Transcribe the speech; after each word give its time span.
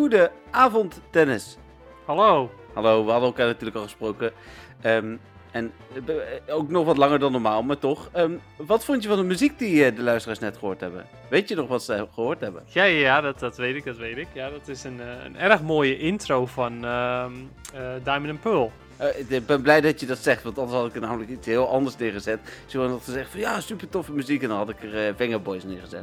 goede 0.00 0.30
avond, 0.50 1.00
Dennis. 1.10 1.56
Hallo. 2.04 2.50
Hallo, 2.74 3.04
we 3.04 3.10
hadden 3.10 3.28
elkaar 3.28 3.46
natuurlijk 3.46 3.76
al 3.76 3.82
gesproken. 3.82 4.32
Ehm, 4.80 5.16
en 5.50 5.72
eh, 6.06 6.54
ook 6.54 6.68
nog 6.68 6.84
wat 6.84 6.96
langer 6.96 7.18
dan 7.18 7.32
normaal, 7.32 7.62
maar 7.62 7.78
toch. 7.78 8.08
Ehm, 8.12 8.32
wat 8.56 8.84
vond 8.84 9.02
je 9.02 9.08
van 9.08 9.18
de 9.18 9.24
muziek 9.24 9.58
die 9.58 9.84
eh, 9.84 9.96
de 9.96 10.02
luisteraars 10.02 10.38
net 10.38 10.56
gehoord 10.56 10.80
hebben? 10.80 11.06
Weet 11.28 11.48
je 11.48 11.54
nog 11.54 11.68
wat 11.68 11.82
ze 11.82 12.06
gehoord 12.14 12.40
hebben? 12.40 12.62
Ja, 12.66 12.84
ja, 12.84 13.20
dat, 13.20 13.38
dat 13.38 13.56
weet 13.56 13.76
ik, 13.76 13.84
dat 13.84 13.96
weet 13.96 14.16
ik. 14.16 14.26
Ja, 14.32 14.50
dat 14.50 14.68
is 14.68 14.84
een, 14.84 15.00
eh, 15.00 15.24
een 15.24 15.36
erg 15.36 15.62
mooie 15.62 15.98
intro 15.98 16.46
van 16.46 16.84
ehm, 16.84 17.32
eh, 17.74 17.80
Diamond 18.04 18.30
and 18.30 18.40
Pearl. 18.40 18.72
Eh, 19.00 19.38
ik 19.38 19.46
ben 19.46 19.62
blij 19.62 19.80
dat 19.80 20.00
je 20.00 20.06
dat 20.06 20.18
zegt, 20.18 20.42
want 20.42 20.58
anders 20.58 20.78
had 20.78 20.88
ik 20.88 20.94
er 20.94 21.00
namelijk 21.00 21.30
iets 21.30 21.46
heel 21.46 21.68
anders 21.68 21.96
neergezet. 21.96 22.38
Zo 22.66 22.88
had 22.88 23.04
gezegd 23.04 23.30
van 23.30 23.40
ja, 23.40 23.60
super 23.60 23.88
toffe 23.88 24.12
muziek 24.12 24.42
en 24.42 24.48
dan 24.48 24.56
had 24.56 24.68
ik 24.68 24.82
er 24.82 25.06
eh 25.06 25.14
Vengaboys 25.16 25.64
neergezet. 25.64 26.02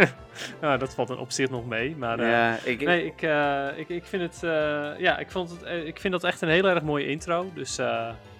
nou, 0.60 0.78
dat 0.78 0.94
valt 0.94 1.08
dan 1.08 1.18
op 1.18 1.30
zich 1.30 1.50
nog 1.50 1.66
mee, 1.66 1.96
maar... 1.96 2.18
eh, 2.18 2.30
ja, 2.30 2.58
ik, 2.64 2.84
Nee, 2.84 3.04
ik, 3.04 3.22
ik, 3.76 3.88
ik 3.88 4.04
vind 4.04 4.22
het, 4.22 4.40
ja, 4.98 5.18
ik, 5.18 5.30
vond 5.30 5.50
het, 5.50 5.86
ik 5.86 6.00
vind 6.00 6.12
dat 6.12 6.24
echt 6.24 6.40
een 6.40 6.48
heel 6.48 6.68
erg 6.68 6.82
mooie 6.82 7.06
intro. 7.06 7.50
Dus 7.54 7.76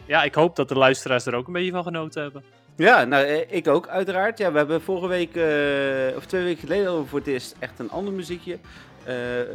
ja, 0.07 0.23
ik 0.23 0.35
hoop 0.35 0.57
dat 0.57 0.69
de 0.69 0.79
luisteraars 0.79 1.27
er 1.27 1.35
ook 1.35 1.47
een 1.47 1.53
beetje 1.53 1.71
van 1.71 1.83
genoten 1.83 2.23
hebben. 2.23 2.45
Ja, 2.77 3.05
nou, 3.05 3.27
ik 3.27 3.69
ook 3.69 3.89
uiteraard. 3.89 4.39
Ja, 4.39 4.53
we 4.53 4.59
hebben 4.59 4.83
vorige 4.83 5.09
week, 5.09 5.31
of 6.17 6.27
twee 6.27 6.45
weken 6.45 6.61
geleden, 6.61 7.01
we 7.01 7.07
voor 7.07 7.19
het 7.19 7.29
eerst 7.29 7.57
echt 7.59 7.79
een 7.79 7.91
ander 7.91 8.13
muziekje. 8.13 8.59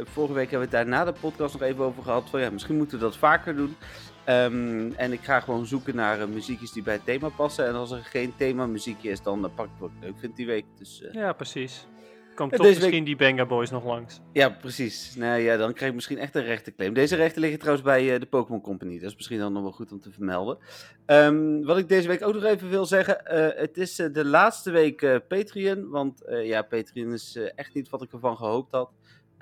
Vorige 0.04 0.32
week 0.34 0.50
hebben 0.50 0.70
we 0.70 0.76
het 0.76 0.86
daar 0.86 0.98
na 0.98 1.04
de 1.04 1.18
podcast 1.20 1.52
nog 1.52 1.62
even 1.62 1.84
over 1.84 2.02
gehad. 2.02 2.30
Van 2.30 2.40
ja, 2.40 2.50
misschien 2.50 2.76
moeten 2.76 2.98
we 2.98 3.04
dat 3.04 3.16
vaker 3.16 3.56
doen. 3.56 3.76
Ehm, 4.24 4.90
en 4.96 5.12
ik 5.12 5.20
ga 5.20 5.40
gewoon 5.40 5.66
zoeken 5.66 5.96
naar 5.96 6.20
eh, 6.20 6.26
muziekjes 6.26 6.72
die 6.72 6.82
bij 6.82 6.94
het 6.94 7.04
thema 7.04 7.28
passen. 7.28 7.66
En 7.66 7.74
als 7.74 7.90
er 7.90 8.04
geen 8.04 8.34
thema 8.36 8.66
muziekje 8.66 9.10
is, 9.10 9.22
dan 9.22 9.44
eh, 9.44 9.50
pak 9.54 9.66
ik 9.66 9.72
wat 9.78 9.90
ik 9.90 10.04
leuk 10.04 10.18
vind 10.18 10.36
die 10.36 10.46
week. 10.46 10.64
Dus 10.78 11.02
eh, 11.02 11.12
Ja, 11.12 11.32
precies. 11.32 11.86
Komt 12.34 12.52
toch 12.52 12.66
misschien 12.66 13.04
die 13.04 13.16
Banga 13.16 13.46
Boys 13.46 13.70
nog 13.70 13.84
langs. 13.84 14.20
ja, 14.32 14.48
precies. 14.48 15.14
Nou 15.16 15.40
ja, 15.40 15.56
dan 15.56 15.72
krijg 15.72 15.88
ik 15.88 15.94
misschien 15.94 16.18
echt 16.18 16.34
een 16.34 16.44
rechterclaim. 16.44 16.94
Deze 16.94 17.16
rechten 17.16 17.40
liggen 17.40 17.58
trouwens 17.58 17.86
bij 17.86 18.18
de 18.18 18.26
Pokémon 18.26 18.60
Company. 18.60 18.98
Dat 18.98 19.10
is 19.10 19.16
misschien 19.16 19.38
dan 19.38 19.52
nog 19.52 19.62
wel 19.62 19.72
goed 19.72 19.92
om 19.92 20.00
te 20.00 20.10
vermelden. 20.10 20.58
Ehm, 21.06 21.62
wat 21.62 21.78
ik 21.78 21.88
deze 21.88 22.08
week 22.08 22.22
ook 22.22 22.34
nog 22.34 22.44
even 22.44 22.68
wil 22.68 22.86
zeggen. 22.86 23.20
het 23.56 23.76
is 23.76 23.94
de 23.96 24.24
laatste 24.24 24.70
week 24.70 25.20
Patreon. 25.28 25.88
Want 25.88 26.22
ja, 26.42 26.62
Patreon 26.62 27.12
is 27.12 27.38
echt 27.54 27.74
niet 27.74 27.88
wat 27.88 28.02
ik 28.02 28.12
ervan 28.12 28.36
gehoopt 28.36 28.72
had. 28.72 28.90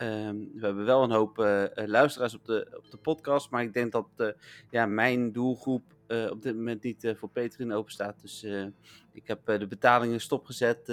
Ehm, 0.00 0.36
we 0.54 0.66
hebben 0.66 0.84
wel 0.84 1.02
een 1.02 1.10
hoop 1.10 1.38
eh, 1.38 1.76
eh, 1.78 1.88
luisteraars 1.88 2.34
op 2.34 2.44
de, 2.44 2.68
op 2.76 2.90
de 2.90 2.96
podcast. 2.96 3.50
Maar 3.50 3.62
ik 3.62 3.72
denk 3.72 3.92
dat 3.92 4.08
eh, 4.16 4.28
ja, 4.70 4.86
mijn 4.86 5.32
doelgroep 5.32 5.82
op 6.30 6.42
dit 6.42 6.54
moment 6.54 6.82
niet 6.82 7.14
voor 7.16 7.28
Patreon 7.28 7.72
open 7.72 7.92
staat. 7.92 8.20
Dus 8.20 8.46
ik 9.12 9.26
heb 9.26 9.40
de 9.46 9.66
betalingen 9.66 10.20
stopgezet 10.20 10.92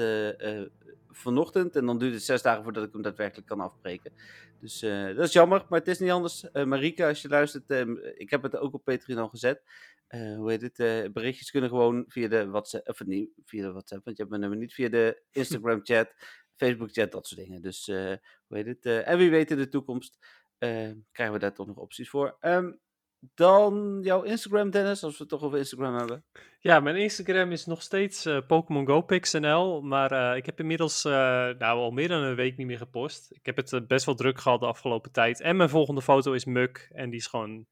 vanochtend. 1.10 1.76
En 1.76 1.86
dan 1.86 1.98
duurt 1.98 2.14
het 2.14 2.24
zes 2.24 2.42
dagen 2.42 2.64
voordat 2.64 2.84
ik 2.84 2.94
hem 2.94 3.02
daadwerkelijk 3.02 3.48
kan 3.48 3.60
afbreken. 3.60 4.12
Dus 4.60 4.80
dat 5.16 5.26
is 5.26 5.34
jammer, 5.34 5.66
maar 5.70 5.80
het 5.80 5.88
is 5.88 6.00
niet 6.00 6.12
anders. 6.12 6.46
Marika, 6.54 7.08
als 7.08 7.22
je 7.22 7.28
luistert, 7.28 7.70
eh, 7.70 7.88
ik 8.14 8.30
heb 8.30 8.44
het 8.44 8.58
ook 8.58 8.74
op 8.74 8.84
Patreon 8.84 9.20
al 9.20 9.30
gezet. 9.30 9.62
Hoe 10.08 10.50
heet 10.52 10.62
het? 10.62 11.14
berichtjes 11.14 11.52
kunnen 11.52 11.70
gewoon 11.70 12.06
via 12.08 12.28
de 12.28 12.50
WhatsApp, 12.50 12.90
of 12.90 13.06
niet 13.06 13.30
via 13.46 13.62
de 13.62 13.72
WhatsApp, 13.72 14.06
want 14.06 14.18
je 14.18 14.24
hebt 14.24 14.30
mijn 14.30 14.42
nummer 14.42 14.60
niet 14.60 14.74
via 14.74 14.90
de 14.90 15.22
Instagram 15.32 15.80
chat, 15.84 16.14
Facebook 16.58 16.92
chat, 16.92 17.12
dat 17.12 17.28
soort 17.28 17.42
dingen. 17.42 17.62
Dus 17.62 17.88
eh, 17.88 18.14
hoe 18.48 18.58
heet 18.58 18.66
het? 18.66 18.86
eh, 18.86 19.08
en 19.08 19.18
wie 19.18 19.30
weet 19.30 19.52
in 19.52 19.58
de 19.58 19.68
toekomst 19.68 20.18
eh, 20.58 20.92
krijgen 21.12 21.36
we 21.36 21.40
daar 21.40 21.54
toch 21.54 21.68
nog 21.68 21.78
opties 21.78 22.10
voor. 22.10 22.38
Ehm, 22.40 22.72
dan 23.20 24.00
jouw 24.04 24.22
Instagram, 24.22 24.70
Dennis, 24.70 25.04
als 25.04 25.12
we 25.18 25.20
het 25.20 25.30
toch 25.30 25.42
over 25.42 25.58
Instagram 25.58 25.96
hebben. 25.96 26.26
Ja, 26.60 26.80
mijn 26.80 26.96
Instagram 26.96 27.52
is 27.52 27.66
nog 27.66 27.82
steeds 27.82 28.26
eh 28.26 28.38
Pokémon 28.48 28.88
Go 28.88 29.02
PixNL, 29.02 29.82
maar 29.82 30.38
ik 30.38 30.46
heb 30.46 30.60
inmiddels 30.60 31.04
nou, 31.04 31.60
al 31.60 31.92
meer 31.92 32.08
dan 32.08 32.22
een 32.22 32.36
week 32.36 32.58
niet 32.58 32.68
meer 32.68 32.78
gepost. 32.78 33.32
Ik 33.32 33.46
heb 33.46 33.56
het 33.56 33.88
best 33.88 34.06
wel 34.06 34.16
druk 34.16 34.40
gehad 34.40 34.60
de 34.60 34.66
afgelopen 34.66 35.12
tijd. 35.12 35.42
En 35.42 35.56
mijn 35.56 35.70
volgende 35.70 36.02
foto 36.02 36.34
is 36.34 36.46
Muk 36.46 36.90
en 36.94 37.10
die 37.10 37.20
is 37.20 37.28
gewoon... 37.28 37.66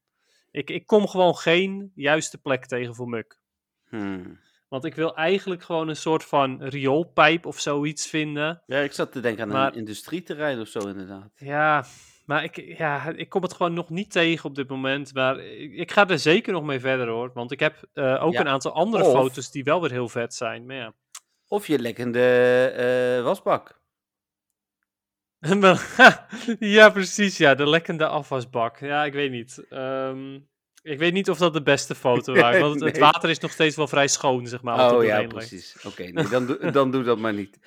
Ik, 0.50 0.70
ik 0.70 0.86
kom 0.86 1.08
gewoon 1.08 1.36
geen 1.36 1.92
juiste 1.94 2.38
plek 2.38 2.66
tegen 2.66 2.94
voor 2.94 3.08
Muk. 3.08 3.38
Hmm. 3.88 4.38
Want 4.68 4.84
ik 4.84 4.94
wil 4.94 5.16
eigenlijk 5.16 5.62
gewoon 5.62 5.88
een 5.88 5.96
soort 5.96 6.24
van 6.24 6.62
rioolpijp 6.62 7.46
of 7.46 7.60
zoiets 7.60 8.06
vinden. 8.06 8.62
Ja, 8.66 8.78
ik 8.78 8.92
zat 8.92 9.12
te 9.12 9.20
denken 9.20 9.42
aan 9.42 9.48
Maar- 9.48 9.72
een 9.72 9.78
industrieterrein 9.78 10.60
of 10.60 10.68
zo 10.68 10.78
inderdaad. 10.88 11.30
Ja, 11.36 11.84
maar 12.24 12.44
ik, 12.44 12.56
ja, 12.78 13.08
ik 13.08 13.28
kom 13.28 13.42
het 13.42 13.52
gewoon 13.54 13.74
nog 13.74 13.90
niet 13.90 14.10
tegen 14.12 14.48
op 14.48 14.54
dit 14.54 14.68
moment. 14.68 15.14
Maar 15.14 15.38
ik, 15.38 15.72
ik 15.72 15.90
ga 15.92 16.08
er 16.08 16.18
zeker 16.18 16.52
nog 16.52 16.62
mee 16.64 16.80
verder 16.80 17.08
hoor. 17.08 17.30
Want 17.34 17.52
ik 17.52 17.60
heb 17.60 17.76
eh, 17.92 18.22
ook 18.24 18.32
Ja, 18.32 18.40
een 18.40 18.48
aantal 18.48 18.72
andere 18.72 19.04
of- 19.04 19.12
foto's 19.12 19.50
die 19.50 19.64
wel 19.64 19.80
weer 19.80 19.90
heel 19.90 20.08
vet 20.08 20.34
zijn. 20.34 20.66
Maar 20.66 20.76
ja. 20.76 20.92
Of 21.48 21.66
je 21.66 21.78
lekkende 21.78 22.20
eh, 23.18 23.22
wasbak. 23.24 23.80
Ja, 26.58 26.90
precies. 26.90 27.36
Ja, 27.36 27.54
de 27.54 27.68
lekkende 27.68 28.06
afwasbak. 28.06 28.78
Ja, 28.78 29.04
ik 29.04 29.12
weet 29.12 29.30
niet. 29.30 29.64
Ehm, 29.68 30.38
ik 30.86 30.98
weet 30.98 31.12
niet 31.12 31.30
of 31.30 31.38
dat 31.38 31.52
de 31.52 31.62
beste 31.62 31.94
foto 31.94 32.32
was. 32.40 32.58
Want 32.58 32.80
het, 32.80 32.98
water 32.98 33.30
is 33.30 33.38
nog 33.38 33.50
steeds 33.50 33.76
wel 33.76 33.88
vrij 33.88 34.08
schoon, 34.08 34.46
zeg 34.46 34.62
maar. 34.62 34.78
Oh 34.94 35.04
ja, 35.04 35.16
precies. 35.28 35.76
Oké, 35.86 36.02
nee, 36.02 36.28
dan, 36.28 36.46
doe- 36.46 36.70
dan 36.70 36.90
doe 36.90 37.02
dat 37.02 37.18
maar 37.18 37.32
niet. 37.34 37.58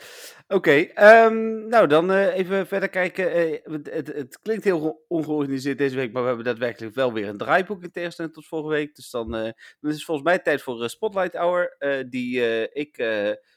Oké, 0.47 0.71
ehm, 0.71 1.67
nou 1.67 1.87
dan 1.87 2.11
eh, 2.11 2.35
even 2.37 2.67
verder 2.67 2.89
kijken. 2.89 3.31
Eh, 3.31 3.59
het, 3.83 4.07
het, 4.07 4.39
klinkt 4.41 4.63
heel 4.63 4.79
ge- 4.79 4.95
ongeorganiseerd 5.07 5.77
deze 5.77 5.95
week, 5.95 6.11
maar 6.11 6.21
we 6.21 6.27
hebben 6.27 6.45
daadwerkelijk 6.45 6.95
wel 6.95 7.13
weer 7.13 7.27
een 7.27 7.37
draaiboek 7.37 7.83
in 7.83 7.91
tegenstelling 7.91 8.33
tot 8.33 8.45
vorige 8.47 8.69
week. 8.69 8.95
Dus 8.95 9.09
dan, 9.09 9.35
eh, 9.35 9.41
dan 9.79 9.89
is 9.89 9.95
het 9.95 10.03
volgens 10.03 10.27
mij 10.27 10.39
tijd 10.39 10.61
voor 10.61 10.89
Spotlight 10.89 11.33
Hour, 11.35 11.75
die 12.09 12.41
ik 12.73 12.95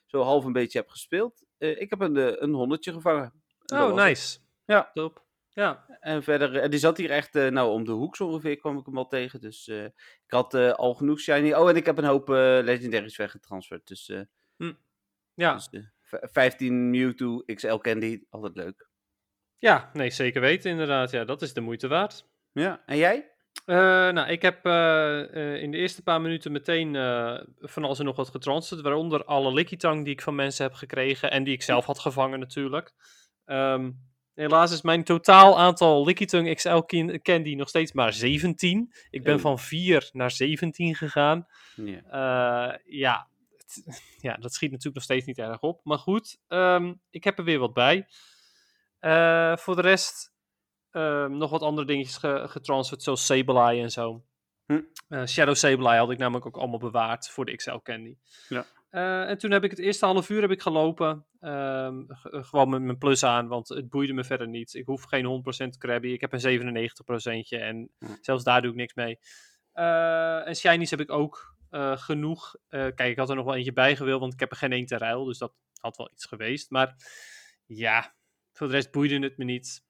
zo 0.06 0.22
half 0.22 0.44
een 0.44 0.52
beetje 0.52 0.78
heb 0.78 0.88
gespeeld. 0.88 1.42
Ik 1.58 1.90
heb 1.90 2.00
een, 2.00 2.42
een 2.42 2.52
honderdje 2.52 2.92
gevangen. 2.92 3.32
Oh, 3.74 3.94
nice. 3.94 4.38
Ja. 4.64 4.90
Top. 4.94 5.24
Ja. 5.54 5.84
En 6.00 6.22
verder, 6.22 6.56
eh, 6.56 6.68
die 6.70 6.78
zat 6.78 6.96
hier 6.96 7.10
echt, 7.10 7.36
eh, 7.36 7.48
nou 7.48 7.70
om 7.72 7.84
de 7.84 7.92
hoek 7.92 8.16
zo 8.16 8.26
ongeveer 8.26 8.56
kwam 8.56 8.78
ik 8.78 8.86
hem 8.86 8.98
al 8.98 9.06
tegen. 9.06 9.40
Dus 9.40 9.68
eh, 9.68 9.84
ik 9.84 10.22
had 10.26 10.54
al 10.54 10.94
genoeg 10.94 11.20
shiny. 11.20 11.52
Oh, 11.52 11.68
en 11.70 11.76
ik 11.76 11.86
heb 11.86 11.98
een 11.98 12.04
hoop 12.04 12.28
legendaries 12.64 13.16
weggetransferd. 13.16 13.86
Dus, 13.86 14.08
eh, 14.08 14.20
Ja. 15.34 15.54
dus 15.54 15.68
eh, 15.70 15.80
v- 16.00 16.30
15 16.32 16.90
Mewtwo 16.90 17.42
XL 17.54 17.76
Candy, 17.76 18.22
altijd 18.30 18.56
leuk. 18.56 18.88
ja, 19.58 19.90
nee, 19.92 20.10
zeker 20.10 20.40
weten 20.40 20.70
inderdaad. 20.70 21.10
Ja, 21.10 21.24
dat 21.24 21.42
is 21.42 21.52
de 21.52 21.60
moeite 21.60 21.88
waard. 21.88 22.28
Ja, 22.52 22.82
en 22.86 22.96
jij? 22.96 23.30
Nou, 23.64 24.28
ik 24.28 24.42
heb 24.42 24.56
in 25.56 25.70
de 25.70 25.76
eerste 25.78 26.02
paar 26.02 26.20
minuten 26.20 26.52
meteen 26.52 26.94
van 27.58 27.84
alles 27.84 27.98
en 27.98 28.04
nog 28.04 28.16
wat 28.16 28.28
getransferd. 28.28 28.80
Waaronder 28.80 29.24
alle 29.24 29.52
Lickitung 29.52 30.04
die 30.04 30.12
ik 30.12 30.22
van 30.22 30.34
mensen 30.34 30.64
heb 30.64 30.74
gekregen. 30.74 31.30
En 31.30 31.44
die 31.44 31.54
ik 31.54 31.62
zelf 31.62 31.84
had 31.86 31.98
gevangen 31.98 32.38
natuurlijk. 32.38 32.92
Ehm, 33.44 33.90
helaas 34.34 34.72
is 34.72 34.82
mijn 34.82 35.04
totaal 35.04 35.58
aantal 35.58 36.04
Lickitung 36.04 36.54
XL 36.54 36.78
Candy 37.22 37.54
nog 37.54 37.68
steeds 37.68 37.92
maar 37.92 38.12
17. 38.12 38.92
Ik 39.10 39.22
ben 39.22 39.34
Oh. 39.34 39.40
van 39.40 39.58
4 39.58 40.08
naar 40.12 40.30
17 40.30 40.94
gegaan. 40.94 41.46
Ja. 41.76 42.02
Eh, 42.72 42.78
ja, 42.84 43.28
het- 43.56 43.82
ja, 44.20 44.34
dat 44.36 44.52
schiet 44.52 44.68
natuurlijk 44.70 44.94
nog 44.96 45.04
steeds 45.04 45.26
niet 45.26 45.38
erg 45.38 45.60
op. 45.60 45.80
Maar 45.84 45.98
goed, 45.98 46.38
ehm, 46.48 46.94
ik 47.10 47.24
heb 47.24 47.38
er 47.38 47.44
weer 47.44 47.58
wat 47.58 47.72
bij. 47.74 48.06
Eh, 48.98 49.56
voor 49.56 49.76
de 49.76 49.82
rest 49.82 50.30
ehm, 50.90 51.36
nog 51.36 51.50
wat 51.50 51.62
andere 51.62 51.86
dingetjes 51.86 52.16
ge 52.16 52.44
getransferd, 52.48 53.02
zoals 53.02 53.26
Sableye 53.26 53.82
en 53.82 53.90
zo. 53.90 54.24
Hm. 54.66 54.80
Eh, 55.08 55.24
Shadow 55.26 55.54
Sableye 55.54 55.98
had 55.98 56.10
ik 56.10 56.18
namelijk 56.18 56.46
ook 56.46 56.56
allemaal 56.56 56.78
bewaard 56.78 57.28
voor 57.30 57.44
de 57.44 57.56
XL 57.56 57.76
Candy. 57.82 58.16
Ja. 58.48 58.66
Eh, 58.92 59.28
en 59.28 59.38
toen 59.38 59.50
heb 59.50 59.64
ik 59.64 59.70
het 59.70 59.78
eerste 59.78 60.04
half 60.04 60.28
uur 60.30 60.40
heb 60.40 60.50
ik 60.50 60.62
gelopen. 60.62 61.26
ehm, 61.40 62.02
eh, 62.08 62.44
gewoon 62.44 62.68
met 62.68 62.82
mijn 62.82 62.98
plus 62.98 63.24
aan, 63.24 63.48
want 63.48 63.68
het 63.68 63.88
boeide 63.88 64.12
me 64.12 64.24
verder 64.24 64.48
niet. 64.48 64.74
Ik 64.74 64.86
hoef 64.86 65.02
geen 65.02 65.24
100% 65.24 65.78
Krabby. 65.78 66.08
Ik 66.08 66.20
heb 66.20 66.32
een 66.32 66.40
97% 66.40 67.60
en 67.60 67.90
zelfs 68.20 68.44
daar 68.44 68.62
doe 68.62 68.70
ik 68.70 68.76
niks 68.76 68.94
mee. 68.94 69.18
Eh, 69.72 70.46
en 70.46 70.56
Shinies 70.56 70.90
heb 70.90 71.00
ik 71.00 71.10
ook 71.10 71.56
genoeg. 71.94 72.56
Kijk, 72.68 73.00
ik 73.00 73.18
had 73.18 73.30
er 73.30 73.36
nog 73.36 73.44
wel 73.44 73.54
eentje 73.54 73.72
bij 73.72 73.96
gewild, 73.96 74.20
want 74.20 74.32
ik 74.32 74.40
heb 74.40 74.50
er 74.50 74.56
geen 74.56 74.72
één 74.72 74.86
ter 74.86 74.98
ruil. 74.98 75.24
Dus 75.24 75.38
dat 75.38 75.54
had 75.80 75.96
wel 75.96 76.10
iets 76.12 76.24
geweest. 76.24 76.70
Maar 76.70 76.96
ja, 77.66 78.14
voor 78.52 78.66
de 78.66 78.72
rest 78.72 78.90
boeide 78.90 79.18
het 79.18 79.36
me 79.36 79.44
niet. 79.44 79.84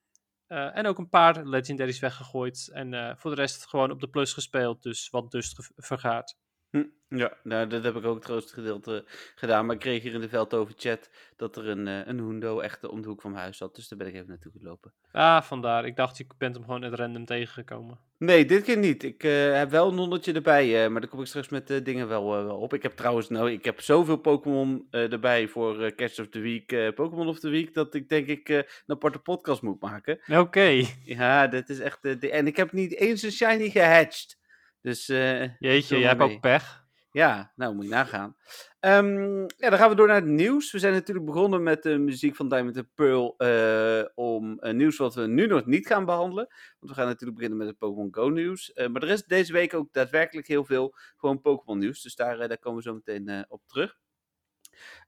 En 0.46 0.86
ook 0.86 0.98
een 0.98 1.08
paar 1.08 1.46
legendaries 1.46 1.98
weggegooid. 1.98 2.70
En 2.72 3.18
voor 3.18 3.30
de 3.30 3.40
rest 3.40 3.66
gewoon 3.66 3.90
op 3.90 4.00
de 4.00 4.08
plus 4.08 4.32
gespeeld. 4.32 4.82
Dus 4.82 5.10
wat 5.10 5.30
dust 5.30 5.70
vergaard. 5.76 6.36
Hm, 6.72 6.82
Ja, 7.08 7.32
nou, 7.42 7.66
dat 7.66 7.84
heb 7.84 7.96
ik 7.96 8.04
ook 8.04 8.14
het 8.14 8.24
grootste 8.24 8.54
gedeelte 8.54 9.04
gedaan. 9.34 9.66
Maar 9.66 9.74
ik 9.74 9.80
kreeg 9.80 10.02
hier 10.02 10.14
in 10.14 10.20
de 10.20 10.28
Veldhoven 10.28 10.74
chat 10.78 11.10
dat 11.36 11.56
er 11.56 11.68
een, 11.68 11.88
eh, 11.88 12.00
een 12.06 12.18
Hundo 12.18 12.60
echt 12.60 12.84
om 12.88 13.02
de 13.02 13.08
hoek 13.08 13.20
van 13.20 13.30
mijn 13.30 13.42
huis 13.42 13.56
zat. 13.56 13.74
Dus 13.74 13.88
daar 13.88 13.98
ben 13.98 14.08
ik 14.08 14.14
even 14.14 14.28
naartoe 14.28 14.52
gelopen. 14.58 14.92
Ah, 15.12 15.42
vandaar. 15.42 15.86
Ik 15.86 15.96
dacht, 15.96 16.16
je 16.18 16.26
bent 16.38 16.54
hem 16.54 16.64
gewoon 16.64 16.84
at 16.84 16.94
random 16.94 17.24
tegengekomen. 17.24 17.98
Nee, 18.18 18.44
dit 18.44 18.62
keer 18.62 18.76
niet. 18.78 19.02
Ik 19.02 19.24
eh, 19.24 19.52
heb 19.54 19.70
wel 19.70 19.90
een 19.90 19.98
honderdje 19.98 20.32
erbij, 20.32 20.84
eh, 20.84 20.90
maar 20.90 21.00
daar 21.00 21.10
kom 21.10 21.20
ik 21.20 21.26
straks 21.26 21.48
met 21.48 21.70
eh, 21.70 21.84
dingen 21.84 22.08
wel, 22.08 22.36
eh, 22.38 22.44
wel 22.44 22.58
op. 22.58 22.74
Ik 22.74 22.82
heb 22.82 22.92
trouwens, 22.92 23.28
nou, 23.28 23.50
ik 23.50 23.64
heb 23.64 23.80
zoveel 23.80 24.16
Pokémon 24.16 24.86
eh, 24.90 25.12
erbij 25.12 25.48
voor 25.48 25.82
eh 25.82 25.94
Catch 25.94 26.18
of 26.20 26.28
the 26.28 26.38
Week, 26.40 26.72
eh, 26.72 26.88
Pokémon 26.94 27.28
of 27.28 27.38
the 27.38 27.48
Week, 27.48 27.74
dat 27.74 27.94
ik 27.94 28.08
denk 28.08 28.26
ik 28.26 28.48
eh, 28.48 28.56
een 28.56 28.64
aparte 28.86 29.18
podcast 29.18 29.62
moet 29.62 29.80
maken. 29.80 30.20
Oké. 30.38 30.84
Ja, 31.04 31.46
dit 31.46 31.68
is 31.68 31.78
echt... 31.78 32.04
eh, 32.04 32.20
de- 32.20 32.30
en 32.30 32.46
ik 32.46 32.56
heb 32.56 32.72
niet 32.72 32.94
eens 32.96 33.22
een 33.22 33.32
shiny 33.32 33.70
gehatcht. 33.70 34.40
Dus 34.82 35.08
eh, 35.08 35.58
Jeetje, 35.58 35.98
jij 35.98 36.08
hebt 36.08 36.20
ook 36.20 36.40
pech. 36.40 36.84
Ja, 37.12 37.52
nou 37.56 37.74
moet 37.74 37.84
je 37.84 37.90
nagaan. 37.90 38.36
Ehm, 38.80 39.40
ja, 39.40 39.70
dan 39.70 39.78
gaan 39.78 39.88
we 39.88 39.94
door 39.94 40.06
naar 40.06 40.16
het 40.16 40.24
nieuws. 40.24 40.72
We 40.72 40.78
zijn 40.78 40.92
natuurlijk 40.92 41.26
begonnen 41.26 41.62
met 41.62 41.82
de 41.82 41.98
muziek 41.98 42.36
van 42.36 42.48
Diamond 42.48 42.76
and 42.76 42.94
Pearl 42.94 43.34
uh, 43.38 44.04
om 44.14 44.58
uh, 44.60 44.72
nieuws 44.72 44.96
wat 44.96 45.14
we 45.14 45.26
nu 45.26 45.46
nog 45.46 45.66
niet 45.66 45.86
gaan 45.86 46.04
behandelen. 46.04 46.46
Want 46.78 46.92
we 46.92 46.94
gaan 46.94 47.06
natuurlijk 47.06 47.34
beginnen 47.34 47.58
met 47.58 47.68
het 47.68 47.78
Pokémon 47.78 48.14
Go 48.14 48.28
nieuws. 48.28 48.70
Uh, 48.74 48.86
maar 48.86 49.02
er 49.02 49.08
is 49.08 49.24
deze 49.24 49.52
week 49.52 49.74
ook 49.74 49.92
daadwerkelijk 49.92 50.46
heel 50.46 50.64
veel 50.64 50.94
gewoon 51.16 51.40
Pokémon 51.40 51.78
nieuws. 51.78 52.02
Dus 52.02 52.14
daar, 52.14 52.48
daar 52.48 52.58
komen 52.58 52.82
we 52.82 52.88
zo 52.88 52.94
meteen 52.94 53.44
op 53.48 53.62
terug. 53.66 54.00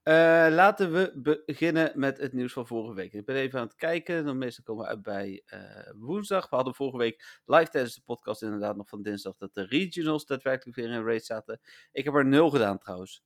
Uh, 0.04 0.46
laten 0.50 0.92
we 0.92 1.40
beginnen 1.46 1.92
met 1.94 2.18
het 2.18 2.32
nieuws 2.32 2.52
van 2.52 2.66
vorige 2.66 2.94
week. 2.94 3.12
Ik 3.12 3.24
ben 3.24 3.36
even 3.36 3.58
aan 3.58 3.66
het 3.66 3.74
kijken. 3.74 4.24
Dan 4.24 4.38
meestal 4.38 4.64
komen 4.64 4.84
we 4.84 4.90
uit 4.90 5.02
bij 5.02 5.42
uh, 5.54 5.60
woensdag. 5.94 6.48
We 6.48 6.56
hadden 6.56 6.74
vorige 6.74 6.96
week 6.96 7.40
live 7.44 7.70
tijdens 7.70 7.94
de 7.94 8.02
podcast 8.04 8.42
inderdaad 8.42 8.76
nog 8.76 8.88
van 8.88 9.02
dinsdag 9.02 9.36
dat 9.36 9.54
de 9.54 9.66
regionals 9.66 10.26
daadwerkelijk 10.26 10.76
weer 10.76 10.90
in 10.90 11.04
race 11.04 11.24
zaten. 11.24 11.60
Ik 11.92 12.04
heb 12.04 12.14
er 12.14 12.26
nul 12.26 12.50
gedaan 12.50 12.78
trouwens. 12.78 13.22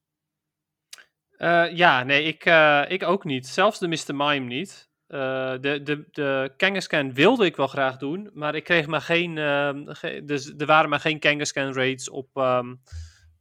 Uh, 1.38 1.76
ja, 1.76 2.02
nee, 2.02 2.22
ik, 2.22 2.44
ik 2.90 3.02
ook 3.02 3.24
niet. 3.24 3.46
Zelfs 3.46 3.78
de 3.78 3.88
Mr. 3.88 4.14
Mime 4.14 4.46
niet. 4.46 4.90
de, 5.06 5.80
de, 5.82 6.08
de 6.10 6.52
Kangaskhan 6.56 7.14
wilde 7.14 7.44
ik 7.44 7.56
wel 7.56 7.66
graag 7.66 7.96
doen, 7.96 8.30
maar 8.32 8.54
ik 8.54 8.64
kreeg 8.64 8.86
maar 8.86 9.00
geen. 9.00 9.38
Ehm, 9.38 9.84
dus 10.26 10.52
er 10.56 10.66
waren 10.66 10.90
maar 10.90 11.00
geen 11.00 11.18
Kangaskhan 11.18 11.72
raids 11.72 12.10
op. 12.10 12.36
Um, 12.36 12.80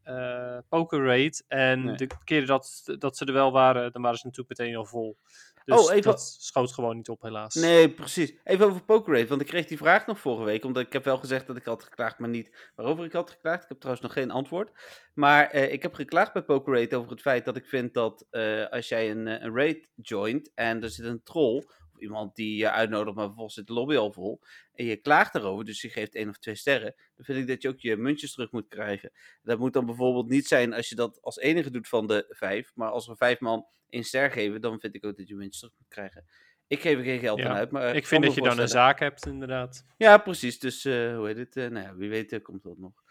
uh, 0.07 0.57
poker 0.69 1.06
rate. 1.06 1.44
En 1.48 1.83
nee. 1.83 1.95
de 1.95 2.07
keren 2.24 2.48
dat, 2.48 2.83
dat 2.98 3.18
ze 3.18 3.25
er 3.25 3.33
wel 3.33 3.51
waren, 3.51 3.92
dan 3.92 4.01
waren 4.01 4.18
ze 4.18 4.25
natuurlijk 4.25 4.59
meteen 4.59 4.75
al 4.75 4.86
vol. 4.86 5.18
Dus 5.65 5.80
oh, 5.80 5.92
even... 5.92 6.12
dat 6.12 6.38
schoot 6.39 6.74
gewoon 6.74 6.95
niet 6.95 7.09
op, 7.09 7.21
helaas. 7.21 7.56
Nee, 7.56 7.89
precies. 7.89 8.33
Even 8.44 8.65
over 8.65 8.83
poker 8.83 9.13
rate, 9.13 9.27
want 9.27 9.42
ik 9.42 9.48
kreeg 9.48 9.65
die 9.65 9.77
vraag 9.77 10.06
nog 10.07 10.19
vorige 10.19 10.44
week, 10.44 10.65
omdat 10.65 10.83
ik 10.83 10.94
heb 10.94 11.04
wel 11.04 11.18
gezegd 11.18 11.48
dat 11.48 11.56
ik 11.56 11.65
had 11.65 11.83
geklaagd, 11.83 12.19
maar 12.19 12.30
niet 12.30 12.71
waarover 12.75 13.06
ik 13.06 13.12
had 13.12 13.30
geklaagd. 13.30 13.63
Ik 13.63 13.69
heb 13.69 13.77
trouwens 13.77 14.06
nog 14.07 14.15
geen 14.15 14.31
antwoord. 14.31 14.71
Maar 15.13 15.56
uh, 15.56 15.71
ik 15.71 15.81
heb 15.81 15.94
geklaagd 15.94 16.33
bij 16.33 16.42
poker 16.42 16.80
rate 16.80 16.95
over 16.95 17.12
het 17.12 17.21
feit 17.21 17.45
dat 17.45 17.56
ik 17.56 17.65
vind 17.65 17.94
dat 17.94 18.25
uh, 18.31 18.68
als 18.68 18.88
jij 18.88 19.12
een, 19.12 19.27
een 19.27 19.56
raid 19.56 19.88
joint 19.95 20.51
en 20.56 20.83
er 20.83 20.89
zit 20.89 21.06
een 21.06 21.24
troll, 21.24 21.63
iemand 21.99 22.35
die 22.35 22.57
je 22.57 22.71
uitnodigt, 22.71 23.15
maar 23.15 23.25
vervolgens 23.25 23.55
zit 23.55 23.67
de 23.67 23.73
lobby 23.73 23.95
al 23.95 24.11
vol. 24.11 24.41
En 24.73 24.85
je 24.85 24.95
klaagt 24.95 25.35
erover, 25.35 25.65
dus 25.65 25.81
je 25.81 25.89
geeft 25.89 26.15
één 26.15 26.29
of 26.29 26.38
twee 26.38 26.55
sterren. 26.55 26.95
Dan 27.15 27.25
vind 27.25 27.38
ik 27.39 27.47
dat 27.47 27.61
je 27.61 27.67
ook 27.67 27.79
je 27.79 27.97
muntjes 27.97 28.33
terug 28.33 28.51
moet 28.51 28.67
krijgen. 28.67 29.11
Dat 29.41 29.59
moet 29.59 29.73
dan 29.73 29.85
bijvoorbeeld 29.85 30.29
niet 30.29 30.47
zijn 30.47 30.73
als 30.73 30.89
je 30.89 30.95
dat 30.95 31.21
als 31.21 31.38
enige 31.38 31.71
doet 31.71 31.88
van 31.88 32.07
de 32.07 32.25
vijf. 32.29 32.71
Maar 32.75 32.89
als 32.89 33.07
we 33.07 33.15
vijf 33.15 33.39
man 33.39 33.65
één 33.89 34.03
ster 34.03 34.31
geven, 34.31 34.61
dan 34.61 34.79
vind 34.79 34.95
ik 34.95 35.05
ook 35.05 35.17
dat 35.17 35.27
je 35.27 35.35
muntjes 35.35 35.59
terug 35.59 35.75
moet 35.77 35.88
krijgen. 35.88 36.25
Ik 36.67 36.79
geef 36.79 36.97
er 36.97 37.03
geen 37.03 37.19
geld 37.19 37.39
ja, 37.39 37.49
aan 37.49 37.55
uit. 37.55 37.71
Maar 37.71 37.95
ik 37.95 38.07
vind 38.07 38.23
dat 38.23 38.33
je 38.33 38.41
dan 38.41 38.59
een 38.59 38.67
zaak 38.67 38.99
hebt, 38.99 39.25
inderdaad. 39.25 39.85
Ja, 39.97 40.17
precies. 40.17 40.59
Dus 40.59 40.85
uh, 40.85 41.15
hoe 41.15 41.27
heet 41.27 41.38
het? 41.38 41.55
Uh, 41.55 41.67
nou 41.67 41.85
ja, 41.85 41.95
wie 41.95 42.09
weet 42.09 42.31
uh, 42.31 42.41
komt 42.41 42.63
dat 42.63 42.77
nog. 42.77 43.03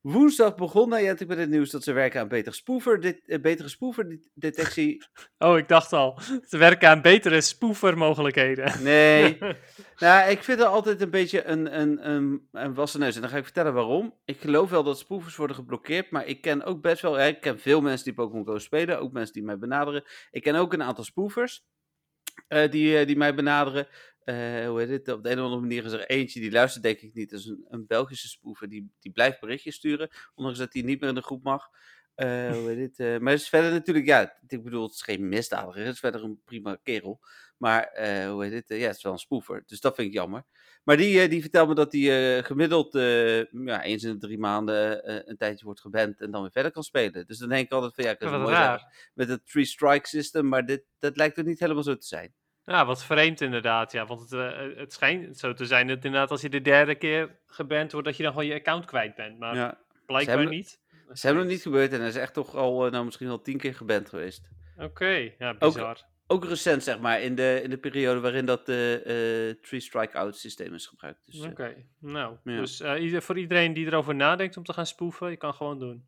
Woensdag 0.00 0.54
begon 0.54 0.88
Niantic 0.88 1.28
met 1.28 1.38
het 1.38 1.48
nieuws 1.48 1.70
dat 1.70 1.82
ze 1.82 1.92
werken 1.92 2.20
aan 2.20 2.28
betere, 2.28 2.54
spoever, 2.54 3.00
dit, 3.00 3.20
uh, 3.26 3.40
betere 3.40 3.68
spoeverdetectie. 3.68 4.98
Oh, 5.38 5.58
ik 5.58 5.68
dacht 5.68 5.92
al. 5.92 6.18
Ze 6.48 6.58
werken 6.58 6.88
aan 6.88 7.02
betere 7.02 7.40
spoevermogelijkheden. 7.40 8.82
Nee. 8.82 9.38
nou, 9.96 10.30
ik 10.30 10.42
vind 10.42 10.58
het 10.58 10.68
altijd 10.68 11.00
een 11.00 11.10
beetje 11.10 11.44
een, 11.44 11.80
een, 11.80 12.10
een, 12.10 12.48
een 12.52 12.74
wassen 12.74 13.00
neus. 13.00 13.14
En 13.14 13.20
dan 13.20 13.30
ga 13.30 13.36
ik 13.36 13.44
vertellen 13.44 13.74
waarom. 13.74 14.14
Ik 14.24 14.40
geloof 14.40 14.70
wel 14.70 14.82
dat 14.82 14.98
spoevers 14.98 15.36
worden 15.36 15.56
geblokkeerd. 15.56 16.10
Maar 16.10 16.26
ik 16.26 16.40
ken 16.40 16.64
ook 16.64 16.80
best 16.80 17.02
wel... 17.02 17.20
Ik 17.20 17.40
ken 17.40 17.60
veel 17.60 17.80
mensen 17.80 18.04
die 18.04 18.14
Pokémon 18.14 18.46
Go 18.46 18.58
spelen. 18.58 19.00
Ook 19.00 19.12
mensen 19.12 19.34
die 19.34 19.42
mij 19.42 19.58
benaderen. 19.58 20.04
Ik 20.30 20.42
ken 20.42 20.54
ook 20.54 20.72
een 20.72 20.82
aantal 20.82 21.04
spoevers. 21.04 21.64
Uh, 22.48 22.70
die, 22.70 23.00
uh, 23.00 23.06
die 23.06 23.16
mij 23.16 23.34
benaderen. 23.34 23.88
Uh, 24.24 24.66
hoe 24.68 24.80
heet 24.80 24.88
het? 24.88 25.08
Op 25.08 25.22
de 25.22 25.30
een 25.30 25.38
of 25.38 25.44
andere 25.44 25.60
manier 25.60 25.84
is 25.84 25.92
er 25.92 26.06
eentje 26.06 26.40
die 26.40 26.50
luistert, 26.50 26.82
denk 26.82 26.98
ik 26.98 27.14
niet. 27.14 27.30
Dat 27.30 27.40
is 27.40 27.46
een, 27.46 27.66
een 27.68 27.86
Belgische 27.86 28.28
spoever. 28.28 28.68
Die, 28.68 28.90
die 29.00 29.12
blijft 29.12 29.40
berichtjes 29.40 29.74
sturen. 29.74 30.10
Ondanks 30.34 30.58
dat 30.58 30.72
hij 30.72 30.82
niet 30.82 31.00
meer 31.00 31.08
in 31.08 31.14
de 31.14 31.22
groep 31.22 31.42
mag. 31.42 31.68
Uh, 32.16 32.50
hoe 32.50 32.68
heet 32.68 32.78
het? 32.78 32.98
Uh, 32.98 33.18
maar 33.18 33.32
het 33.32 33.40
is 33.40 33.48
verder 33.48 33.70
natuurlijk, 33.70 34.06
ja, 34.06 34.36
ik 34.46 34.62
bedoel, 34.62 34.82
het 34.82 34.92
is 34.92 35.02
geen 35.02 35.28
misdadiger. 35.28 35.84
Het 35.84 35.94
is 35.94 36.00
verder 36.00 36.24
een 36.24 36.40
prima 36.44 36.78
kerel. 36.82 37.20
Maar, 37.56 37.90
hoe 38.30 38.44
heet 38.44 38.52
het? 38.52 38.78
ja, 38.78 38.86
het 38.86 38.96
is 38.96 39.02
wel 39.02 39.12
een 39.12 39.18
spoever. 39.18 39.62
Dus 39.66 39.80
dat 39.80 39.94
vind 39.94 40.08
ik 40.08 40.14
jammer. 40.14 40.44
Maar 40.84 40.96
die, 40.96 41.28
die 41.28 41.40
vertelt 41.40 41.68
me 41.68 41.74
dat 41.74 41.92
hij 41.92 42.42
gemiddeld 42.42 42.92
ja, 43.50 43.82
eens 43.82 44.02
in 44.02 44.12
de 44.12 44.18
drie 44.18 44.38
maanden 44.38 45.10
een 45.30 45.36
tijdje 45.36 45.64
wordt 45.64 45.80
geband 45.80 46.20
en 46.20 46.30
dan 46.30 46.42
weer 46.42 46.50
verder 46.50 46.72
kan 46.72 46.82
spelen. 46.82 47.26
Dus 47.26 47.38
dan 47.38 47.48
denk 47.48 47.64
ik 47.64 47.72
altijd 47.72 47.94
van, 47.94 48.04
ja, 48.04 48.10
ik 48.10 48.18
kan 48.18 48.32
het 48.32 48.42
mooi 48.42 48.54
zeggen 48.56 48.88
met 49.14 49.28
het 49.28 49.46
three-strike 49.46 50.08
system. 50.08 50.48
Maar 50.48 50.66
dit, 50.66 50.84
dat 50.98 51.16
lijkt 51.16 51.38
er 51.38 51.44
niet 51.44 51.60
helemaal 51.60 51.82
zo 51.82 51.96
te 51.96 52.06
zijn. 52.06 52.34
Ja, 52.70 52.86
wat 52.86 53.04
vreemd 53.04 53.40
inderdaad. 53.40 53.92
Ja, 53.92 54.06
want 54.06 54.20
het, 54.20 54.32
uh, 54.32 54.76
het 54.76 54.92
schijnt 54.92 55.38
zo 55.38 55.52
te 55.52 55.66
zijn 55.66 55.86
dat 55.86 56.04
inderdaad 56.04 56.30
als 56.30 56.40
je 56.40 56.48
de 56.48 56.60
derde 56.60 56.94
keer 56.94 57.38
geband 57.46 57.92
wordt, 57.92 58.06
dat 58.06 58.16
je 58.16 58.22
dan 58.22 58.32
gewoon 58.32 58.46
je 58.46 58.54
account 58.54 58.84
kwijt 58.84 59.14
bent. 59.14 59.38
Maar 59.38 59.54
ja. 59.54 59.78
blijkbaar 60.06 60.36
hebben, 60.36 60.54
niet. 60.54 60.80
Ze 61.12 61.26
hebben 61.26 61.44
nog 61.44 61.52
niet 61.52 61.62
gebeurd 61.62 61.92
en 61.92 61.98
hij 61.98 62.08
is 62.08 62.16
echt 62.16 62.34
toch 62.34 62.54
al, 62.54 62.86
uh, 62.86 62.92
nou 62.92 63.04
misschien 63.04 63.28
al 63.28 63.42
tien 63.42 63.58
keer 63.58 63.74
geband 63.74 64.08
geweest. 64.08 64.50
Oké, 64.74 64.84
okay. 64.84 65.34
ja, 65.38 65.54
bizar. 65.54 66.06
Ook, 66.26 66.42
ook, 66.42 66.44
recent, 66.44 66.82
zeg 66.82 66.98
maar, 66.98 67.20
in 67.20 67.34
de, 67.34 67.60
in 67.62 67.70
de 67.70 67.78
periode 67.78 68.20
waarin 68.20 68.46
dat 68.46 68.68
uh, 68.68 68.76
Three 69.60 69.80
Strike 69.80 70.18
Out 70.18 70.36
systeem 70.36 70.74
is 70.74 70.86
gebruikt. 70.86 71.26
Dus, 71.26 71.40
Oké, 71.40 71.50
okay. 71.50 71.86
nou, 71.98 72.36
ja. 72.44 72.60
dus 72.60 72.82
voor 73.24 73.38
iedereen 73.38 73.72
die 73.72 73.86
erover 73.86 74.14
nadenkt 74.14 74.56
om 74.56 74.64
te 74.64 74.72
gaan 74.72 74.86
spoeven, 74.86 75.30
je 75.30 75.36
kan 75.36 75.54
gewoon 75.54 75.78
doen. 75.78 76.04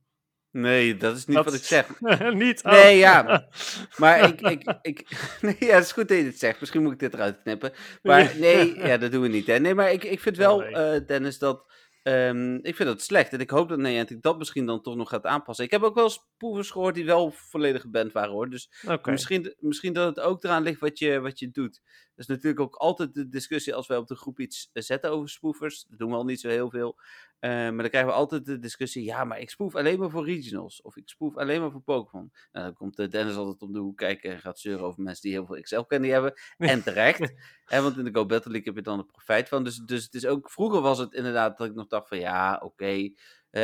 Nee, 0.53 0.97
dat 0.97 1.17
is 1.17 1.27
niet 1.27 1.37
dat... 1.37 1.45
wat 1.45 1.55
ik 1.55 1.65
zeg. 1.65 2.01
niet? 2.33 2.65
Oh. 2.65 2.73
Nee, 2.73 2.97
ja. 2.97 3.49
Maar 3.97 4.29
ik... 4.29 4.41
ik, 4.41 4.79
ik 4.83 5.07
nee, 5.41 5.57
ja, 5.59 5.75
het 5.75 5.85
is 5.85 5.93
goed 5.93 6.09
dat 6.09 6.17
je 6.17 6.25
dit 6.25 6.39
zegt. 6.39 6.61
Misschien 6.61 6.83
moet 6.83 6.93
ik 6.93 6.99
dit 6.99 7.15
eruit 7.15 7.43
knippen. 7.43 7.73
Maar 8.03 8.33
nee, 8.39 8.79
ja, 8.79 8.97
dat 8.97 9.13
doen 9.13 9.23
we 9.23 9.29
niet. 9.29 9.47
Hè. 9.47 9.59
Nee, 9.59 9.75
maar 9.75 9.93
ik, 9.93 10.05
ik 10.05 10.21
vind 10.21 10.37
wel, 10.37 10.65
uh, 10.65 11.07
Dennis, 11.07 11.39
dat... 11.39 11.71
Um, 12.03 12.59
ik 12.63 12.77
vind 12.77 12.89
dat 12.89 13.03
slecht. 13.03 13.33
En 13.33 13.41
ik 13.41 13.51
hoop 13.51 13.69
dat 13.69 13.79
Niantic 13.79 14.23
dat 14.23 14.39
misschien 14.39 14.67
dan 14.67 14.82
toch 14.82 14.97
nog 14.97 15.09
gaat 15.09 15.27
aanpassen. 15.27 15.65
Ik 15.65 15.71
heb 15.71 15.82
ook 15.82 15.94
wel 15.94 16.11
spoevers 16.11 16.71
gehoord 16.71 16.94
die 16.94 17.05
wel 17.05 17.31
volledig 17.31 17.81
geband 17.81 18.13
waren 18.13 18.31
hoor. 18.31 18.51
Dus 18.51 18.71
okay. 18.85 19.13
misschien, 19.13 19.55
misschien 19.59 19.93
dat 19.93 20.17
het 20.17 20.25
ook 20.25 20.44
eraan 20.44 20.63
ligt 20.63 20.81
wat 20.81 20.99
je, 20.99 21.21
wat 21.21 21.39
je 21.39 21.51
doet. 21.51 21.81
Is 22.22 22.29
natuurlijk 22.29 22.60
ook 22.60 22.74
altijd 22.74 23.14
de 23.14 23.29
discussie 23.29 23.74
als 23.74 23.86
wij 23.86 23.96
op 23.96 24.06
de 24.06 24.14
groep 24.14 24.41
iets 24.41 24.70
zetten 24.72 25.10
over 25.10 25.29
spoevers. 25.29 25.84
Dat 25.88 25.98
doen 25.98 26.10
we 26.10 26.17
al 26.17 26.24
niet 26.24 26.41
zo 26.41 26.48
heel 26.48 26.70
veel. 26.70 26.96
Uh, 27.41 27.50
maar 27.50 27.76
dan 27.76 27.88
krijgen 27.88 28.10
we 28.10 28.17
altijd 28.17 28.44
de 28.44 28.58
discussie, 28.58 29.05
ja, 29.05 29.24
maar 29.24 29.41
ik 29.41 29.50
spoef 29.50 29.74
alleen 29.74 29.98
maar 29.98 30.10
voor 30.10 30.24
regionals. 30.24 30.82
Of 30.82 30.96
ik 30.96 31.08
spoef 31.08 31.36
alleen 31.36 31.60
maar 31.60 31.70
voor 31.70 31.81
Pokémon. 31.81 32.32
Nou, 32.52 32.67
dan 32.67 32.74
komt 32.74 32.96
Dennis 32.96 33.34
altijd 33.34 33.62
om 33.62 33.72
de 33.72 33.79
hoek 33.79 33.96
kijken 33.96 34.31
en 34.31 34.41
gaat 34.41 34.58
zeuren 34.58 34.84
over 34.84 35.02
mensen 35.02 35.22
die 35.22 35.32
heel 35.32 35.46
veel 35.46 35.56
Excel-candy 35.56 36.08
hebben. 36.08 36.32
En 36.58 36.82
terecht. 36.82 37.32
hè, 37.64 37.82
want 37.82 37.98
in 37.98 38.05
de 38.05 38.14
Go 38.14 38.26
Battle 38.26 38.50
League 38.50 38.69
heb 38.69 38.76
je 38.76 38.91
dan 38.91 38.98
de 38.98 39.05
profijt 39.05 39.48
van. 39.48 39.64
Dus, 39.64 39.76
dus 39.76 40.05
het 40.05 40.14
is 40.14 40.26
ook, 40.26 40.50
vroeger 40.50 40.81
was 40.81 40.98
het 40.98 41.12
inderdaad 41.12 41.58
dat 41.58 41.67
ik 41.67 41.74
nog 41.74 41.86
dacht 41.86 42.08
van, 42.08 42.19
ja, 42.19 42.55
oké, 42.55 42.64
okay, 42.64 43.17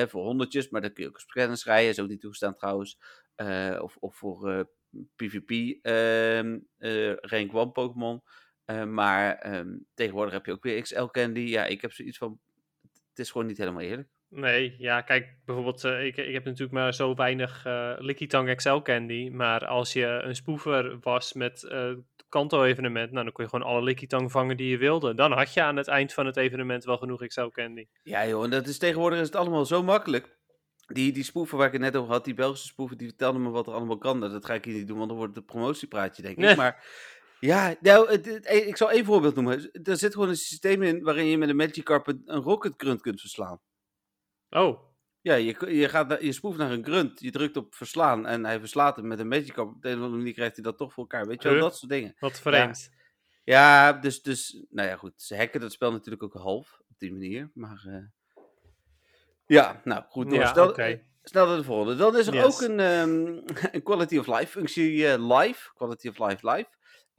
voor 0.07 0.23
honderdjes. 0.25 0.69
Maar 0.69 0.81
dan 0.81 0.93
kun 0.93 1.03
je 1.03 1.09
ook 1.09 1.21
scanners 1.21 1.65
rijden, 1.65 1.91
is 1.91 2.01
ook 2.01 2.09
niet 2.09 2.21
toegestaan 2.21 2.55
trouwens. 2.55 2.99
Uh, 3.37 3.79
of, 3.83 3.97
of 3.97 4.17
voor 4.17 4.51
uh, 4.51 4.61
PvP 5.17 5.51
uh, 5.83 7.15
rank 7.15 7.53
1 7.53 7.73
Pokémon. 7.73 8.23
Maar 8.95 9.57
um, 9.57 9.87
tegenwoordig 9.95 10.33
heb 10.33 10.47
je 10.47 10.53
ook 10.53 10.63
weer 10.63 10.83
XL-candy. 10.83 11.41
Ja, 11.41 11.65
ik 11.65 11.81
heb 11.81 11.93
zoiets 11.93 12.19
van 12.19 12.39
het 13.11 13.19
is 13.27 13.31
gewoon 13.31 13.47
niet 13.47 13.59
helemaal 13.59 13.83
eerlijk. 13.83 14.09
Nee, 14.31 14.75
ja, 14.79 15.01
kijk, 15.01 15.37
bijvoorbeeld, 15.45 15.85
uh, 15.85 16.05
ik, 16.05 16.17
ik 16.17 16.33
heb 16.33 16.45
natuurlijk 16.45 16.73
maar 16.73 16.95
zo 16.95 17.15
weinig 17.15 17.67
uh, 17.67 17.95
Licky 17.99 18.27
Tang 18.27 18.49
Excel 18.49 18.83
candy. 18.83 19.29
Maar 19.33 19.67
als 19.67 19.93
je 19.93 20.07
een 20.07 20.37
spoever 20.37 20.99
was 21.01 21.33
met 21.33 21.63
uh, 21.63 21.93
Kanto-evenement, 22.29 23.11
nou, 23.11 23.25
dan 23.25 23.33
kon 23.33 23.45
je 23.45 23.51
gewoon 23.51 23.67
alle 23.67 23.83
Licky 23.83 24.07
Tang 24.07 24.31
vangen 24.31 24.57
die 24.57 24.69
je 24.69 24.79
wilde. 24.79 25.15
Dan 25.15 25.33
had 25.33 25.55
je 25.55 25.63
aan 25.63 25.77
het 25.77 25.89
eind 25.89 26.13
van 26.13 26.27
het 26.27 26.37
evenement 26.37 26.85
wel 26.85 26.99
genoeg 26.99 27.23
Excel 27.23 27.51
candy. 27.51 27.87
Ja, 28.03 28.27
joh, 28.27 28.45
en 28.45 28.51
dat 28.51 28.67
is 28.67 28.79
tegenwoordig 28.79 29.21
is 29.21 29.27
het 29.27 29.37
allemaal 29.37 29.65
zo 29.65 29.83
makkelijk. 29.83 30.37
Die, 30.87 31.13
die 31.13 31.25
spoeven 31.25 31.59
waar 31.59 31.67
ik 31.67 31.73
het 31.73 31.83
net 31.83 31.97
over 31.97 32.13
had, 32.13 32.25
die 32.25 32.35
Belgische 32.35 32.67
spoeven, 32.67 32.99
die 32.99 33.09
vertelden 33.09 33.43
me 33.43 33.51
wat 33.51 33.67
er 33.67 33.73
allemaal 33.73 33.99
kan. 33.99 34.21
Dat 34.21 34.45
ga 34.45 34.55
ik 34.55 34.65
hier 34.65 34.75
niet 34.75 34.87
doen, 34.87 34.97
want 34.97 35.09
dan 35.09 35.19
wordt 35.19 35.35
het 35.35 35.45
een 35.45 35.51
promotiepraatje, 35.53 36.23
denk 36.23 36.37
ik. 36.37 36.45
Nee. 36.45 36.57
Maar 36.57 36.85
ja, 37.41 37.77
nou, 37.81 38.11
het, 38.11 38.27
het, 38.27 38.51
ik 38.51 38.77
zal 38.77 38.91
één 38.91 39.05
voorbeeld 39.05 39.35
noemen. 39.35 39.71
Er 39.73 39.97
zit 39.97 40.13
gewoon 40.13 40.29
een 40.29 40.37
systeem 40.37 40.83
in 40.83 41.03
waarin 41.03 41.27
je 41.27 41.39
met 41.39 41.49
een 41.49 41.57
Magikarp 41.57 42.07
een, 42.07 42.23
een 42.25 42.43
Rocket 42.43 42.75
Grunt 42.77 43.01
kunt 43.01 43.21
verslaan. 43.21 43.61
Oh. 44.51 44.87
Ja, 45.21 45.35
je, 45.35 45.77
je, 45.77 45.89
gaat, 45.89 46.23
je 46.23 46.33
spoeft 46.33 46.59
naar 46.59 46.71
een 46.71 46.85
grunt, 46.85 47.21
je 47.21 47.31
drukt 47.31 47.57
op 47.57 47.75
verslaan 47.75 48.27
en 48.27 48.45
hij 48.45 48.61
verslaat 48.61 48.97
hem 48.97 49.07
met 49.07 49.19
een 49.19 49.29
Magikarp. 49.29 49.69
Op 49.69 49.83
de 49.83 49.89
een 49.89 49.97
of 49.97 50.01
andere 50.01 50.19
manier 50.19 50.35
krijgt 50.35 50.55
hij 50.55 50.65
dat 50.65 50.77
toch 50.77 50.93
voor 50.93 51.03
elkaar. 51.03 51.27
Weet 51.27 51.43
je 51.43 51.49
wel, 51.49 51.61
dat 51.61 51.77
soort 51.77 51.91
dingen. 51.91 52.15
Wat 52.19 52.41
vreemd. 52.41 52.91
Ja, 53.45 53.87
ja, 53.89 53.93
dus, 53.93 54.23
dus, 54.23 54.65
nou 54.71 54.89
ja, 54.89 54.97
goed. 54.97 55.23
Ze 55.23 55.37
hacken 55.37 55.61
dat 55.61 55.73
spel 55.73 55.93
natuurlijk 55.93 56.23
ook 56.23 56.35
half 56.35 56.81
op 56.89 56.99
die 56.99 57.13
manier. 57.13 57.51
Maar, 57.55 57.85
uh... 57.87 58.45
ja, 59.47 59.81
nou 59.85 60.03
goed. 60.09 60.33
Ja, 60.33 60.47
Stel, 60.47 60.69
okay. 60.69 61.07
Snel 61.23 61.47
naar 61.47 61.57
de 61.57 61.65
volgende. 61.65 61.97
Dan 61.97 62.17
is 62.17 62.27
er 62.27 62.35
yes. 62.35 62.45
ook 62.45 62.61
een, 62.61 62.81
um, 62.81 63.43
een 63.73 63.83
quality 63.83 64.19
of 64.19 64.27
life 64.27 64.47
functie 64.47 64.93
uh, 64.93 65.39
live. 65.39 65.71
Quality 65.75 66.09
of 66.09 66.19
life 66.19 66.51
live. 66.51 66.69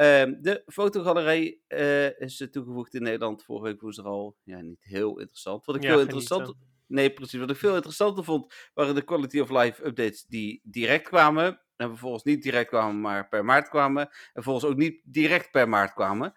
Um, 0.01 0.41
de 0.41 0.63
fotogalerij 0.65 1.59
uh, 1.67 2.19
is 2.19 2.47
toegevoegd 2.51 2.93
in 2.93 3.03
Nederland 3.03 3.43
vorige 3.43 3.65
week 3.65 3.81
woensdag 3.81 4.05
al. 4.05 4.35
Ja, 4.43 4.61
niet 4.61 4.83
heel 4.83 5.19
interessant. 5.19 5.65
Wat 5.65 5.75
ik 5.75 5.83
ja, 5.83 5.89
veel 5.89 5.99
interessanter... 5.99 6.55
Nee, 6.87 7.13
precies. 7.13 7.39
Wat 7.39 7.49
ik 7.49 7.55
veel 7.55 7.75
interessanter 7.75 8.23
vond, 8.23 8.53
waren 8.73 8.95
de 8.95 9.03
quality 9.03 9.39
of 9.39 9.49
life 9.49 9.85
updates 9.85 10.25
die 10.25 10.61
direct 10.63 11.07
kwamen. 11.07 11.61
En 11.75 11.87
vervolgens 11.87 12.23
niet 12.23 12.43
direct 12.43 12.69
kwamen, 12.69 13.01
maar 13.01 13.27
per 13.27 13.45
maart 13.45 13.69
kwamen. 13.69 14.01
En 14.01 14.29
vervolgens 14.33 14.65
ook 14.65 14.77
niet 14.77 15.01
direct 15.03 15.51
per 15.51 15.69
maart 15.69 15.93
kwamen. 15.93 16.33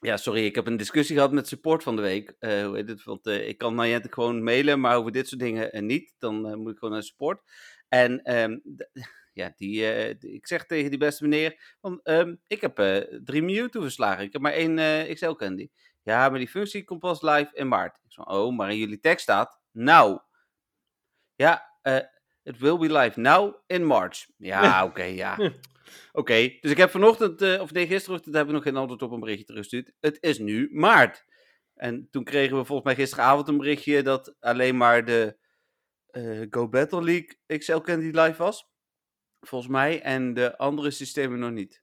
Ja, 0.00 0.16
sorry, 0.16 0.44
ik 0.44 0.54
heb 0.54 0.66
een 0.66 0.76
discussie 0.76 1.14
gehad 1.14 1.32
met 1.32 1.48
support 1.48 1.82
van 1.82 1.96
de 1.96 2.02
week. 2.02 2.34
Uh, 2.40 2.64
hoe 2.66 2.76
heet 2.76 2.88
het? 2.88 3.04
Want 3.04 3.26
uh, 3.26 3.48
ik 3.48 3.58
kan 3.58 3.74
Niantic 3.74 4.14
gewoon 4.14 4.42
mailen, 4.42 4.80
maar 4.80 4.96
over 4.96 5.12
dit 5.12 5.28
soort 5.28 5.40
dingen 5.40 5.76
uh, 5.76 5.82
niet. 5.82 6.14
Dan 6.18 6.58
moet 6.58 6.72
ik 6.72 6.78
gewoon 6.78 6.94
naar 6.94 7.02
support. 7.02 7.40
En 7.88 8.38
um, 8.38 8.62
ja, 9.38 9.52
die, 9.56 9.82
ik 10.18 10.46
zeg 10.46 10.66
tegen 10.66 10.90
die 10.90 10.98
beste 10.98 11.22
meneer, 11.22 11.76
van, 11.80 12.00
um, 12.04 12.40
ik 12.46 12.60
heb 12.60 12.76
drie 13.24 13.42
Mewtwo 13.42 13.80
verslagen. 13.80 14.24
Ik 14.24 14.32
heb 14.32 14.42
maar 14.42 14.52
één 14.52 15.14
XL 15.14 15.32
Candy. 15.32 15.68
Ja, 16.02 16.28
maar 16.28 16.38
die 16.38 16.48
functie 16.48 16.84
komt 16.84 17.00
pas 17.00 17.22
live 17.22 17.50
in 17.52 17.68
maart. 17.68 17.96
Ik 18.04 18.12
zei, 18.12 18.26
oh, 18.26 18.56
maar 18.56 18.70
in 18.70 18.76
jullie 18.76 19.00
tekst 19.00 19.22
staat, 19.22 19.60
nou. 19.72 20.20
Ja, 21.34 21.62
it 22.42 22.58
will 22.58 22.78
be 22.78 22.92
live 22.92 23.20
now 23.20 23.54
in 23.66 23.84
March. 23.84 24.26
Ja, 24.36 24.60
oké, 24.84 24.90
okay, 24.90 25.14
ja. 25.14 25.52
Oké, 26.12 26.56
dus 26.60 26.70
ik 26.70 26.76
heb 26.76 26.90
vanochtend, 26.90 27.60
of 27.60 27.72
nee, 27.72 27.86
gisterochtend 27.86 28.34
hebben 28.34 28.54
we 28.54 28.60
nog 28.60 28.68
geen 28.68 28.80
antwoord 28.80 29.02
op 29.02 29.10
een 29.10 29.20
berichtje 29.20 29.44
teruggestuurd. 29.44 29.92
Het 30.00 30.18
is 30.20 30.38
nu 30.38 30.68
maart. 30.72 31.24
En 31.74 32.08
toen 32.10 32.24
kregen 32.24 32.56
we 32.56 32.64
volgens 32.64 32.86
mij 32.86 32.94
gisteravond 32.94 33.48
een 33.48 33.56
berichtje 33.56 34.02
dat 34.02 34.36
alleen 34.40 34.76
maar 34.76 35.04
de 35.04 35.36
Go 36.50 36.68
Battle 36.68 37.02
League 37.02 37.58
XL 37.58 37.78
Candy 37.78 38.18
live 38.20 38.36
was. 38.36 38.68
Volgens 39.48 39.70
mij. 39.70 40.02
En 40.02 40.34
de 40.34 40.56
andere 40.58 40.90
systemen 40.90 41.38
nog 41.38 41.50
niet. 41.50 41.82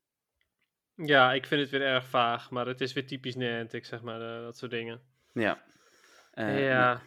Ja, 0.95 1.33
ik 1.33 1.45
vind 1.45 1.61
het 1.61 1.69
weer 1.69 1.81
erg 1.81 2.05
vaag. 2.05 2.49
Maar 2.49 2.65
het 2.67 2.81
is 2.81 2.93
weer 2.93 3.07
typisch 3.07 3.35
Niantic, 3.35 3.85
zeg 3.85 4.01
maar. 4.01 4.21
Uh, 4.21 4.43
dat 4.43 4.57
soort 4.57 4.71
dingen. 4.71 5.01
Ja. 5.33 5.63
ja. 6.35 7.01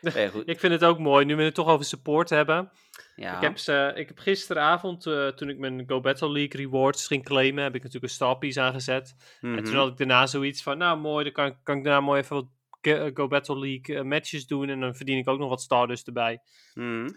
ik 0.44 0.58
vind 0.60 0.72
het 0.72 0.84
ook 0.84 0.98
mooi, 0.98 1.24
nu 1.24 1.36
we 1.36 1.42
het 1.42 1.54
toch 1.54 1.68
over 1.68 1.84
support 1.84 2.30
hebben. 2.30 2.70
Ja. 3.16 3.36
Ik, 3.36 3.42
heb 3.42 3.58
ze, 3.58 3.92
ik 3.94 4.08
heb 4.08 4.18
gisteravond, 4.18 5.06
uh, 5.06 5.28
toen 5.28 5.48
ik 5.48 5.58
mijn 5.58 5.84
Go 5.88 6.00
Battle 6.00 6.30
League 6.32 6.60
rewards 6.60 7.06
ging 7.06 7.24
claimen, 7.24 7.62
heb 7.62 7.74
ik 7.74 7.82
natuurlijk 7.82 8.04
een 8.12 8.16
star 8.16 8.38
piece 8.38 8.60
aangezet. 8.60 9.14
En 9.40 9.54
toen 9.56 9.62
Mhm. 9.62 9.74
had 9.76 9.88
ik 9.90 9.96
daarna 9.96 10.26
zoiets 10.26 10.62
van, 10.62 10.78
nou 10.78 10.98
mooi, 10.98 11.24
dan 11.24 11.32
kan, 11.32 11.62
kan 11.62 11.76
ik 11.78 11.84
daarna 11.84 12.00
mooi 12.00 12.20
even 12.20 12.36
wat 12.36 12.48
Go 13.14 13.28
Battle 13.28 13.58
League 13.58 13.96
eh, 13.96 14.02
matches 14.02 14.46
doen. 14.46 14.68
En 14.68 14.80
dan 14.80 14.94
verdien 14.94 15.18
ik 15.18 15.28
ook 15.28 15.38
nog 15.38 15.48
wat 15.48 15.62
stardust 15.62 16.06
erbij. 16.06 16.40
Mhm. 16.74 17.08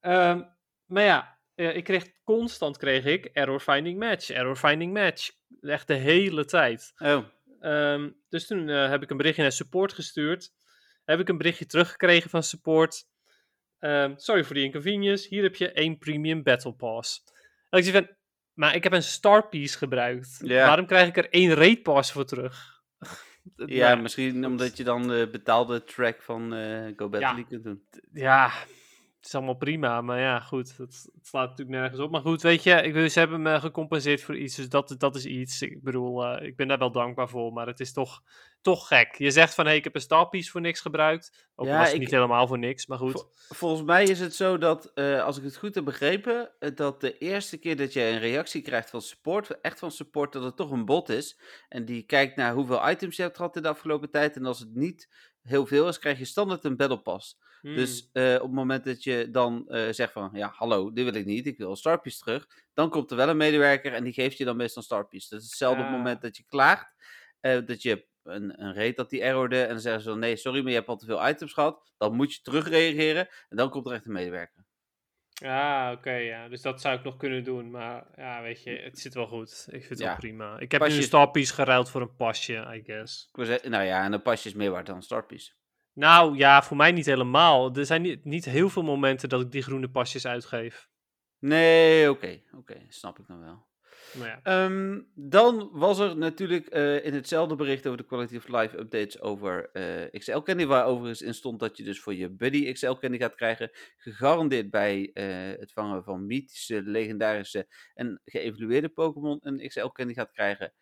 Ehm, 0.00 0.42
maar 0.86 1.02
ja, 1.02 1.38
eh, 1.54 1.76
ik 1.76 1.84
kreeg 1.84 2.04
constant 2.24 2.76
kreeg 2.76 3.04
ik 3.04 3.24
error 3.24 3.60
finding 3.60 3.98
match, 3.98 4.30
error 4.30 4.56
finding 4.56 4.92
match. 4.92 5.30
Echt 5.60 5.86
de 5.86 5.94
hele 5.94 6.44
tijd. 6.44 6.92
Oh, 6.98 7.24
Ehm, 7.60 8.10
dus 8.28 8.46
toen 8.46 8.68
eh, 8.68 8.88
heb 8.88 9.02
ik 9.02 9.10
een 9.10 9.16
berichtje 9.16 9.42
naar 9.42 9.52
support 9.52 9.92
gestuurd. 9.92 10.52
Heb 11.04 11.20
ik 11.20 11.28
een 11.28 11.36
berichtje 11.38 11.66
teruggekregen 11.66 12.30
van 12.30 12.42
support. 12.42 13.04
Ehm, 13.78 14.12
sorry 14.16 14.44
voor 14.44 14.54
die 14.54 14.64
inconvenience. 14.64 15.28
Hier 15.28 15.42
heb 15.42 15.54
je 15.56 15.72
één 15.72 15.98
premium 15.98 16.42
battle 16.42 16.72
pass. 16.72 17.24
En 17.70 17.78
ik 17.78 17.84
zei 17.84 17.96
van, 18.04 18.16
maar 18.52 18.74
ik 18.74 18.82
heb 18.82 18.92
een 18.92 19.02
star 19.02 19.48
piece 19.48 19.78
gebruikt. 19.78 20.40
Ja. 20.44 20.66
Waarom 20.66 20.86
krijg 20.86 21.08
ik 21.08 21.16
er 21.16 21.30
één 21.30 21.54
raid 21.54 21.82
pass 21.82 22.12
voor 22.12 22.24
terug? 22.24 22.82
ja, 23.66 23.88
Nou, 23.88 24.02
misschien 24.02 24.46
omdat 24.46 24.76
je 24.76 24.84
dan 24.84 25.08
de 25.08 25.28
betaalde 25.32 25.84
track 25.84 26.22
van 26.22 26.54
eh, 26.54 26.92
Go 26.96 27.08
Battle 27.08 27.20
Ja. 27.20 27.32
League 27.34 27.46
kunt 27.48 27.64
doen. 27.64 27.82
ja, 28.12 28.52
het 29.22 29.30
is 29.30 29.36
allemaal 29.36 29.56
prima. 29.56 30.00
Maar 30.00 30.20
ja, 30.20 30.40
goed. 30.40 30.76
Het, 30.76 31.08
slaat 31.22 31.48
natuurlijk 31.48 31.78
nergens 31.78 32.00
op. 32.00 32.10
Maar 32.10 32.20
goed, 32.20 32.42
weet 32.42 32.62
je, 32.62 32.70
ik, 32.82 33.10
ze 33.10 33.18
hebben 33.18 33.42
me 33.42 33.60
gecompenseerd 33.60 34.22
voor 34.22 34.36
iets. 34.36 34.54
Dus 34.56 34.68
dat, 34.68 34.94
dat 34.98 35.16
is 35.16 35.24
iets. 35.24 35.62
Ik 35.62 35.82
bedoel, 35.82 36.24
eh, 36.24 36.46
ik 36.46 36.56
ben 36.56 36.68
daar 36.68 36.78
wel 36.78 36.92
dankbaar 36.92 37.28
voor. 37.28 37.52
Maar 37.52 37.66
het 37.66 37.80
is 37.80 37.92
toch, 37.92 38.22
toch 38.60 38.86
gek. 38.88 39.14
Je 39.14 39.30
zegt 39.30 39.54
van, 39.54 39.64
hé, 39.64 39.70
hey, 39.70 39.78
ik 39.78 39.84
heb 39.84 39.94
een 39.94 40.00
star 40.00 40.28
piece 40.28 40.50
voor 40.50 40.60
niks 40.60 40.80
gebruikt. 40.80 41.48
Ook 41.54 41.66
Ja, 41.66 41.76
was 41.76 41.84
het 41.86 41.94
ik- 41.94 42.00
niet 42.00 42.10
helemaal 42.10 42.46
voor 42.46 42.58
niks. 42.58 42.86
Maar 42.86 42.98
goed. 42.98 43.12
Vol- 43.12 43.30
volgens 43.56 43.82
mij 43.82 44.04
is 44.04 44.20
het 44.20 44.34
zo 44.34 44.58
dat, 44.58 44.90
eh, 44.94 45.22
als 45.24 45.38
ik 45.38 45.44
het 45.44 45.56
goed 45.56 45.74
heb 45.74 45.84
begrepen, 45.84 46.50
eh, 46.58 46.70
dat 46.74 47.00
de 47.00 47.18
eerste 47.18 47.58
keer 47.58 47.76
dat 47.76 47.92
je 47.92 48.02
een 48.02 48.18
reactie 48.18 48.62
krijgt 48.62 48.90
van 48.90 49.00
support, 49.02 49.60
echt 49.60 49.78
van 49.78 49.90
support, 49.90 50.32
dat 50.32 50.44
het 50.44 50.56
toch 50.56 50.70
een 50.70 50.84
bot 50.84 51.08
is. 51.08 51.40
En 51.68 51.84
die 51.84 52.02
kijkt 52.02 52.36
naar 52.36 52.54
hoeveel 52.54 52.90
items 52.90 53.16
je 53.16 53.22
hebt 53.22 53.36
gehad 53.36 53.56
in 53.56 53.62
de 53.62 53.68
afgelopen 53.68 54.10
tijd. 54.10 54.36
En 54.36 54.46
als 54.46 54.58
het 54.58 54.74
niet 54.74 55.08
heel 55.42 55.66
veel 55.66 55.88
is, 55.88 55.98
krijg 55.98 56.18
je 56.18 56.24
standaard 56.24 56.64
een 56.64 56.76
battle 56.76 57.00
pass. 57.02 57.38
Hmm. 57.62 57.74
Dus 57.74 58.08
eh, 58.12 58.34
op 58.34 58.40
het 58.42 58.52
moment 58.52 58.84
dat 58.84 59.04
je 59.04 59.28
dan 59.30 59.68
eh, 59.68 59.88
zegt 59.92 60.12
van, 60.12 60.30
ja, 60.32 60.52
hallo, 60.54 60.92
dit 60.92 61.04
wil 61.04 61.14
ik 61.14 61.24
niet, 61.26 61.46
ik 61.46 61.58
wil 61.58 61.76
Starpiece 61.76 62.18
terug. 62.18 62.46
Dan 62.74 62.90
komt 62.90 63.10
er 63.10 63.16
wel 63.16 63.28
een 63.28 63.36
medewerker 63.36 63.92
en 63.92 64.04
die 64.04 64.12
geeft 64.12 64.36
je 64.38 64.44
dan 64.44 64.56
meestal 64.56 64.82
Starpiece. 64.82 65.28
Dat 65.30 65.40
is 65.40 65.46
hetzelfde 65.46 65.78
op 65.80 65.84
het 65.86 65.94
Ah. 65.94 65.98
moment 66.02 66.22
dat 66.22 66.36
je 66.36 66.44
klaagt, 66.48 66.94
eh, 67.40 67.58
dat 67.66 67.82
je 67.82 68.06
een, 68.22 68.62
een 68.62 68.74
rate 68.74 68.92
dat 68.94 69.10
die 69.10 69.22
errorde 69.22 69.62
en 69.62 69.68
dan 69.68 69.80
zeggen 69.80 70.02
ze 70.02 70.08
van, 70.10 70.18
nee, 70.18 70.36
sorry, 70.36 70.60
maar 70.60 70.70
je 70.70 70.76
hebt 70.76 70.88
al 70.88 70.96
te 70.96 71.06
veel 71.06 71.28
items 71.28 71.52
gehad. 71.52 71.92
Dan 71.98 72.14
moet 72.14 72.34
je 72.34 72.40
terugreageren 72.42 73.28
en 73.48 73.56
dan 73.56 73.70
komt 73.70 73.86
er 73.86 73.92
echt 73.92 74.06
een 74.06 74.12
medewerker. 74.12 74.64
Ah, 75.44 75.90
oké, 75.96 76.12
ja. 76.12 76.48
Dus 76.48 76.62
dat 76.62 76.80
zou 76.80 76.98
ik 76.98 77.04
nog 77.04 77.16
kunnen 77.16 77.44
doen. 77.44 77.70
Maar 77.70 78.06
ja, 78.16 78.42
weet 78.42 78.62
je, 78.62 78.70
het 78.70 78.98
zit 78.98 79.14
wel 79.14 79.26
goed. 79.26 79.64
Ik 79.70 79.78
vind 79.78 79.88
het 79.88 79.98
Ja. 79.98 80.06
wel 80.06 80.16
prima. 80.16 80.58
Ik 80.58 80.72
heb 80.72 80.80
nu 80.80 80.86
een 80.86 80.92
Pasjes- 80.92 81.06
star 81.06 81.30
piece 81.30 81.54
geruild 81.54 81.90
voor 81.90 82.00
een 82.00 82.16
pasje, 82.16 82.52
I 82.74 82.82
guess. 82.86 83.28
Nou 83.62 83.84
ja, 83.84 84.04
en 84.04 84.12
een 84.12 84.22
pasje 84.22 84.48
is 84.48 84.54
meer 84.54 84.70
waard 84.70 84.86
dan 84.86 84.96
een 84.96 85.02
Starpiece. 85.02 85.52
Nou 85.94 86.36
ja, 86.36 86.62
voor 86.62 86.76
mij 86.76 86.92
niet 86.92 87.06
helemaal. 87.06 87.76
Er 87.76 87.86
zijn 87.86 88.02
niet, 88.02 88.24
niet 88.24 88.44
heel 88.44 88.68
veel 88.68 88.82
momenten 88.82 89.28
dat 89.28 89.40
ik 89.40 89.50
die 89.50 89.62
groene 89.62 89.90
pasjes 89.90 90.26
uitgeef. 90.26 90.88
Nee, 91.38 92.10
oké, 92.10 92.42
oké, 92.56 92.86
snap 92.88 93.18
ik 93.18 93.26
dan 93.26 93.40
wel. 93.40 93.70
Ja. 94.12 94.40
Ehm, 94.42 95.00
dan 95.14 95.68
was 95.72 95.98
er 95.98 96.16
natuurlijk 96.16 96.66
eh, 96.66 97.04
in 97.04 97.14
hetzelfde 97.14 97.54
bericht 97.54 97.86
over 97.86 97.98
de 97.98 98.06
Quality 98.06 98.36
of 98.36 98.48
Life 98.48 98.78
updates 98.78 99.20
over 99.20 99.70
eh, 99.72 100.20
XL 100.20 100.38
Candy, 100.38 100.66
waar 100.66 100.84
overigens 100.84 101.22
in 101.22 101.34
stond 101.34 101.60
dat 101.60 101.76
je 101.76 101.84
dus 101.84 102.00
voor 102.00 102.14
je 102.14 102.30
Buddy 102.30 102.72
XL 102.72 102.92
Candy 102.92 103.18
gaat 103.18 103.34
krijgen, 103.34 103.70
gegarandeerd 103.96 104.70
bij 104.70 105.10
eh, 105.12 105.58
het 105.60 105.72
vangen 105.72 106.04
van 106.04 106.26
mythische, 106.26 106.82
legendarische 106.82 107.66
en 107.94 108.20
geëvalueerde 108.24 108.88
Pokémon 108.88 109.38
een 109.40 109.68
XL 109.68 109.86
Candy 109.86 110.14
gaat 110.14 110.30
krijgen. 110.30 110.72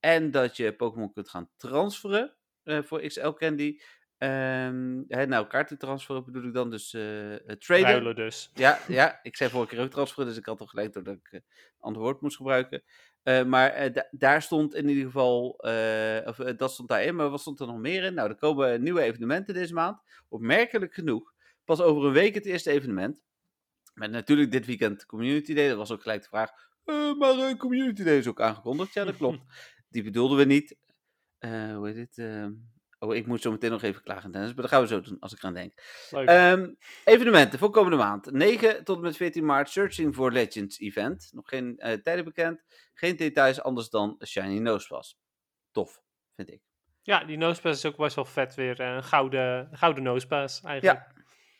En 0.00 0.30
dat 0.30 0.56
je 0.56 0.76
Pokémon 0.76 1.12
kunt 1.12 1.28
gaan 1.30 1.50
transferen 1.56 2.36
voor 2.64 3.00
XL 3.00 3.30
Candy. 3.30 3.78
Ehm 4.24 5.02
hè, 5.08 5.26
nou, 5.26 5.46
kaarten 5.46 5.78
transferen 5.78 6.24
bedoel 6.24 6.44
ik 6.44 6.52
dan, 6.54 6.70
dus 6.70 6.94
eh, 6.94 7.02
traden. 7.58 7.84
Ruilen 7.86 8.16
dus. 8.16 8.50
Ja, 8.54 8.78
ja, 8.88 9.18
ik 9.22 9.36
zei 9.36 9.50
vorige 9.50 9.74
keer 9.74 9.84
ook 9.84 9.90
transferen, 9.90 10.26
dus 10.28 10.36
ik 10.36 10.46
had 10.46 10.58
toch 10.58 10.70
gelijk 10.70 10.92
dat 10.92 11.06
ik 11.06 11.32
een 11.32 11.42
ander 11.78 12.02
woord 12.02 12.20
moest 12.20 12.36
gebruiken. 12.36 12.82
Maar 13.46 13.92
da- 13.92 14.08
daar 14.10 14.42
stond 14.42 14.74
in 14.74 14.88
ieder 14.88 15.04
geval, 15.04 15.48
of 16.24 16.36
dat 16.36 16.72
stond 16.72 16.88
daarin, 16.88 17.14
maar 17.16 17.28
wat 17.28 17.40
stond 17.40 17.60
er 17.60 17.66
nog 17.66 17.78
meer 17.78 18.02
in? 18.02 18.14
Nou, 18.14 18.28
er 18.28 18.36
komen 18.36 18.82
nieuwe 18.82 19.00
evenementen 19.02 19.54
deze 19.54 19.74
maand. 19.74 20.00
Opmerkelijk 20.28 20.94
genoeg, 20.94 21.32
pas 21.64 21.80
over 21.80 22.04
een 22.04 22.12
week 22.12 22.34
het 22.34 22.46
eerste 22.46 22.70
evenement. 22.70 23.22
Met 23.94 24.10
natuurlijk 24.10 24.50
dit 24.50 24.66
weekend 24.66 25.06
Community 25.06 25.54
Day, 25.54 25.68
dat 25.68 25.76
was 25.76 25.90
ook 25.92 26.02
gelijk 26.02 26.22
de 26.22 26.28
vraag. 26.28 26.50
maar 27.18 27.56
Community 27.56 28.02
Day 28.02 28.18
is 28.18 28.28
ook 28.28 28.40
aangekondigd. 28.40 28.94
Ja, 28.94 29.04
dat 29.04 29.16
klopt. 29.16 29.40
Die 29.88 30.02
bedoelden 30.02 30.36
we 30.38 30.44
niet. 30.44 30.76
Hoe 31.38 31.86
heet 31.92 31.94
dit? 32.14 32.26
Oh, 33.04 33.14
ik 33.14 33.26
moet 33.26 33.42
zo 33.42 33.50
meteen 33.50 33.70
nog 33.70 33.82
even 33.82 34.02
klagen, 34.02 34.30
Dennis, 34.30 34.52
maar 34.52 34.62
dat 34.62 34.70
gaan 34.70 34.80
we 34.80 34.86
zo 34.86 35.00
doen 35.00 35.16
als 35.20 35.32
ik 35.32 35.38
eraan 35.38 35.54
denk. 35.54 35.72
Ehm, 36.10 36.70
evenementen 37.04 37.58
voor 37.58 37.70
komende 37.70 37.96
maand. 37.96 38.30
9 38.30 38.84
tot 38.84 38.96
en 38.96 39.02
met 39.02 39.16
14 39.16 39.44
maart 39.44 39.68
Searching 39.70 40.14
for 40.14 40.32
Legends 40.32 40.78
event. 40.78 41.30
Nog 41.32 41.48
geen 41.48 41.78
eh, 41.78 41.92
tijden 41.92 42.24
bekend. 42.24 42.62
Geen 42.94 43.16
details 43.16 43.62
anders 43.62 43.88
dan 43.90 44.16
Shiny 44.26 44.58
Nosepass. 44.58 45.18
Tof, 45.72 46.00
vind 46.36 46.50
ik. 46.50 46.60
ja, 47.02 47.24
die 47.24 47.36
nosepass 47.36 47.84
is 47.84 47.90
ook 47.90 47.96
best 47.96 48.14
wel 48.16 48.24
vet 48.24 48.54
weer. 48.54 48.80
eh, 48.80 48.94
Een 48.94 49.04
gouden, 49.04 49.68
gouden 49.72 50.02
nosepass 50.02 50.60
eigenlijk. 50.62 51.12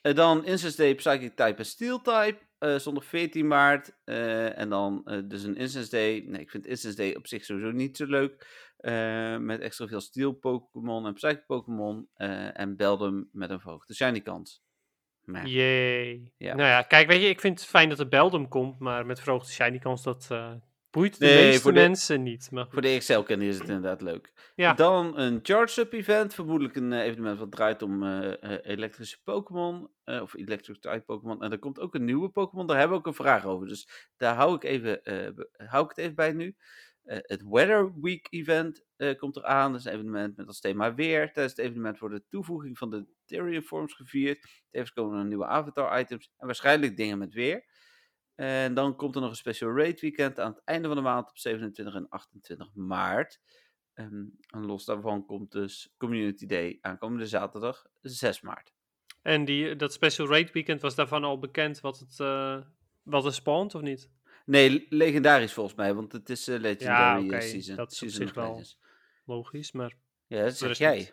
Eh, 0.03 0.15
dan 0.15 0.45
Instance 0.45 0.77
Day 0.77 0.95
Psychic 0.95 1.37
Type 1.37 1.55
en 1.57 1.67
Steel 1.67 2.01
Type. 2.01 2.39
zondag 2.79 3.05
14 3.05 3.47
maart. 3.47 3.93
en 4.05 4.69
dan 4.69 5.03
dus 5.25 5.43
een 5.43 5.57
Instance 5.57 5.91
Day. 5.91 6.25
Nee, 6.27 6.41
ik 6.41 6.51
vind 6.51 6.67
Instance 6.67 6.97
Day 6.97 7.15
op 7.15 7.27
zich 7.27 7.45
sowieso 7.45 7.71
niet 7.71 7.97
zo 7.97 8.07
leuk. 8.07 8.47
Eh, 8.85 9.37
met 9.37 9.61
extra 9.61 9.87
veel 9.87 10.01
Steel 10.01 10.33
Pokémon 10.33 11.07
en 11.07 11.15
Psychic 11.15 11.47
Pokémon. 11.47 12.09
eh, 12.15 12.59
en 12.61 12.77
Beldum 12.77 13.29
met 13.33 13.51
een 13.51 13.61
verhoogde 13.61 13.95
Shiny 13.95 14.21
kans. 14.21 14.63
Meh. 15.25 15.45
Jee. 15.45 16.33
Ja. 16.37 16.55
Nou 16.55 16.69
ja, 16.69 16.83
kijk, 16.83 17.07
weet 17.09 17.21
je, 17.23 17.29
ik 17.29 17.41
vind 17.41 17.61
het 17.61 17.69
fijn 17.69 17.89
dat 17.89 17.99
er 17.99 18.09
Beldum 18.09 18.49
komt, 18.49 18.79
maar 18.79 19.07
met 19.07 19.21
verhoogde 19.21 19.53
shiny 19.53 19.79
kans, 19.79 20.03
dat 20.03 20.27
eh, 20.31 20.53
boeit 20.91 21.19
de 21.19 21.25
Nee, 21.27 21.45
meeste 21.47 21.69
de- 21.73 21.81
mensen 21.81 22.23
niet. 22.23 22.51
Maar. 22.51 22.67
Voor 22.71 22.83
de 22.83 22.97
XL 22.99 23.21
Candy 23.21 23.45
is 23.45 23.59
het 23.59 23.69
inderdaad 23.69 24.01
leuk. 24.01 24.33
Ja. 24.55 24.73
Dan 24.75 25.19
een 25.19 25.41
Charge-Up 25.43 25.93
event. 25.93 26.35
Vermoedelijk 26.35 26.77
een 26.77 26.93
evenement 26.93 27.39
wat 27.39 27.51
draait 27.51 27.83
om 27.83 28.03
elektrische 28.63 29.19
Pokémon. 29.25 29.91
of 30.05 30.35
Electric 30.35 30.81
type 30.81 31.03
Pokémon. 31.07 31.43
En 31.43 31.53
er 31.53 31.59
komt 31.59 31.81
ook 31.81 31.95
een 31.95 32.05
nieuwe 32.05 32.29
Pokémon. 32.29 32.67
Daar 32.67 32.79
hebben 32.79 32.97
we 32.97 33.03
ook 33.03 33.09
een 33.09 33.25
vraag 33.25 33.45
over. 33.45 33.67
Dus 33.69 34.11
daar 34.17 34.35
hou 34.35 34.55
ik, 34.55 34.65
even, 34.65 35.01
hou 35.57 35.85
ik 35.85 35.89
het 35.91 35.99
even 35.99 36.15
bij 36.15 36.33
nu. 36.33 36.57
Eh, 37.05 37.19
het 37.21 37.43
Weather 37.49 38.01
Week 38.01 38.27
event 38.31 38.85
eh, 38.97 39.19
komt 39.19 39.37
eraan. 39.37 39.71
Dat 39.71 39.81
is 39.81 39.87
een 39.87 39.93
evenement 39.93 40.37
met 40.37 40.47
als 40.47 40.61
thema 40.61 40.95
weer. 40.95 41.33
Tijdens 41.33 41.57
het 41.57 41.67
evenement 41.67 41.99
wordt 41.99 42.15
de 42.15 42.25
toevoeging 42.29 42.79
van 42.79 42.91
de 42.91 43.07
Therian 43.25 43.63
Forms 43.63 43.95
gevierd. 43.95 44.63
Tevens 44.71 44.93
komen 44.93 45.19
er 45.19 45.25
nieuwe 45.25 45.47
avatar 45.47 46.01
items. 46.01 46.31
En 46.37 46.47
waarschijnlijk 46.47 46.97
dingen 46.97 47.19
met 47.19 47.35
weer. 47.35 47.65
En 48.35 48.75
dan 48.75 48.97
komt 48.97 49.15
er 49.15 49.21
nog 49.21 49.31
een 49.31 49.37
special 49.37 49.77
raid 49.77 50.01
weekend 50.01 50.41
aan 50.41 50.51
het 50.51 50.65
einde 50.65 50.89
van 50.89 50.97
de 50.97 51.03
maand 51.03 51.29
op 51.29 51.39
27 51.39 51.95
en 51.95 52.09
28 52.09 52.75
maart. 52.75 53.41
Ehm, 53.95 54.25
en 54.47 54.67
los 54.67 54.85
daarvan 54.85 55.27
komt 55.27 55.53
dus 55.53 55.95
Community 55.97 56.47
Day 56.47 56.79
aankomende 56.81 57.27
zaterdag 57.27 57.87
6 58.01 58.41
maart. 58.41 58.73
En 59.23 59.45
die, 59.45 59.77
dat 59.77 59.93
special 59.93 60.29
raid 60.29 60.53
weekend, 60.53 60.81
was 60.81 60.95
daarvan 60.95 61.25
al 61.25 61.39
bekend 61.39 61.81
wat 61.81 61.99
het, 61.99 62.21
eh, 62.21 62.61
wat 63.03 63.25
er 63.25 63.35
spawnt, 63.35 63.75
of 63.75 63.81
niet? 63.81 64.11
Nee, 64.45 64.87
legendarisch 64.89 65.53
volgens 65.53 65.77
mij, 65.77 65.95
want 65.95 66.13
het 66.13 66.31
is 66.31 66.49
eh, 66.49 66.61
Legendary 66.61 66.99
Ja, 66.99 67.17
eh, 67.19 67.25
oké, 67.25 67.41
Season. 67.41 67.77
dat 67.77 67.93
is 67.93 68.03
op 68.03 68.09
season 68.09 68.27
zich 68.27 68.37
of 68.37 68.43
wel- 68.43 68.49
Legends. 68.51 68.79
logisch, 69.25 69.73
maar... 69.73 69.95
Ja, 70.27 70.43
dat 70.43 70.57
zeg 70.57 70.79
jij. 70.79 71.13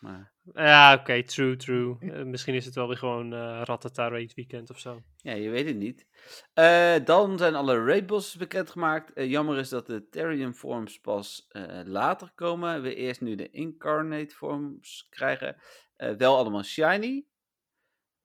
Maar, 0.00 0.32
Ja, 0.54 0.94
oké, 0.94 1.22
true, 1.22 1.56
true. 1.56 1.96
Eh, 2.12 2.22
misschien 2.22 2.54
is 2.54 2.64
het 2.64 2.74
wel 2.74 2.88
weer 2.88 2.96
gewoon 2.96 3.32
eh 3.32 3.60
Ratata 3.64 4.08
Raid 4.08 4.34
Weekend 4.34 4.70
of 4.70 4.78
zo. 4.78 5.02
ja, 5.16 5.32
je 5.32 5.50
weet 5.50 5.66
het 5.66 5.76
niet. 5.76 6.06
Eh, 6.54 6.94
dan 7.04 7.38
zijn 7.38 7.54
alle 7.54 7.84
raid 7.84 8.06
bosses 8.06 8.36
bekendgemaakt. 8.36 9.12
Jammer 9.28 9.58
is 9.58 9.68
dat 9.68 9.86
de 9.86 10.08
Therian 10.08 10.54
forms 10.54 10.98
pas 11.00 11.46
eh, 11.48 11.80
later 11.84 12.32
komen. 12.34 12.82
We 12.82 12.94
eerst 12.94 13.20
nu 13.20 13.34
de 13.34 13.50
Incarnate 13.50 14.34
forms 14.34 15.06
krijgen. 15.10 15.56
Eh, 15.96 16.12
wel 16.16 16.36
allemaal 16.36 16.62
shiny. 16.62 17.26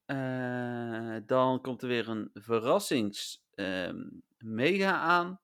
Eh, 0.06 1.16
dan 1.26 1.62
komt 1.62 1.82
er 1.82 1.88
weer 1.88 2.10
een 2.10 2.30
verrassings 2.34 3.44
ehm, 3.54 4.02
mega 4.44 4.98
aan. 5.00 5.40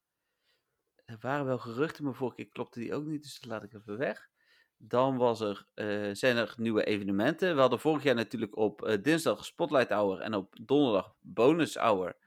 Er 1.06 1.18
waren 1.20 1.46
wel 1.46 1.58
geruchten, 1.58 2.03
maar 2.03 2.13
vorige 2.13 2.36
keer 2.36 2.50
klopte 2.50 2.79
die 2.79 2.94
ook 2.94 3.06
niet, 3.06 3.24
dus 3.24 3.39
dat 3.39 3.50
laat 3.50 3.63
ik 3.63 3.74
even 3.74 3.98
weg. 3.98 4.29
Dan 4.77 5.18
was 5.18 5.39
er, 5.41 5.65
eh, 5.74 6.10
zijn 6.12 6.38
er 6.38 6.53
nieuwe 6.58 6.84
evenementen. 6.84 7.56
We 7.56 7.62
hadden 7.62 7.79
vorig 7.79 8.03
jaar 8.03 8.15
natuurlijk 8.15 8.58
op 8.58 8.84
eh, 8.84 9.01
dinsdag 9.01 9.46
Spotlight 9.46 9.89
Hour 9.89 10.20
en 10.20 10.34
op 10.34 10.56
donderdag 10.62 11.15
Bonus 11.20 11.75
Hour. 11.75 12.18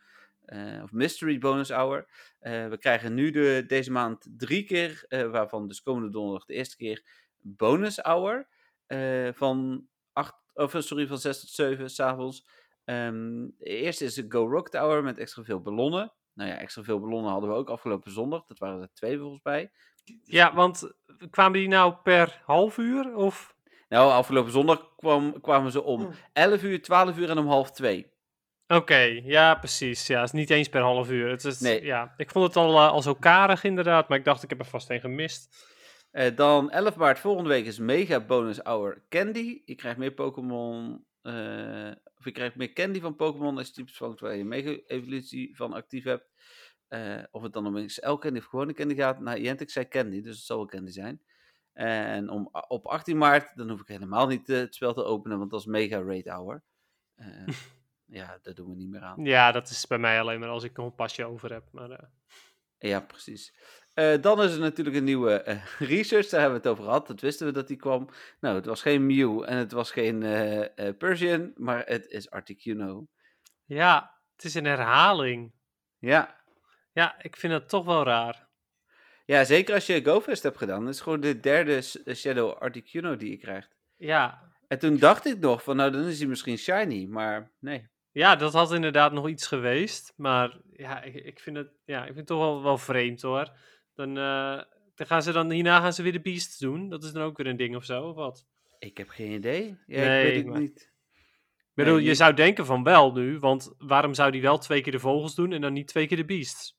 eh, 0.43 0.81
of 0.83 0.93
Mystery 0.93 1.38
Bonus 1.38 1.71
Hour. 1.71 2.09
We 2.41 2.76
krijgen 2.79 3.14
nu 3.14 3.31
de, 3.31 3.64
deze 3.67 3.91
maand 3.91 4.29
drie 4.37 4.64
keer, 4.64 5.05
waarvan 5.09 5.69
dus 5.69 5.83
komende 5.83 6.11
donderdag 6.11 6.45
de 6.45 6.55
eerste 6.55 6.76
keer 6.76 7.02
Bonus 7.38 7.99
Hour. 7.99 8.49
van, 9.35 9.87
acht, 10.12 10.35
of, 10.55 10.75
sorry, 10.79 11.07
van 11.07 11.19
6 11.19 11.41
tot 11.41 11.49
7 11.50 11.91
s'avonds. 11.91 12.47
Ehm 12.85 13.47
de 13.59 13.64
eerste 13.64 14.05
is 14.05 14.14
de 14.14 14.25
Go 14.29 14.49
Rock 14.49 14.69
Tower 14.69 15.02
met 15.02 15.19
extra 15.19 15.43
veel 15.43 15.61
ballonnen. 15.61 16.12
Nou 16.35 16.51
ja, 16.51 16.57
extra 16.59 16.83
veel 16.83 17.01
ballonnen 17.01 17.31
hadden 17.31 17.51
we 17.51 17.57
ook 17.57 17.71
afgelopen 17.71 18.11
zondag. 18.11 18.47
Dat 18.47 18.59
waren 18.59 18.81
er 18.81 18.93
twee 18.93 19.19
volgens 19.19 19.43
mij. 19.43 19.71
Ja, 20.25 20.55
want 20.55 20.93
kwamen 21.31 21.59
die 21.59 21.69
nou 21.69 21.95
per 22.03 22.41
half 22.45 22.79
uur? 22.79 23.17
Of... 23.17 23.55
Nou, 23.89 24.11
afgelopen 24.12 24.53
zondag 24.53 24.95
kwam, 24.97 25.41
kwamen 25.41 25.73
ze 25.73 25.83
om 25.83 26.11
11 26.33 26.62
uur, 26.62 26.83
12 26.83 27.17
uur 27.19 27.31
en 27.31 27.39
om 27.39 27.47
half 27.47 27.71
2. 27.71 28.11
Oké, 28.67 29.21
ja, 29.23 29.55
precies. 29.55 30.07
Ja, 30.07 30.17
het 30.21 30.27
is 30.27 30.33
niet 30.33 30.51
eens 30.51 30.69
per 30.69 30.81
half 30.81 31.11
uur. 31.11 31.31
Het 31.31 31.45
is, 31.45 31.61
Nee. 31.61 31.85
ja, 31.85 32.15
ik 32.17 32.31
vond 32.31 32.47
het 32.47 32.57
al, 32.57 32.77
eh, 32.77 32.91
al 32.91 33.03
zo 33.03 33.15
karig 33.15 33.65
inderdaad, 33.65 34.09
maar 34.09 34.19
ik 34.19 34.25
dacht 34.25 34.43
ik 34.43 34.49
heb 34.51 34.59
er 34.59 34.65
vast 34.65 34.91
een 34.91 35.01
gemist. 35.01 35.71
Eh, 36.11 36.37
dan 36.37 36.71
11 36.71 36.97
maart 36.97 37.19
volgende 37.19 37.49
week 37.49 37.67
is 37.67 37.79
Mega 37.79 38.21
Bonus 38.21 38.59
Hour 38.59 39.05
Candy. 39.09 39.62
Je 39.65 39.75
krijgt 39.75 39.99
meer 39.99 40.12
Pokémon. 40.12 41.05
Eh, 41.23 41.93
of 42.14 42.25
je 42.25 42.31
krijgt 42.33 42.57
meer 42.57 42.73
candy 42.73 43.00
van 43.00 43.17
Pokémon 43.17 43.59
als 43.59 43.67
je 43.67 43.73
types 43.73 43.97
vangt 43.97 44.21
waar 44.21 44.37
je 44.37 44.45
Mega 44.45 44.71
Evolutie 44.87 45.57
van 45.57 45.73
actief 45.73 46.05
hebt. 46.05 46.31
Eh, 46.88 47.23
of 47.31 47.43
het 47.43 47.52
dan 47.52 47.67
om 47.67 47.87
XL 47.87 48.14
Candy 48.14 48.38
of 48.38 48.45
gewone 48.45 48.73
candy 48.73 48.95
gaat. 48.95 49.21
Nou, 49.21 49.41
Jentik 49.41 49.71
zei 49.71 49.88
candy, 49.88 50.23
dus 50.23 50.37
het 50.37 50.45
zal 50.45 50.57
wel 50.57 50.67
candy 50.67 50.91
zijn. 50.91 51.23
En 51.73 52.29
om, 52.29 52.49
op 52.69 52.87
18 52.87 53.19
maart, 53.19 53.57
dan 53.57 53.71
hoef 53.71 53.81
ik 53.81 53.87
helemaal 53.87 54.26
niet 54.26 54.49
eh, 54.49 54.57
het 54.57 54.75
spel 54.75 54.95
te 54.95 55.05
openen, 55.05 55.38
want 55.38 55.50
dat 55.50 55.61
is 55.61 55.67
Mega 55.67 56.02
Raid 56.02 56.29
Hour. 56.29 56.62
Ja, 58.05 58.38
dat 58.43 58.57
doen 58.57 58.69
we 58.69 58.75
niet 58.75 58.88
meer 58.88 59.00
aan. 59.00 59.25
Ja, 59.25 59.53
dat 59.53 59.68
is 59.68 59.87
bij 59.87 59.99
mij 59.99 60.20
alleen 60.20 60.40
maar 60.40 60.49
als 60.49 60.64
ik 60.64 60.77
nog 60.77 60.87
een 60.87 60.94
pasje 60.94 61.25
over 61.25 61.53
heb. 61.53 61.68
Maar, 61.70 62.11
Ja, 62.79 63.01
precies. 63.01 63.55
Eh, 63.94 64.20
dan 64.20 64.42
is 64.42 64.55
er 64.55 64.61
natuurlijk 64.61 64.96
een 64.96 65.05
nieuwe 65.05 65.42
eh, 65.42 65.64
research, 65.94 66.28
daar 66.28 66.40
hebben 66.40 66.61
we 66.61 66.68
het 66.68 66.78
over 66.78 66.85
gehad. 66.85 67.07
Dat 67.07 67.20
wisten 67.20 67.46
we 67.46 67.52
dat 67.52 67.68
die 67.68 67.76
kwam. 67.76 68.09
Nou, 68.40 68.57
het 68.57 68.66
was 68.66 68.83
geen 68.83 69.07
Mew 69.07 69.42
en 69.46 69.57
het 69.57 69.72
was 69.72 69.90
geen 69.90 70.22
eh, 70.22 70.88
Persian, 70.98 71.52
maar 71.57 71.87
het 71.87 72.07
is 72.07 72.31
Articuno. 72.31 73.07
ja, 73.64 74.20
het 74.37 74.44
is 74.44 74.55
een 74.55 74.64
herhaling. 74.64 75.52
Ja. 75.98 76.40
Ja, 76.92 77.22
ik 77.22 77.37
vind 77.37 77.52
dat 77.52 77.68
toch 77.68 77.85
wel 77.85 78.05
raar. 78.05 78.48
ja, 79.24 79.44
zeker 79.44 79.74
als 79.74 79.87
je 79.87 80.05
GoFest 80.05 80.42
hebt 80.42 80.57
gedaan. 80.59 80.85
Dat 80.85 80.94
is 80.94 81.00
gewoon 81.00 81.20
de 81.20 81.40
derde 81.40 81.83
Shadow 82.14 82.57
Articuno 82.59 83.16
die 83.16 83.31
je 83.31 83.37
krijgt. 83.37 83.76
Ja, 83.96 84.50
En 84.68 84.78
toen 84.78 84.98
dacht 84.98 85.26
ik 85.26 85.38
nog 85.38 85.62
van, 85.62 85.76
nou, 85.76 85.90
dan 85.90 86.05
is 86.05 86.18
hij 86.18 86.28
misschien 86.28 86.59
shiny, 86.59 87.07
maar 87.07 87.50
nee. 87.59 87.88
ja, 88.11 88.37
dat 88.37 88.52
had 88.52 88.72
inderdaad 88.72 89.12
nog 89.12 89.28
iets 89.28 89.46
geweest. 89.46 90.12
Maar 90.16 90.59
ja, 90.72 91.02
ik, 91.02 91.14
ik 91.14 91.40
vind 91.40 91.57
het 91.57 91.70
ja, 91.85 91.98
ik 92.00 92.07
vind 92.07 92.16
het 92.16 92.26
toch 92.26 92.38
wel, 92.38 92.62
wel 92.62 92.78
vreemd 92.78 93.22
hoor. 93.22 93.52
Dan, 93.94 94.09
eh, 94.18 94.62
dan 94.94 95.07
gaan 95.07 95.22
ze 95.22 95.33
dan, 95.33 95.50
hierna 95.50 95.81
gaan 95.81 95.92
ze 95.92 96.02
weer 96.02 96.12
de 96.12 96.20
Beasts 96.20 96.59
doen. 96.59 96.88
Dat 96.88 97.05
is 97.05 97.12
dan 97.12 97.22
ook 97.22 97.37
weer 97.37 97.46
een 97.46 97.57
ding 97.57 97.76
of 97.76 97.85
zo, 97.85 98.02
of 98.09 98.14
wat? 98.14 98.46
Ik 98.78 98.96
heb 98.96 99.09
geen 99.09 99.31
idee. 99.33 99.78
Ja, 99.87 100.00
Nee, 100.00 100.20
ik 100.20 100.26
weet 100.28 100.37
het 100.37 100.46
maar- 100.46 100.61
niet. 100.61 100.90
Ik 101.59 101.78
bedoel, 101.78 101.94
Nee, 101.94 102.02
je 102.02 102.09
je- 102.09 102.14
zou 102.14 102.35
denken 102.35 102.66
van 102.66 102.83
wel 102.83 103.12
nu, 103.12 103.38
want 103.38 103.74
waarom 103.78 104.14
zou 104.14 104.31
die 104.31 104.42
wel 104.42 104.59
twee 104.59 104.81
keer 104.83 104.92
de 104.92 104.98
vogels 104.98 105.35
doen 105.35 105.52
en 105.52 105.61
dan 105.61 105.72
niet 105.72 105.88
twee 105.88 106.07
keer 106.07 106.16
de 106.16 106.24
Beasts? 106.24 106.78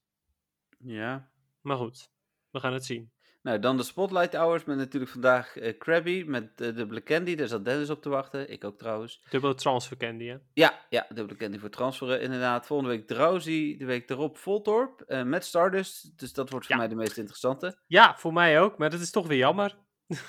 Ja. 0.78 1.32
Maar 1.62 1.78
goed, 1.78 2.10
we 2.52 2.60
gaan 2.60 2.73
het 2.73 2.86
zien. 2.86 3.12
Nou, 3.43 3.60
dan 3.60 3.77
de 3.77 3.84
Spotlight 3.84 4.34
Hours 4.36 4.63
met 4.63 4.77
natuurlijk 4.77 5.12
vandaag 5.12 5.58
eh, 5.58 5.77
Krabby 5.77 6.23
met 6.27 6.62
eh, 6.62 6.75
dubbele 6.75 7.03
candy. 7.03 7.36
Daar 7.36 7.47
zat 7.47 7.65
Dennis 7.65 7.89
op 7.89 8.01
te 8.01 8.10
wachten. 8.10 8.51
Ik 8.51 8.63
ook 8.63 8.77
trouwens. 8.77 9.21
Dubbele 9.29 9.56
transfer 9.56 9.97
candy, 9.97 10.25
hè? 10.25 10.38
Ja, 10.53 10.86
ja, 10.89 11.06
dubbele 11.10 11.38
candy 11.39 11.58
voor 11.60 11.69
transferen 11.69 12.21
inderdaad. 12.21 12.65
Volgende 12.65 12.91
week 12.95 13.08
Drowsy, 13.08 13.77
de 13.77 13.86
week 13.86 14.10
erop 14.10 14.38
Voltorp 14.38 15.01
eh, 15.01 15.23
met 15.23 15.45
Stardust. 15.45 16.19
Dus 16.19 16.34
dat 16.34 16.49
wordt 16.49 16.65
voor 16.65 16.75
Ja. 16.75 16.82
mij 16.82 16.89
de 16.89 16.95
meest 16.95 17.17
interessante. 17.17 17.79
Ja, 17.88 18.15
voor 18.17 18.34
mij 18.34 18.60
ook, 18.60 18.77
maar 18.77 18.89
dat 18.89 18.99
is 18.99 19.12
toch 19.12 19.27
weer 19.27 19.38
jammer. 19.38 19.77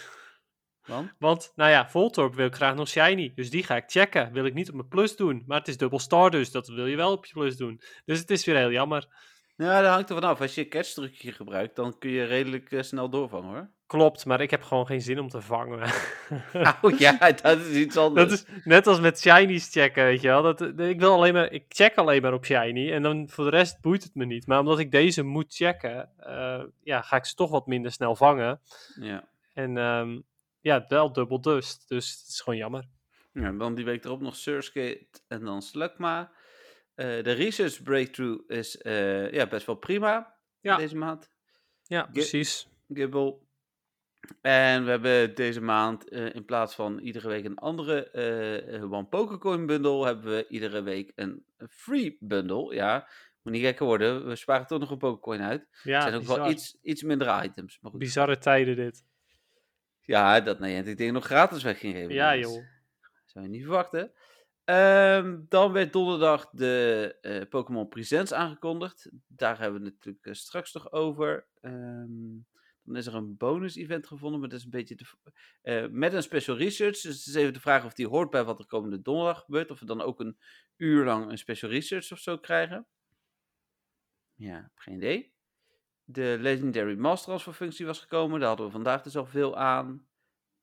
Want? 0.85 1.13
Want, 1.19 1.53
nou 1.55 1.71
ja, 1.71 1.89
Voltorp 1.89 2.35
wil 2.35 2.47
ik 2.47 2.55
graag 2.55 2.75
nog 2.75 2.89
shiny, 2.89 3.33
dus 3.35 3.51
die 3.51 3.63
ga 3.63 3.77
ik 3.77 3.85
checken. 3.87 4.33
Wil 4.33 4.45
ik 4.45 4.55
niet 4.55 4.69
op 4.69 4.75
mijn 4.75 4.89
plus 4.89 5.17
doen, 5.17 5.43
maar 5.47 5.59
het 5.59 5.69
is 5.69 5.77
dubbel 5.77 5.99
Stardust, 5.99 6.53
dat 6.53 6.69
wil 6.69 6.87
je 6.87 6.97
wel 6.97 7.13
op 7.13 7.27
je 7.27 7.33
plus 7.33 7.57
doen. 7.57 7.81
Dus 8.05 8.19
het 8.19 8.31
is 8.31 8.45
weer 8.45 8.57
heel 8.57 8.71
jammer. 8.71 9.07
Ja, 9.57 9.81
dat 9.81 9.91
hangt 9.93 10.09
er 10.09 10.15
vanaf. 10.15 10.41
Als 10.41 10.55
je 10.55 10.69
catch 10.69 10.93
trucje 10.93 11.33
gebruikt, 11.33 11.77
dan 11.77 11.99
kun 11.99 12.11
je 12.11 12.25
redelijk 12.25 12.73
eh, 12.73 12.83
snel 12.83 13.09
doorvangen 13.09 13.49
hoor. 13.49 13.69
Klopt, 13.87 14.25
maar 14.25 14.41
ik 14.41 14.51
heb 14.51 14.63
gewoon 14.63 14.87
geen 14.87 15.01
zin 15.01 15.19
om 15.19 15.29
te 15.29 15.41
vangen. 15.41 15.83
Oh 16.83 16.99
ja, 16.99 17.33
dat 17.43 17.59
is 17.59 17.77
iets 17.77 17.97
anders. 18.07 18.29
Dat 18.29 18.39
is 18.39 18.65
net 18.65 18.87
als 18.87 19.01
met 19.01 19.21
shinies 19.21 19.71
checken, 19.71 20.05
weet 20.05 20.21
je 20.21 20.29
wel. 20.29 20.43
Dat, 20.43 20.61
eh, 20.61 20.89
ik, 20.89 21.01
wil 21.01 21.13
alleen 21.13 21.33
maar, 21.33 21.53
ik 21.53 21.65
check 21.69 21.97
alleen 21.97 22.23
maar 22.23 22.33
op 22.33 22.45
shiny 22.45 22.93
en 22.93 23.03
dan 23.03 23.29
voor 23.29 23.45
de 23.45 23.51
rest 23.51 23.81
boeit 23.81 24.03
het 24.03 24.15
me 24.15 24.25
niet. 24.25 24.47
Maar 24.47 24.59
omdat 24.59 24.79
ik 24.79 24.91
deze 24.91 25.23
moet 25.23 25.55
checken, 25.55 26.11
eh, 26.19 26.63
ja, 26.83 27.03
ga 27.03 27.17
ik 27.17 27.25
ze 27.25 27.35
toch 27.35 27.51
wat 27.51 27.67
minder 27.67 27.93
snel 27.93 28.17
vangen. 28.17 28.61
Ja. 29.01 29.25
En 29.53 29.77
ehm, 29.77 30.21
ja, 30.61 30.85
wel 30.89 31.13
dubbel 31.13 31.41
dust, 31.41 31.89
dus 31.89 32.11
het 32.11 32.29
is 32.29 32.41
gewoon 32.41 32.59
jammer. 32.59 32.85
ja, 33.33 33.53
dan 33.53 33.75
die 33.75 33.85
week 33.85 34.05
erop 34.05 34.21
nog 34.21 34.37
Surskate 34.37 35.07
en 35.29 35.45
dan 35.45 35.63
Slugma. 35.63 36.31
Eh, 36.95 37.07
de 37.23 37.33
Research 37.33 37.83
Breakthrough 37.83 38.51
is 38.51 38.77
eh, 38.77 39.33
ja, 39.33 39.47
best 39.47 39.67
wel 39.67 39.75
prima 39.75 40.37
Ja. 40.61 40.77
deze 40.77 40.97
maand. 40.97 41.31
Ja, 41.83 42.09
precies. 42.13 42.69
Gibble. 42.89 43.37
En 44.41 44.85
we 44.85 44.91
hebben 44.91 45.35
deze 45.35 45.61
maand 45.61 46.09
eh, 46.09 46.35
in 46.35 46.45
plaats 46.45 46.75
van 46.75 46.99
iedere 46.99 47.29
week 47.29 47.45
een 47.45 47.59
andere 47.59 48.11
One 48.91 49.05
Pokercoin 49.07 49.67
bundle, 49.67 50.05
hebben 50.05 50.25
we 50.37 50.47
iedere 50.49 50.83
week 50.83 51.13
een 51.15 51.45
free 51.71 52.17
bundle. 52.21 52.75
Ja, 52.75 53.09
moet 53.43 53.53
niet 53.53 53.63
gekker 53.65 53.87
worden. 53.87 54.27
We 54.27 54.37
sparen 54.37 54.67
toch 54.67 54.79
nog 54.81 54.91
een 54.91 54.99
Pokercoin 54.99 55.41
uit. 55.43 55.69
Ja, 55.83 55.95
Het 55.95 56.03
zijn 56.03 56.15
ook 56.15 56.21
bizar. 56.21 56.39
wel 56.39 56.51
iets, 56.51 56.79
iets 56.83 57.03
mindere 57.03 57.45
items. 57.45 57.79
Maar 57.81 57.91
goed. 57.91 58.01
bizarre 58.01 58.39
tijden 58.39 58.77
dit. 58.77 59.05
Ja, 60.01 60.41
dat 60.41 60.59
Niantic 60.59 60.97
dingen 60.97 61.15
nog 61.15 61.25
gratis 61.25 61.63
weg 61.63 61.79
ging 61.79 61.95
geven. 61.95 62.15
Ja, 62.15 62.37
joh. 62.37 62.65
Zou 63.25 63.45
je 63.45 63.51
niet 63.51 63.63
verwachten. 63.63 64.13
Ehm, 64.65 65.41
dan 65.49 65.73
werd 65.73 65.93
donderdag 65.93 66.51
de 66.51 67.17
eh, 67.21 67.49
Pokémon 67.49 67.89
Presents 67.89 68.33
aangekondigd. 68.33 69.11
Daar 69.27 69.59
hebben 69.59 69.81
we 69.81 69.87
het 69.87 69.95
natuurlijk 69.95 70.27
eh, 70.27 70.33
straks 70.33 70.73
nog 70.73 70.93
over. 70.93 71.47
Ehm, 71.61 72.39
dan 72.83 72.97
is 72.97 73.07
er 73.07 73.15
een 73.15 73.37
bonus-event 73.37 74.07
gevonden, 74.07 74.41
maar 74.41 74.49
dat 74.49 74.59
is 74.59 74.65
een 74.65 74.71
beetje 74.71 74.97
eh, 75.63 75.87
met 75.91 76.13
een 76.13 76.23
special 76.23 76.57
research. 76.57 77.01
Dus 77.01 77.17
het 77.17 77.27
is 77.27 77.35
even 77.35 77.53
de 77.53 77.61
vraag 77.61 77.85
of 77.85 77.95
die 77.95 78.09
hoort 78.09 78.31
bij 78.31 78.45
wat 78.45 78.59
er 78.59 78.67
komende 78.67 79.03
donderdag 79.03 79.45
gebeurt. 79.45 79.71
Of 79.71 79.81
we 79.81 79.87
dan 79.87 80.01
ook 80.01 80.21
een 80.21 80.39
uur 80.77 81.05
lang 81.05 81.31
een 81.31 81.39
special 81.39 81.71
research 81.71 82.13
of 82.13 82.19
zo 82.19 82.39
krijgen. 82.39 82.87
Ja, 84.35 84.71
geen 84.75 84.95
idee. 84.95 85.33
De 86.05 86.37
Legendary 86.41 86.99
Master 86.99 87.27
Transfer 87.27 87.53
functie 87.53 87.87
was 87.87 88.01
gekomen. 88.01 88.39
Daar 88.39 88.49
hadden 88.49 88.67
we 88.67 88.73
vandaag 88.73 89.03
dus 89.03 89.17
al 89.17 89.27
veel 89.27 89.57
aan. 89.57 90.07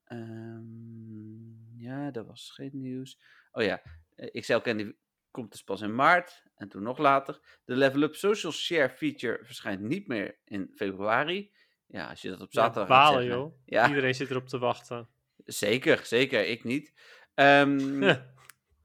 Ehm, 0.04 1.80
ja, 1.80 2.10
dat 2.10 2.26
was 2.26 2.50
geen 2.50 2.80
nieuws. 2.80 3.18
Oh 3.52 3.62
ja, 3.62 3.82
eh, 4.14 4.40
XL 4.40 4.58
Candy 4.58 4.92
komt 5.30 5.50
dus 5.50 5.62
pas 5.62 5.80
in 5.80 5.94
maart. 5.94 6.42
En 6.54 6.68
toen 6.68 6.82
nog 6.82 6.98
later. 6.98 7.40
De 7.64 7.76
Level 7.76 8.02
Up 8.02 8.14
Social 8.14 8.52
Share 8.52 8.90
feature 8.90 9.44
verschijnt 9.44 9.80
niet 9.80 10.06
meer 10.06 10.38
in 10.44 10.70
februari. 10.74 11.52
Ja, 11.86 12.08
als 12.08 12.22
je 12.22 12.28
dat 12.28 12.40
op 12.40 12.52
Ja, 12.52 12.60
zaterdag 12.62 12.88
gaat 12.88 12.98
balen, 13.10 13.22
zeggen. 13.22 13.40
joh. 13.40 13.52
Ja, 13.64 13.88
Iedereen 13.88 14.14
zit 14.14 14.30
erop 14.30 14.48
te 14.48 14.58
wachten. 14.58 15.08
zeker, 15.44 16.04
zeker. 16.04 16.46
Ik 16.46 16.64
niet. 16.64 16.92
Ehm, 17.34 18.02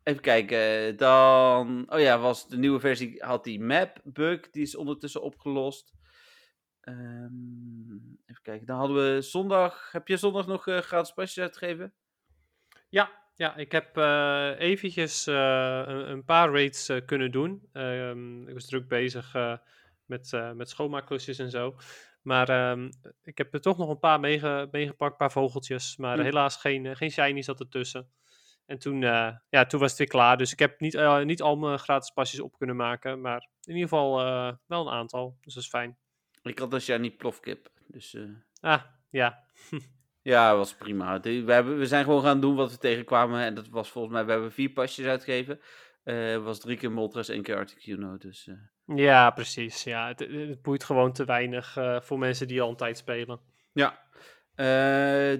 Even 0.03 0.21
kijken, 0.21 0.97
dan... 0.97 1.85
Oh 1.89 1.99
ja, 1.99 2.19
was 2.19 2.47
de 2.47 2.57
nieuwe 2.57 2.79
versie 2.79 3.23
had 3.23 3.43
die 3.43 3.59
map 3.61 3.99
bug, 4.03 4.49
die 4.49 4.61
is 4.61 4.75
ondertussen 4.75 5.21
opgelost. 5.21 5.93
Ehm, 6.81 7.95
even 8.25 8.41
kijken, 8.41 8.65
dan 8.65 8.77
hadden 8.77 9.15
we 9.15 9.21
zondag... 9.21 9.91
Heb 9.91 10.07
je 10.07 10.17
zondag 10.17 10.47
nog 10.47 10.67
eh, 10.67 10.77
gratis 10.77 11.11
pasjes 11.13 11.43
uitgegeven? 11.43 11.93
Ja, 12.89 13.26
ja, 13.37 13.55
ik 13.55 13.71
heb 13.71 13.97
eh, 13.97 14.51
eventjes 14.57 15.27
eh, 15.27 15.83
een, 15.85 16.11
een 16.11 16.25
paar 16.25 16.51
raids 16.51 16.89
eh, 16.89 17.05
kunnen 17.05 17.31
doen. 17.31 17.69
Ehm, 17.73 18.47
ik 18.47 18.53
was 18.53 18.65
druk 18.65 18.87
bezig 18.87 19.33
met, 20.05 20.31
met 20.53 20.69
schoonmaakklusjes 20.69 21.39
en 21.39 21.49
zo. 21.49 21.75
Maar 22.21 22.49
ehm, 22.49 22.91
ik 23.23 23.37
heb 23.37 23.53
er 23.53 23.61
toch 23.61 23.77
nog 23.77 23.89
een 23.89 23.99
paar 23.99 24.19
meege, 24.19 24.67
meegepakt, 24.71 25.11
een 25.11 25.17
paar 25.17 25.31
vogeltjes. 25.31 25.97
Maar 25.97 26.17
Hm. 26.17 26.23
helaas 26.23 26.55
geen, 26.55 26.95
geen 26.95 27.11
shiny 27.11 27.41
zat 27.41 27.59
ertussen. 27.59 28.11
En 28.65 28.79
toen, 28.79 29.01
ja, 29.01 29.65
toen 29.67 29.79
was 29.79 29.89
het 29.89 29.97
weer 29.99 30.07
klaar. 30.07 30.37
Dus 30.37 30.51
ik 30.51 30.59
heb 30.59 30.79
niet, 30.79 31.23
niet 31.23 31.41
al 31.41 31.55
mijn 31.57 31.79
gratis 31.79 32.11
pasjes 32.11 32.39
op 32.39 32.57
kunnen 32.57 32.75
maken. 32.75 33.21
Maar 33.21 33.49
in 33.63 33.73
ieder 33.73 33.89
geval 33.89 34.15
wel 34.67 34.87
een 34.87 34.93
aantal. 34.93 35.37
Dus 35.41 35.53
dat 35.53 35.63
is 35.63 35.69
fijn. 35.69 35.97
Ik 36.41 36.59
had 36.59 36.73
een 36.73 36.81
shiny 36.81 37.11
plofkip. 37.11 37.69
Dus 37.87 38.17
Ah, 38.59 38.83
ja. 39.09 39.43
ja, 40.27 40.55
was 40.55 40.75
prima. 40.75 41.19
We, 41.19 41.51
hebben, 41.51 41.77
we 41.77 41.85
zijn 41.85 42.03
gewoon 42.03 42.21
gaan 42.23 42.41
doen 42.41 42.55
wat 42.55 42.71
we 42.71 42.77
tegenkwamen. 42.77 43.41
En 43.41 43.53
dat 43.53 43.67
was 43.67 43.89
volgens 43.89 44.13
mij, 44.13 44.25
we 44.25 44.31
hebben 44.31 44.51
vier 44.51 44.69
pasjes 44.69 45.05
uitgegeven. 45.05 45.59
Eh 46.03 46.43
was 46.43 46.59
drie 46.59 46.77
keer 46.77 46.91
Moltres, 46.91 47.29
één 47.29 47.41
keer 47.41 47.55
Articuno. 47.55 48.17
Dus 48.17 48.47
eh, 48.47 48.97
Ja, 48.97 49.29
precies. 49.29 49.83
Ja, 49.83 50.07
het, 50.07 50.19
het 50.19 50.61
boeit 50.61 50.83
gewoon 50.83 51.13
te 51.13 51.25
weinig 51.25 51.77
eh, 51.77 52.01
voor 52.01 52.19
mensen 52.19 52.47
die 52.47 52.61
al 52.61 52.69
een 52.69 52.75
tijd 52.75 52.97
spelen. 52.97 53.39
ja. 53.73 54.05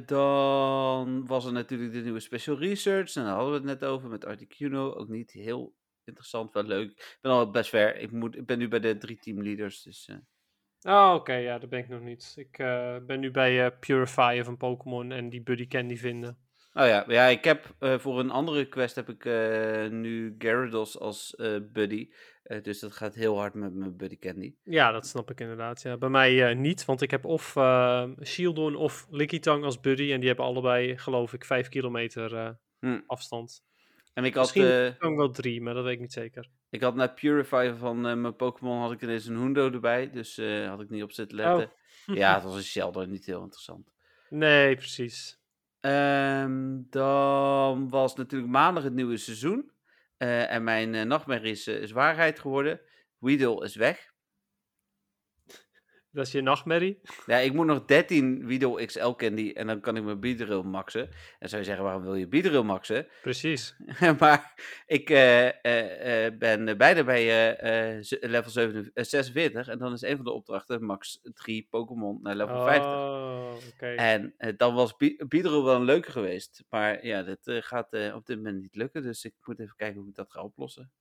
Dan 0.06 1.26
was 1.26 1.46
er 1.46 1.52
natuurlijk 1.52 1.94
de 1.94 2.00
nieuwe 2.00 2.20
Special 2.20 2.58
Research. 2.58 3.16
En 3.16 3.24
daar 3.24 3.34
hadden 3.34 3.52
we 3.52 3.70
het 3.70 3.80
net 3.80 3.90
over 3.90 4.10
met 4.10 4.26
Articuno. 4.26 4.94
Ook 4.94 5.08
niet 5.08 5.32
heel 5.32 5.76
interessant, 6.04 6.54
wel 6.54 6.64
leuk. 6.64 6.92
Ik 6.92 7.18
ben 7.22 7.32
al 7.32 7.52
best 7.52 7.70
ver. 7.70 7.96
Ik, 7.96 8.12
moet, 8.12 8.36
ik 8.36 8.46
ben 8.46 8.58
nu 8.58 8.68
bij 8.68 8.80
de 8.80 8.98
drie 8.98 9.20
teamleaders. 9.20 9.82
Dus 9.82 10.10
Oh, 10.88 11.14
oké. 11.14 11.34
ja, 11.34 11.58
daar 11.58 11.70
ben 11.70 11.80
ik 11.80 11.90
nog 11.90 12.02
niet. 12.02 12.34
Ik 12.36 12.58
eh, 12.58 12.96
ben 13.06 13.20
nu 13.20 13.32
bij 13.32 13.66
eh 13.66 13.72
Purifier 13.80 14.44
van 14.44 14.58
Pokémon 14.58 15.12
en 15.12 15.30
die 15.30 15.42
Buddy 15.42 15.68
Candy 15.68 15.96
vinden. 15.96 16.38
Oh 16.74 16.86
ja, 16.88 17.06
ja 17.08 17.26
ik 17.26 17.44
heb 17.44 17.76
eh, 17.80 17.98
voor 18.00 18.20
een 18.20 18.32
andere 18.32 18.68
quest 18.68 18.96
heb 18.96 19.10
ik 19.10 19.26
nu 19.92 20.36
Gyarados 20.38 21.00
als 21.00 21.36
buddy. 21.72 22.10
Dus 22.62 22.80
dat 22.80 22.94
gaat 22.94 23.16
heel 23.16 23.38
hard 23.38 23.54
met 23.54 23.74
mijn 23.74 23.98
buddy 23.98 24.18
Candy. 24.18 24.56
Ja, 24.64 24.92
dat 24.92 25.08
snap 25.08 25.32
ik 25.32 25.40
inderdaad. 25.40 25.82
Ja. 25.82 25.98
Bij 25.98 26.10
mij 26.10 26.54
niet, 26.54 26.86
want 26.86 27.02
ik 27.02 27.12
heb 27.12 27.26
of 27.26 27.56
eh 27.56 28.10
Shieldon 28.24 28.76
of 28.76 29.08
Lickitung 29.10 29.64
als 29.64 29.80
buddy. 29.80 30.12
En 30.12 30.20
die 30.20 30.28
hebben 30.28 30.46
allebei, 30.46 30.98
geloof 30.98 31.34
ik, 31.34 31.46
5 31.46 31.70
kilometer 31.70 32.58
Hm. 32.80 33.00
afstand. 33.08 33.64
En 34.14 34.24
ik 34.26 34.34
had, 34.34 34.56
Misschien 34.56 35.16
wel 35.16 35.32
drie, 35.32 35.62
maar 35.62 35.74
dat 35.74 35.84
weet 35.84 35.94
ik 35.94 36.00
niet 36.00 36.14
zeker. 36.14 36.50
Ik 36.70 36.82
had 36.82 36.96
na 36.96 37.08
Purify 37.08 37.74
van 37.78 38.08
eh, 38.08 38.16
mijn 38.16 38.36
Pokémon 38.36 38.82
had 38.82 38.92
ik 38.92 39.02
ineens 39.02 39.26
een 39.26 39.38
Hundo 39.38 39.72
erbij. 39.72 40.12
Dus 40.12 40.38
eh, 40.38 40.68
had 40.68 40.82
ik 40.82 40.90
niet 40.90 41.04
op 41.04 41.12
zitten 41.12 41.38
letten. 41.38 41.72
Ja, 42.06 42.34
het 42.36 42.44
was 42.44 42.56
een 42.56 42.64
Sheldon, 42.64 43.10
niet 43.10 43.26
heel 43.26 43.42
interessant. 43.42 43.92
Nee, 44.30 44.76
precies. 44.76 45.40
Ehm, 45.80 46.82
dan 46.90 47.90
was 47.90 48.16
natuurlijk 48.16 48.52
maandag 48.52 48.84
het 48.84 48.94
nieuwe 48.94 49.18
seizoen. 49.18 49.72
Eh, 50.18 50.52
en 50.52 50.64
mijn 50.64 51.08
nachtmerrie 51.08 51.52
is, 51.52 51.68
is 51.68 51.92
waarheid 51.92 52.40
geworden. 52.40 52.82
Weedle 53.20 53.64
is 53.64 53.76
weg. 53.76 54.16
Dat 56.18 56.26
is 56.26 56.32
je 56.32 56.42
nachtmerrie. 56.42 57.00
Ja, 57.26 57.38
ik 57.38 57.54
moet 57.54 57.66
nog 57.66 57.86
13 57.86 58.48
Weedle 58.48 58.86
XL 58.86 59.10
candy 59.10 59.52
en 59.54 59.68
dan 59.68 59.80
kan 59.80 59.98
ik 59.98 60.04
mijn 60.04 60.20
Beedrill 60.20 60.62
maxen. 60.62 61.10
En 61.40 61.50
zou 61.50 61.62
je 61.62 61.68
zeggen, 61.68 61.84
waarom 61.84 62.04
wil 62.04 62.16
je 62.16 62.28
Beedrill 62.28 62.62
maxen? 62.62 63.08
Precies. 63.22 63.76
maar 64.20 64.54
ik 64.86 65.10
eh, 65.10 65.48
eh, 65.48 66.26
eh, 66.26 66.38
ben 66.38 66.78
bijna 66.78 67.04
bij 67.04 67.26
level 68.20 68.52
7, 68.52 68.92
eh, 68.94 69.04
46 69.04 69.68
en 69.68 69.78
dan 69.78 69.94
is 69.94 70.02
een 70.02 70.16
van 70.16 70.26
de 70.26 70.32
opdrachten 70.32 70.84
max 70.84 71.20
3 71.34 71.68
Pokémon 71.70 72.20
naar 72.22 72.36
level 72.36 72.64
50. 72.64 72.86
Oh, 72.86 73.54
oké. 73.74 73.88
En 73.88 74.36
dan 74.58 74.74
was 74.74 74.96
Beedrill 75.28 75.64
wel 75.64 75.76
een 75.76 75.84
leuke 75.84 76.12
geweest. 76.12 76.64
Maar 76.70 77.06
ja, 77.06 77.24
dat 77.24 77.40
gaat 77.44 78.14
op 78.14 78.26
dit 78.26 78.38
moment 78.38 78.62
niet 78.62 78.76
lukken. 78.76 79.04
Dus 79.04 79.26
ik 79.26 79.34
moet 79.44 79.60
even 79.60 79.76
kijken 79.76 80.00
hoe 80.00 80.10
ik 80.10 80.16
dat 80.16 80.32
ga 80.32 80.44
oplossen. 80.44 80.92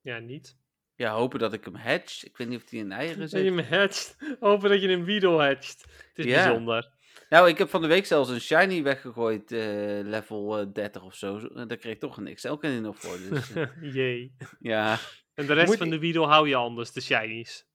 Ja, 0.00 0.18
niet. 0.18 0.56
Ja, 0.96 1.12
hopen 1.14 1.38
dat 1.38 1.52
ik 1.52 1.64
hem 1.64 1.74
hatch. 1.74 2.24
Ik 2.24 2.36
weet 2.36 2.48
niet 2.48 2.62
of 2.62 2.70
hij 2.70 2.78
in 2.78 2.92
eieren 2.92 3.20
Dat 3.20 3.30
je 3.30 3.38
zit. 3.38 3.46
hem 3.54 3.58
hatcht. 3.58 4.16
Hopen 4.40 4.70
dat 4.70 4.82
je 4.82 4.88
een 4.88 5.04
Weedle 5.04 5.42
hatcht. 5.42 5.84
Het 6.14 6.26
is 6.26 6.32
bijzonder. 6.32 6.92
Nou, 7.28 7.48
ik 7.48 7.58
heb 7.58 7.68
van 7.68 7.82
de 7.82 7.88
week 7.88 8.06
zelfs 8.06 8.30
een 8.30 8.40
shiny 8.40 8.82
weggegooid, 8.82 9.52
eh, 9.52 9.60
level 10.02 10.58
eh, 10.58 10.66
30 10.72 11.02
of 11.02 11.14
zo. 11.14 11.38
En 11.54 11.68
daar 11.68 11.76
kreeg 11.76 11.92
ik 11.92 12.00
toch 12.00 12.16
een 12.16 12.34
XL 12.34 12.54
candy 12.54 12.78
nog 12.78 12.98
voor. 12.98 13.18
Dus 13.30 13.52
eh, 13.54 13.66
Jee. 13.94 14.34
ja. 14.60 14.98
En 15.34 15.46
de 15.46 15.52
rest 15.52 15.66
Moet 15.66 15.76
van 15.76 15.90
de 15.90 15.98
Weedle 15.98 16.26
hou 16.26 16.48
je 16.48 16.54
anders, 16.54 16.92
de 16.92 17.00
shinies. 17.00 17.66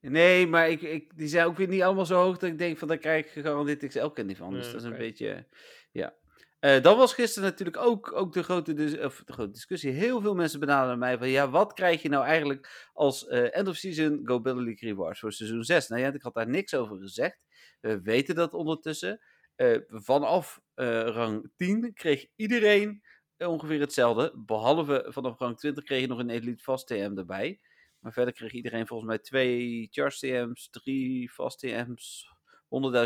Nee, 0.00 0.46
maar 0.46 0.70
ik, 0.70 0.82
ik, 0.82 1.16
die 1.16 1.28
zijn 1.28 1.46
ook 1.46 1.56
weer 1.56 1.68
niet 1.68 1.82
allemaal 1.82 2.06
zo 2.06 2.22
hoog 2.22 2.38
dat 2.38 2.50
ik 2.50 2.58
denk 2.58 2.78
van 2.78 2.88
daar 2.88 2.98
krijg 2.98 3.24
ik 3.24 3.30
gegarandeerd 3.30 3.86
XL 3.86 4.06
candy 4.06 4.34
van. 4.34 4.52
Dus 4.52 4.66
dat 4.72 4.80
is 4.80 4.86
een 4.86 4.96
beetje, 4.96 5.46
ja. 5.90 6.14
Eh, 6.62 6.82
dan 6.82 6.96
was 6.96 7.14
gisteren 7.14 7.48
natuurlijk 7.48 7.76
ook, 7.76 8.12
ook 8.12 8.32
de, 8.32 8.42
grote 8.42 9.00
of 9.04 9.22
de 9.24 9.32
grote 9.32 9.50
discussie. 9.50 9.90
Heel 9.90 10.20
veel 10.20 10.34
mensen 10.34 10.60
benaderden 10.60 10.98
mij 10.98 11.18
van, 11.18 11.28
ja, 11.28 11.50
wat 11.50 11.72
krijg 11.72 12.02
je 12.02 12.08
nou 12.08 12.24
eigenlijk 12.24 12.90
als 12.92 13.26
eh, 13.26 13.56
end 13.56 13.68
of 13.68 13.76
season 13.76 14.20
Go 14.24 14.40
Battle 14.40 14.62
League 14.62 14.88
rewards 14.88 15.20
voor 15.20 15.32
seizoen 15.32 15.64
6? 15.64 15.88
Nou 15.88 16.02
ja, 16.02 16.12
ik 16.12 16.22
had 16.22 16.34
daar 16.34 16.48
niks 16.48 16.74
over 16.74 16.96
gezegd. 16.96 17.38
We 17.80 18.00
weten 18.00 18.34
dat 18.34 18.54
ondertussen. 18.54 19.20
Eh, 19.54 19.78
vanaf 19.86 20.60
rang 20.74 21.50
10 21.56 21.94
kreeg 21.94 22.26
iedereen 22.36 23.02
ongeveer 23.38 23.80
hetzelfde. 23.80 24.32
Behalve 24.36 25.06
vanaf 25.08 25.38
rang 25.38 25.58
20 25.58 25.84
kreeg 25.84 26.00
je 26.00 26.06
nog 26.06 26.18
een 26.18 26.30
Elite 26.30 26.62
Fast 26.62 26.86
TM 26.86 27.12
erbij. 27.16 27.60
Maar 27.98 28.12
verder 28.12 28.34
kreeg 28.34 28.52
iedereen 28.52 28.86
volgens 28.86 29.08
mij 29.08 29.18
twee 29.18 29.88
Charge 29.90 30.18
TM's, 30.18 30.70
drie 30.70 31.30
Fast 31.30 31.58
TM's, 31.58 32.26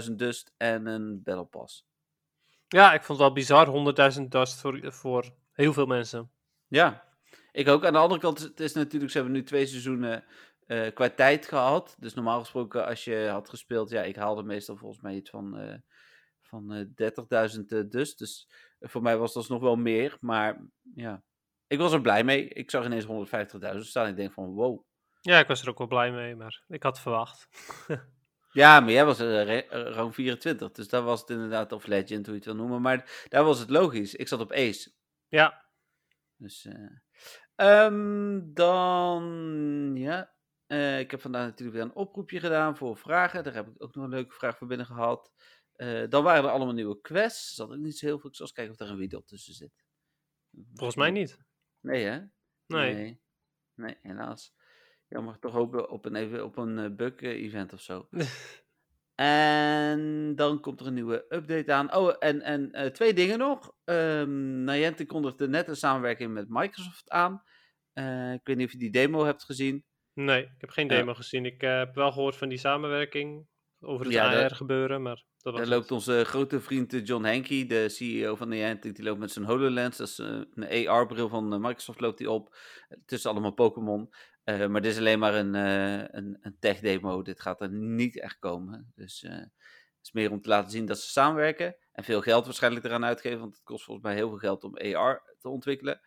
100.000 0.08 0.12
Dust 0.14 0.52
en 0.56 0.86
een 0.86 1.22
Battle 1.22 1.44
Pass. 1.46 1.86
Ja, 2.68 2.92
ik 2.92 3.02
vond 3.02 3.18
het 3.18 3.26
wel 3.28 3.32
bizar. 3.32 4.14
100.000 4.16 4.22
dust 4.28 4.60
voor, 4.60 4.92
voor 4.92 5.34
heel 5.52 5.72
veel 5.72 5.86
mensen. 5.86 6.30
Ja, 6.66 7.04
ik 7.52 7.68
ook. 7.68 7.84
Aan 7.84 7.92
de 7.92 7.98
andere 7.98 8.20
kant, 8.20 8.38
het 8.38 8.60
is 8.60 8.72
natuurlijk, 8.72 9.12
ze 9.12 9.18
hebben 9.18 9.36
nu 9.36 9.42
twee 9.42 9.66
seizoenen 9.66 10.24
eh, 10.66 10.94
qua 10.94 11.10
tijd 11.10 11.46
gehad. 11.46 11.96
Dus 11.98 12.14
normaal 12.14 12.40
gesproken, 12.40 12.86
als 12.86 13.04
je 13.04 13.28
had 13.30 13.48
gespeeld, 13.48 13.90
ja, 13.90 14.02
ik 14.02 14.16
haalde 14.16 14.42
meestal 14.42 14.76
volgens 14.76 15.00
mij 15.00 15.14
iets 15.14 15.30
van, 15.30 15.58
eh, 15.58 15.78
van 16.42 16.72
eh 16.72 16.84
30.000 16.94 17.72
eh, 17.72 17.80
dus. 17.88 18.16
Dus 18.16 18.48
voor 18.80 19.02
mij 19.02 19.18
was 19.18 19.32
dat 19.32 19.48
nog 19.48 19.60
wel 19.60 19.76
meer. 19.76 20.16
Maar 20.20 20.66
ja, 20.94 21.22
ik 21.66 21.78
was 21.78 21.92
er 21.92 22.00
blij 22.00 22.24
mee. 22.24 22.48
Ik 22.48 22.70
zag 22.70 22.84
ineens 22.84 23.04
150.000 23.04 23.88
staan. 23.88 24.08
Ik 24.08 24.16
denk 24.16 24.32
van, 24.32 24.54
wow. 24.54 24.84
Ja, 25.20 25.38
ik 25.38 25.46
was 25.46 25.62
er 25.62 25.68
ook 25.68 25.78
wel 25.78 25.86
blij 25.86 26.12
mee, 26.12 26.36
maar 26.36 26.64
ik 26.68 26.82
had 26.82 27.00
verwacht. 27.00 27.48
Ja, 28.56 28.80
maar 28.80 28.90
jij 28.92 29.04
was 29.04 29.18
eh, 29.20 29.44
re- 29.44 29.58
eh, 29.68 29.92
rang 29.94 30.14
24. 30.14 30.70
Dus 30.72 30.88
daar 30.88 31.02
was 31.02 31.20
het 31.20 31.30
inderdaad, 31.30 31.72
of 31.72 31.86
Legend, 31.86 32.26
hoe 32.26 32.34
je 32.34 32.40
het 32.40 32.44
wil 32.44 32.54
noemen. 32.54 32.80
Maar 32.82 33.26
daar 33.28 33.44
was 33.44 33.58
het 33.58 33.70
logisch. 33.70 34.14
Ik 34.14 34.28
zat 34.28 34.40
op 34.40 34.52
Ace. 34.52 34.92
Ja, 35.28 35.64
Dus, 36.36 36.64
eh, 36.64 36.88
ehm, 37.54 38.40
dan, 38.44 39.92
ja. 39.96 40.34
eh, 40.66 40.98
ik 41.00 41.10
heb 41.10 41.20
vandaag 41.20 41.46
natuurlijk 41.46 41.76
weer 41.76 41.86
een 41.86 41.94
oproepje 41.94 42.40
gedaan 42.40 42.76
voor 42.76 42.96
vragen. 42.96 43.44
Daar 43.44 43.54
heb 43.54 43.66
ik 43.68 43.82
ook 43.82 43.94
nog 43.94 44.04
een 44.04 44.10
leuke 44.10 44.34
vraag 44.34 44.56
voor 44.58 44.66
binnen 44.66 44.86
gehad. 44.86 45.32
Eh, 45.72 46.08
dan 46.08 46.24
waren 46.24 46.44
er 46.44 46.50
allemaal 46.50 46.74
nieuwe 46.74 47.00
quests. 47.00 47.48
Er 47.48 47.54
zat 47.54 47.70
ook 47.70 47.76
niet 47.82 47.98
zo 47.98 48.06
heel 48.06 48.18
veel. 48.18 48.28
Ik 48.30 48.36
zal 48.36 48.46
eens 48.46 48.54
kijken 48.54 48.72
of 48.72 48.78
daar 48.78 48.88
een 48.88 48.98
video 48.98 49.22
tussen 49.22 49.54
zit. 49.54 49.84
volgens 50.74 50.96
mij 50.96 51.10
niet. 51.10 51.38
Nee, 51.80 52.04
hè? 52.04 52.20
Nee. 52.66 52.94
Nee, 52.94 53.20
Nee, 53.74 53.98
helaas. 54.02 54.54
Jammer, 55.08 55.38
toch 55.38 55.52
hopen 55.52 55.90
op 55.90 56.04
een, 56.04 56.14
even 56.14 56.44
op 56.44 56.56
een 56.56 56.78
eh, 56.78 56.90
bug-event 56.96 57.72
of 57.72 57.80
zo. 57.80 58.08
En 59.14 60.32
dan 60.36 60.60
komt 60.60 60.80
er 60.80 60.86
een 60.86 60.94
nieuwe 60.94 61.24
update 61.28 61.72
aan. 61.72 61.94
Oh, 61.94 62.14
en, 62.18 62.42
en 62.42 62.72
eh, 62.72 62.90
twee 62.90 63.12
dingen 63.14 63.38
nog. 63.38 63.72
Ehm 63.84 64.64
Niantic 64.64 65.06
kondigde 65.08 65.48
net 65.48 65.68
een 65.68 65.76
samenwerking 65.76 66.32
met 66.32 66.46
Microsoft 66.48 67.10
aan. 67.10 67.42
Eh, 67.92 68.32
ik 68.32 68.40
weet 68.44 68.56
niet 68.56 68.66
of 68.66 68.72
je 68.72 68.78
die 68.78 68.90
demo 68.90 69.24
hebt 69.24 69.44
gezien. 69.44 69.84
Nee, 70.14 70.42
ik 70.42 70.50
heb 70.60 70.70
geen 70.70 70.88
Ja. 70.88 70.94
demo 70.96 71.14
gezien. 71.14 71.44
Ik 71.44 71.62
eh, 71.62 71.78
heb 71.78 71.94
wel 71.94 72.12
gehoord 72.12 72.36
van 72.36 72.48
die 72.48 72.58
samenwerking 72.58 73.46
over 73.80 74.04
het 74.04 74.14
Ja, 74.14 74.42
AR 74.44 74.54
gebeuren, 74.54 75.02
maar 75.02 75.14
dat 75.14 75.24
was 75.42 75.52
Daar 75.54 75.62
het. 75.62 75.70
loopt 75.70 75.90
onze 75.90 76.24
grote 76.24 76.60
vriend 76.60 76.92
eh, 76.92 77.04
John 77.04 77.24
Hankey, 77.24 77.66
de 77.66 77.88
CEO 77.88 78.34
van 78.36 78.48
Niantic, 78.48 78.94
die 78.96 79.04
loopt 79.04 79.18
met 79.18 79.30
zijn 79.32 79.44
HoloLens. 79.44 79.96
Dat 79.96 80.08
is 80.08 80.18
eh, 80.18 80.40
een 80.54 80.88
AR-bril 80.88 81.28
van 81.28 81.52
eh, 81.52 81.58
Microsoft, 81.58 82.00
loopt 82.00 82.18
die 82.18 82.30
op. 82.30 82.56
Tussen 83.06 83.30
allemaal 83.30 83.52
Pokémon. 83.54 84.08
Eh, 84.46 84.66
maar 84.66 84.82
dit 84.82 84.92
is 84.92 84.98
alleen 84.98 85.18
maar 85.18 85.34
een, 85.34 85.54
eh, 85.54 85.98
een, 85.98 86.38
een 86.40 86.56
tech-demo. 86.58 87.22
Dit 87.22 87.40
gaat 87.40 87.60
er 87.60 87.70
niet 87.70 88.20
echt 88.20 88.38
komen. 88.38 88.92
Dus 88.94 89.22
eh, 89.22 89.32
het 89.32 90.02
is 90.02 90.12
meer 90.12 90.30
om 90.30 90.40
te 90.40 90.48
laten 90.48 90.70
zien 90.70 90.86
dat 90.86 90.98
ze 90.98 91.10
samenwerken. 91.10 91.76
En 91.92 92.04
veel 92.04 92.20
geld 92.20 92.44
waarschijnlijk 92.44 92.84
eraan 92.84 93.04
uitgeven, 93.04 93.38
want 93.38 93.54
het 93.54 93.64
kost 93.64 93.84
volgens 93.84 94.06
mij 94.06 94.14
heel 94.14 94.28
veel 94.28 94.38
geld 94.38 94.64
om 94.64 94.76
AR 94.76 95.34
te 95.38 95.48
ontwikkelen. 95.48 96.00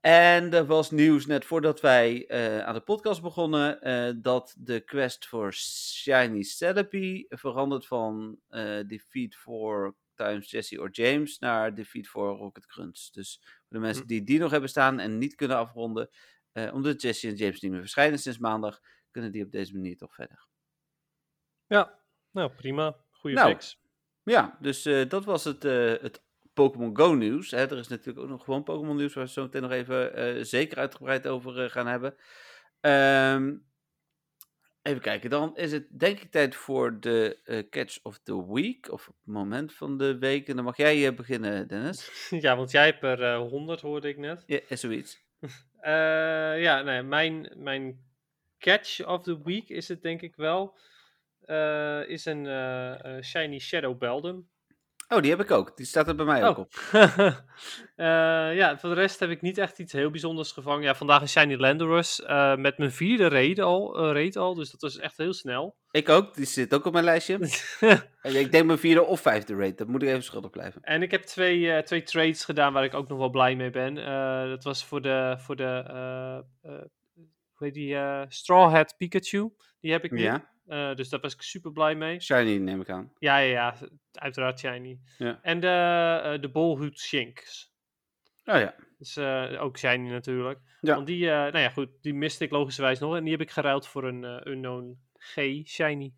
En 0.00 0.52
er 0.52 0.66
was 0.66 0.90
nieuws 0.90 1.26
net 1.26 1.44
voordat 1.44 1.80
wij 1.80 2.28
aan 2.64 2.74
de 2.74 2.80
podcast 2.80 3.22
begonnen, 3.22 4.22
dat 4.22 4.54
de 4.58 4.80
quest 4.80 5.26
voor 5.26 5.52
Shiny 5.52 6.42
Celebi 6.42 7.26
verandert 7.28 7.86
van 7.86 8.38
Defeat 8.86 9.34
for 9.34 9.96
times 10.14 10.50
Jesse 10.50 10.80
or 10.80 10.90
James 10.90 11.38
naar 11.38 11.74
Defeat 11.74 12.06
for 12.06 12.36
Rocket 12.36 12.66
Crunch. 12.66 13.10
Dus 13.12 13.38
voor 13.40 13.76
de 13.76 13.78
mensen 13.78 14.02
Hm. 14.02 14.08
die 14.08 14.24
die 14.24 14.38
nog 14.38 14.50
hebben 14.50 14.70
staan 14.70 14.98
en 14.98 15.18
niet 15.18 15.34
kunnen 15.34 15.56
afronden, 15.56 16.10
eh, 16.56 16.74
omdat 16.74 17.02
Jesse 17.02 17.28
en 17.28 17.34
James 17.34 17.60
niet 17.60 17.70
meer 17.70 17.80
verschijnen 17.80 18.18
sinds 18.18 18.38
maandag, 18.38 18.80
kunnen 19.10 19.32
die 19.32 19.44
op 19.44 19.50
deze 19.50 19.74
manier 19.74 19.96
toch 19.96 20.14
verder. 20.14 20.46
Ja, 21.66 21.98
nou 22.30 22.50
prima. 22.50 22.96
Goeie 23.10 23.36
Nou, 23.36 23.50
fix. 23.50 23.80
Ja, 24.22 24.56
dus 24.60 24.84
eh, 24.84 25.08
dat 25.08 25.24
was 25.24 25.44
het, 25.44 25.64
eh, 25.64 25.94
het 26.00 26.24
Pokémon 26.52 26.96
Go 26.96 27.14
nieuws. 27.14 27.50
Hè. 27.50 27.70
Er 27.70 27.78
is 27.78 27.88
natuurlijk 27.88 28.18
ook 28.18 28.30
nog 28.30 28.44
gewoon 28.44 28.62
Pokémon 28.62 28.96
nieuws 28.96 29.14
waar 29.14 29.24
we 29.24 29.30
zo 29.30 29.42
meteen 29.42 29.62
nog 29.62 29.70
even 29.70 30.46
zeker 30.46 30.78
uitgebreid 30.78 31.26
over 31.26 31.70
gaan 31.70 31.86
hebben. 31.86 32.16
Ehm, 32.80 33.56
Even 34.82 35.00
kijken, 35.00 35.30
dan 35.30 35.56
is 35.56 35.72
het 35.72 35.98
denk 35.98 36.20
ik 36.20 36.30
tijd 36.30 36.54
voor 36.54 37.00
de 37.00 37.66
Catch 37.70 37.98
of 38.02 38.18
the 38.18 38.52
Week. 38.52 38.92
Of 38.92 39.06
het 39.06 39.14
moment 39.24 39.74
van 39.74 39.98
de 39.98 40.18
week. 40.18 40.48
En 40.48 40.56
dan 40.56 40.64
mag 40.64 40.76
jij 40.76 41.14
beginnen, 41.14 41.68
Dennis. 41.68 42.28
ja, 42.44 42.56
want 42.56 42.70
jij 42.70 42.84
hebt 42.84 43.02
er 43.02 43.22
eh 43.22 43.38
100, 43.38 43.80
hoorde 43.80 44.08
ik 44.08 44.16
net. 44.16 44.42
Ja, 44.46 44.76
zoiets. 44.76 45.24
Eh, 45.86 46.62
ja, 46.62 46.82
nee, 46.82 47.02
mijn, 47.02 47.48
mijn 47.56 48.04
catch 48.58 49.06
of 49.06 49.22
the 49.22 49.42
week 49.42 49.68
is 49.68 49.88
het 49.88 50.02
denk 50.02 50.22
ik 50.22 50.36
wel. 50.36 50.76
eh, 51.44 52.08
is 52.08 52.24
een 52.24 52.46
eh, 52.46 53.22
Shiny 53.22 53.58
Shadow 53.58 53.98
Beldum. 53.98 54.48
Oh, 55.08 55.20
die 55.20 55.30
heb 55.30 55.40
ik 55.40 55.50
ook. 55.50 55.76
Die 55.76 55.86
staat 55.86 56.08
er 56.08 56.14
bij 56.14 56.24
mij 56.24 56.44
ook 56.44 56.58
Oh. 56.58 56.64
op. 56.64 56.74
Eh, 57.96 58.06
ja, 58.56 58.78
voor 58.78 58.88
de 58.88 58.94
rest 58.94 59.20
heb 59.20 59.30
ik 59.30 59.40
niet 59.40 59.58
echt 59.58 59.78
iets 59.78 59.92
heel 59.92 60.10
bijzonders 60.10 60.52
gevangen. 60.52 60.82
Ja, 60.82 60.94
vandaag 60.94 61.20
een 61.20 61.28
Shiny 61.28 61.54
Landorus 61.56 62.22
eh, 62.22 62.56
met 62.56 62.78
mijn 62.78 62.92
vierde 62.92 63.28
raid 63.28 63.58
al, 63.58 63.96
eh, 63.98 64.12
raid 64.12 64.36
al, 64.36 64.54
dus 64.54 64.70
dat 64.70 64.80
was 64.80 64.98
echt 64.98 65.16
heel 65.16 65.32
snel. 65.32 65.76
Ik 65.90 66.08
ook. 66.08 66.34
Die 66.34 66.44
zit 66.44 66.74
ook 66.74 66.84
op 66.84 66.92
mijn 66.92 67.04
lijstje. 67.04 67.38
Ik 68.22 68.52
denk 68.52 68.66
mijn 68.66 68.78
vierde 68.78 69.02
of 69.04 69.20
vijfde 69.20 69.56
rate. 69.56 69.74
Dat 69.74 69.86
moet 69.86 70.02
ik 70.02 70.08
even 70.08 70.22
schuldig 70.22 70.50
blijven. 70.50 70.82
En 70.82 71.02
ik 71.02 71.10
heb 71.10 71.22
twee, 71.22 71.82
twee 71.82 72.02
trades 72.02 72.44
gedaan 72.44 72.72
waar 72.72 72.84
ik 72.84 72.94
ook 72.94 73.08
nog 73.08 73.18
wel 73.18 73.30
blij 73.30 73.56
mee 73.56 73.70
ben. 73.70 73.94
Dat 74.48 74.64
was 74.64 74.84
voor 74.84 75.02
de, 75.02 75.36
voor 75.38 75.56
de 75.56 75.84
hoe 77.54 77.66
heet 77.66 77.74
die, 77.74 77.96
Straw 78.28 78.70
Hat 78.72 78.94
Pikachu. 78.96 79.50
Die 79.80 79.92
heb 79.92 80.04
ik 80.04 80.10
nu. 80.10 80.22
Ja. 80.22 80.55
Eh, 80.66 80.94
dus 80.94 81.08
daar 81.08 81.20
was 81.20 81.34
ik 81.34 81.42
super 81.42 81.72
blij 81.72 81.94
mee. 81.94 82.20
Shiny 82.20 82.56
neem 82.56 82.80
ik 82.80 82.90
aan. 82.90 83.12
Ja, 83.18 83.38
ja, 83.38 83.50
ja, 83.50 83.88
uiteraard 84.12 84.58
shiny. 84.58 85.00
Ja. 85.18 85.38
En 85.42 85.60
de, 85.60 86.20
uh, 86.24 86.40
de 86.40 86.48
Bolhoed 86.48 86.98
Shinx. 86.98 87.64
Oh 88.44 88.58
ja. 88.58 88.74
Dus 88.98 89.16
uh, 89.16 89.62
ook 89.62 89.78
shiny 89.78 90.10
natuurlijk. 90.10 90.60
Ja. 90.80 90.94
Want 90.94 91.06
die, 91.06 91.26
nou 91.26 91.58
ja, 91.58 91.68
goed, 91.68 91.88
die 92.00 92.14
miste 92.14 92.44
ik 92.44 92.50
logischerwijs 92.50 92.98
nog. 92.98 93.16
En 93.16 93.22
die 93.22 93.32
heb 93.32 93.40
ik 93.40 93.50
geruild 93.50 93.86
voor 93.86 94.04
een 94.04 94.48
Unknown 94.48 94.98
G 95.14 95.34
shiny. 95.64 96.12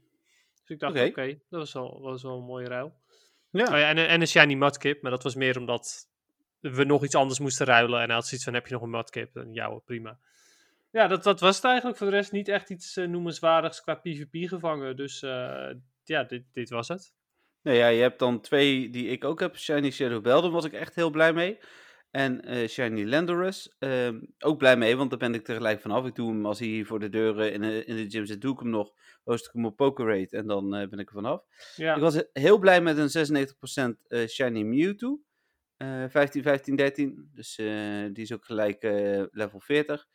Dus 0.61 0.77
ik 0.77 0.79
dacht, 0.79 0.93
oké, 0.93 1.07
okay. 1.07 1.09
okay, 1.09 1.43
dat 1.49 1.61
was 1.61 1.73
wel, 1.73 2.01
was 2.01 2.23
wel 2.23 2.39
een 2.39 2.45
mooie 2.45 2.69
ruil. 2.69 2.95
Ja. 3.51 3.65
Oh 3.65 3.79
ja 3.79 3.89
en, 3.89 4.09
en, 4.09 4.21
een 4.21 4.27
shiny 4.27 4.55
Mudkip, 4.55 5.03
maar 5.03 5.11
dat 5.11 5.23
was 5.23 5.35
meer 5.35 5.59
omdat 5.59 6.09
we 6.61 6.85
nog 6.85 7.05
iets 7.05 7.15
anders 7.15 7.39
moesten 7.39 7.67
ruilen. 7.67 8.01
En 8.01 8.07
hij 8.07 8.15
had 8.15 8.27
zoiets 8.27 8.45
van, 8.45 8.55
heb 8.55 8.67
je 8.67 8.73
nog 8.73 8.83
een 8.83 8.91
Mudkip? 8.91 9.37
En 9.37 9.53
ja, 9.53 9.69
prima. 9.69 10.19
Ja, 10.91 11.07
dat, 11.07 11.23
dat 11.23 11.41
was 11.41 11.57
het 11.57 11.65
eigenlijk. 11.65 11.99
Voor 11.99 12.07
de 12.07 12.13
rest 12.13 12.33
niet 12.33 12.49
echt 12.49 12.71
iets 12.71 12.97
uh, 12.97 13.09
noemenswaardigs 13.09 13.81
qua 13.81 13.95
PvP 13.95 14.49
gevangen. 14.49 14.97
Dus 14.97 15.23
uh, 15.23 15.71
ja, 16.05 16.25
dit, 16.25 16.45
dit 16.53 16.71
was 16.71 16.89
het. 16.89 17.13
Nou 17.63 17.77
ja, 17.77 17.87
je 17.87 18.01
hebt 18.01 18.19
dan 18.19 18.41
twee 18.41 18.91
die 18.91 19.09
ik 19.09 19.25
ook 19.25 19.41
heb. 19.41 19.57
Shiny 19.57 19.91
Shadow 19.91 20.23
Beldum 20.23 20.51
was 20.51 20.65
ik 20.65 20.73
echt 20.73 20.95
heel 20.95 21.11
blij 21.11 21.33
mee. 21.33 21.59
En 22.11 22.51
uh, 22.51 22.69
Shiny 22.69 23.05
Landorus, 23.05 23.77
uh, 23.79 24.09
ook 24.39 24.59
blij 24.59 24.77
mee, 24.77 24.97
want 24.97 25.11
daar 25.11 25.19
ben 25.19 25.35
ik 25.35 25.45
tegelijk 25.45 25.81
vanaf. 25.81 26.07
Ik 26.07 26.15
doe 26.15 26.31
hem 26.31 26.47
als 26.47 26.59
hij 26.59 26.69
hier 26.69 26.87
voor 26.87 27.01
de 27.01 27.09
deuren 27.09 27.53
in 27.53 27.61
de, 27.61 27.85
in 27.85 27.97
de 27.97 28.11
gym 28.11 28.27
zit, 28.27 28.41
doe 28.41 28.53
ik 28.53 28.59
hem 28.59 28.71
nog. 28.71 28.93
Host 29.25 29.47
ik 29.47 29.53
hem 29.53 29.67
op 29.67 29.77
Pokerate 29.77 30.37
en 30.37 30.47
dan 30.47 30.71
ben 30.71 30.99
ik 30.99 31.09
er 31.09 31.15
vanaf. 31.15 31.43
Ja. 31.77 31.95
Ik 31.95 32.01
was 32.01 32.23
heel 32.33 32.59
blij 32.59 32.81
met 32.81 32.99
een 32.99 33.97
96% 33.97 33.97
uh, 34.09 34.27
Shiny 34.27 34.63
Mewtwo. 34.63 35.21
15, 36.09 36.43
15, 36.43 36.77
13. 36.77 37.31
Dus 37.35 37.57
die 38.13 38.23
is 38.23 38.33
ook 38.33 38.45
gelijk 38.45 38.83
eh, 38.83 39.23
level 39.31 39.61
40 39.61 40.07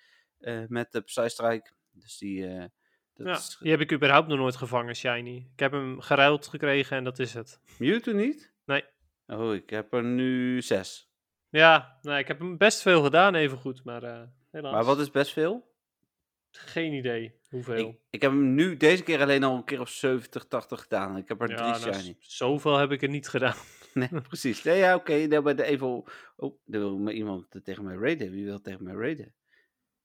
met 0.68 0.92
de 0.92 1.02
Psystrike. 1.02 1.72
Dus 1.92 2.18
die... 2.18 2.48
Dat 3.14 3.28
ja, 3.28 3.34
is... 3.34 3.58
die 3.60 3.72
heb 3.72 3.80
ik 3.80 3.92
überhaupt 3.92 4.28
nog 4.28 4.38
nooit 4.38 4.56
gevangen, 4.56 4.96
Shiny. 4.96 5.50
Ik 5.54 5.60
heb 5.60 5.72
hem 5.72 6.02
geruild 6.02 6.48
gekregen 6.48 6.98
en 6.98 7.04
dat 7.04 7.20
is 7.20 7.34
het. 7.34 7.60
Mewtwo 7.80 8.12
niet? 8.12 8.54
Nee. 8.66 8.84
Oh, 9.28 9.54
ik 9.54 9.70
heb 9.70 9.94
er 9.94 10.04
nu 10.04 10.62
zes. 10.62 11.12
Ja, 11.50 11.98
nou, 12.02 12.20
ik 12.20 12.28
heb 12.28 12.40
hem 12.40 12.58
best 12.58 12.82
veel 12.82 13.04
gedaan, 13.04 13.36
even 13.36 13.58
goed, 13.58 13.84
maar 13.84 14.04
uh, 14.04 14.22
helaas. 14.52 14.74
Maar 14.74 14.84
wat 14.84 15.00
is 15.00 15.12
best 15.12 15.32
veel? 15.32 15.72
Geen 16.52 16.94
idee 16.94 17.40
hoeveel. 17.50 17.90
Ik, 17.90 17.96
ik, 18.10 18.22
heb 18.22 18.32
hem 18.32 18.54
nu 18.54 18.78
deze 18.78 19.04
keer 19.04 19.22
alleen 19.22 19.44
al 19.44 19.56
een 19.56 19.64
keer 19.64 19.80
of 19.80 19.90
70, 19.90 20.46
80 20.46 20.82
gedaan. 20.82 21.18
Ik 21.18 21.28
heb 21.28 21.42
er 21.42 21.50
ja, 21.50 21.56
drie 21.56 21.86
nou, 21.86 22.02
shiny. 22.02 22.16
Zoveel 22.20 22.78
heb 22.78 22.92
ik 22.92 23.02
er 23.02 23.10
niet 23.10 23.28
gedaan. 23.28 23.56
Nee, 23.94 24.22
precies. 24.28 24.64
Nee, 24.64 24.78
ja, 24.78 24.96
oké. 24.96 25.28
Okay. 25.28 25.56
even... 25.56 26.04
Oh, 26.36 26.60
er 26.66 26.80
wil 26.80 27.10
iemand 27.10 27.46
tegen 27.64 27.84
mij 27.84 27.96
raiden. 27.96 28.32
Wie 28.32 28.46
wil 28.46 28.62
tegen 28.62 28.84
mij 28.84 28.94
raiden? 28.94 29.34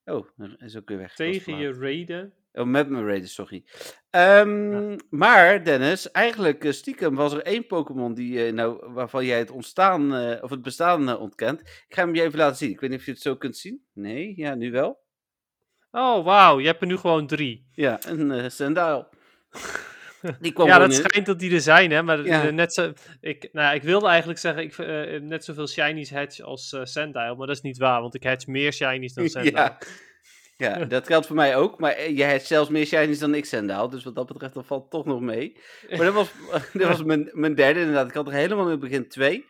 Oh, 0.09 0.29
is 0.59 0.77
ook 0.77 0.88
weer 0.88 0.99
weg. 0.99 1.14
Tegen 1.14 1.57
je 1.57 1.73
raiden? 1.73 2.33
Oh, 2.53 2.66
met 2.66 2.88
mijn 2.88 3.07
raiden, 3.07 3.29
sorry. 3.29 3.64
Um, 4.11 4.73
ja. 4.90 4.97
Maar, 5.11 5.64
Dennis, 5.64 6.11
eigenlijk 6.11 6.64
uh, 6.64 6.73
stiekem 6.73 7.14
was 7.14 7.33
er 7.33 7.42
één 7.42 7.66
Pokémon 7.66 8.14
die, 8.14 8.47
uh, 8.47 8.53
nou, 8.53 8.92
waarvan 8.92 9.25
jij 9.25 9.38
het 9.38 9.51
ontstaan, 9.51 10.14
uh, 10.14 10.42
of 10.42 10.51
het 10.51 10.62
bestaan 10.62 11.18
ontkent. 11.18 11.61
Ik 11.61 11.85
ga 11.88 12.05
hem 12.05 12.14
je 12.14 12.23
even 12.23 12.38
laten 12.38 12.57
zien. 12.57 12.71
Ik 12.71 12.81
weet 12.81 12.90
niet 12.90 12.99
of 12.99 13.05
je 13.05 13.12
het 13.12 13.21
zo 13.21 13.37
kunt 13.37 13.57
zien. 13.57 13.85
Nee, 13.92 14.33
ja, 14.37 14.55
nu 14.55 14.71
wel. 14.71 15.07
Oh, 15.90 16.25
wauw. 16.25 16.59
Je 16.61 16.66
hebt 16.66 16.81
er 16.81 16.87
nu 16.87 16.97
gewoon 16.97 17.27
drie. 17.27 17.66
Ja, 17.73 17.99
een 18.07 18.31
uh, 18.31 18.49
Sandile. 18.49 19.09
Die 20.40 20.52
kwam 20.52 20.66
ja, 20.66 20.78
dat 20.78 20.88
in. 20.88 20.94
schijnt 20.94 21.26
dat 21.26 21.38
die 21.38 21.54
er 21.54 21.61
zijn, 21.61 21.90
hè. 21.90 22.02
Maar 22.02 22.24
Ja. 22.24 22.50
net 22.50 22.72
zo... 22.72 22.92
Ik, 23.20 23.48
nou, 23.52 23.74
ik 23.74 23.83
wilde 23.83 24.07
eigenlijk 24.07 24.38
zeggen, 24.38 24.62
ik 24.62 24.78
uh, 24.78 25.20
net 25.20 25.44
zoveel 25.44 25.66
shinies 25.66 26.11
hatch 26.11 26.40
als 26.40 26.72
uh. 26.72 27.14
Maar 27.14 27.37
dat 27.37 27.48
is 27.48 27.61
niet 27.61 27.78
waar, 27.78 28.00
want 28.00 28.14
ik 28.14 28.24
hatch 28.24 28.46
meer 28.46 28.72
shinies 28.72 29.14
dan 29.14 29.28
Sandile. 29.38 29.57
Ja. 29.57 29.78
ja, 30.57 30.85
dat 30.85 31.07
geldt 31.07 31.26
voor 31.26 31.37
mij 31.37 31.57
ook. 31.57 31.78
Maar 31.81 31.92
eh, 31.92 32.16
jij 32.16 32.31
hebt 32.31 32.46
zelfs 32.46 32.70
meer 32.70 32.87
shinies 32.87 33.18
dan 33.18 33.35
ik 33.35 33.44
Sandile. 33.44 33.90
Dus 33.90 34.04
wat 34.04 34.14
dat 34.14 34.26
betreft, 34.26 34.54
dat 34.54 34.66
valt 34.66 34.90
toch 34.90 35.04
nog 35.04 35.20
mee. 35.20 35.57
Maar 35.90 35.98
dat 35.98 36.14
was, 36.14 36.31
dat 36.72 36.88
was 36.88 37.02
mijn, 37.02 37.31
mijn 37.33 37.54
derde 37.54 37.81
inderdaad. 37.81 38.09
Ik 38.09 38.14
had 38.14 38.26
er 38.26 38.33
helemaal 38.33 38.64
in 38.64 38.70
het 38.70 38.81
begin 38.81 39.09
twee. 39.09 39.46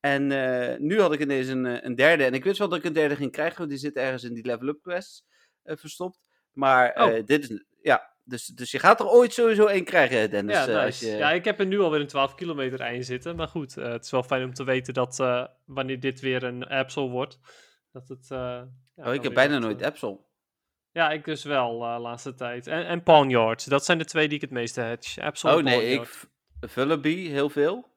En 0.00 0.30
uh, 0.30 0.76
nu 0.78 1.00
had 1.00 1.12
ik 1.12 1.20
ineens 1.20 1.48
een, 1.48 1.66
eh, 1.66 1.76
een 1.80 1.94
derde. 1.94 2.24
En 2.24 2.34
ik 2.34 2.44
wist 2.44 2.58
wel 2.58 2.68
dat 2.68 2.78
ik 2.78 2.84
een 2.84 2.92
derde 2.92 3.16
ging 3.16 3.32
krijgen. 3.32 3.58
Want 3.58 3.70
die 3.70 3.78
zit 3.78 3.96
ergens 3.96 4.24
in 4.24 4.34
die 4.34 4.46
level-up 4.46 4.82
quests 4.82 5.24
uh, 5.64 5.76
verstopt. 5.76 6.20
Maar 6.52 6.94
oh. 6.94 7.24
dit 7.24 7.50
is... 7.50 7.64
Ja, 7.82 8.10
dus, 8.30 8.46
dus 8.46 8.70
je 8.70 8.78
gaat 8.78 9.00
er 9.00 9.08
ooit 9.08 9.32
sowieso 9.32 9.66
één 9.66 9.84
krijgen, 9.84 10.30
Dennis. 10.30 10.56
Ja, 10.56 10.66
nice. 10.66 10.80
als 10.80 11.00
je... 11.00 11.06
ja, 11.06 11.30
ik 11.30 11.44
heb 11.44 11.60
er 11.60 11.66
nu 11.66 11.80
alweer 11.80 12.00
een 12.00 12.06
12 12.06 12.34
kilometer 12.34 12.80
eind 12.80 13.06
zitten. 13.06 13.36
Maar 13.36 13.48
goed, 13.48 13.76
uh, 13.76 13.84
het 13.84 14.04
is 14.04 14.10
wel 14.10 14.22
fijn 14.22 14.44
om 14.44 14.54
te 14.54 14.64
weten 14.64 14.94
dat 14.94 15.18
uh, 15.20 15.46
wanneer 15.64 16.00
dit 16.00 16.20
weer 16.20 16.42
een 16.42 16.66
Absol 16.68 17.10
wordt, 17.10 17.38
dat 17.92 18.08
het... 18.08 18.28
Uh, 18.32 18.38
ja, 18.96 19.06
oh, 19.06 19.14
ik 19.14 19.22
heb 19.22 19.34
bijna 19.34 19.58
nooit 19.58 19.82
Absol. 19.82 20.28
Ja, 20.92 21.10
ik 21.10 21.24
dus 21.24 21.44
wel, 21.44 21.72
laatste 22.00 22.34
tijd. 22.34 22.66
En, 22.66 22.86
en 22.86 23.02
Pawnyards, 23.02 23.64
dat 23.64 23.84
zijn 23.84 23.98
de 23.98 24.04
twee 24.04 24.26
die 24.26 24.36
ik 24.36 24.42
het 24.42 24.50
meeste 24.50 24.80
hatch. 24.80 25.18
Absol 25.18 25.56
oh 25.56 25.62
nee, 25.62 25.92
ik 25.92 26.28
Vullaby 26.60 27.28
heel 27.28 27.50
veel. 27.50 27.89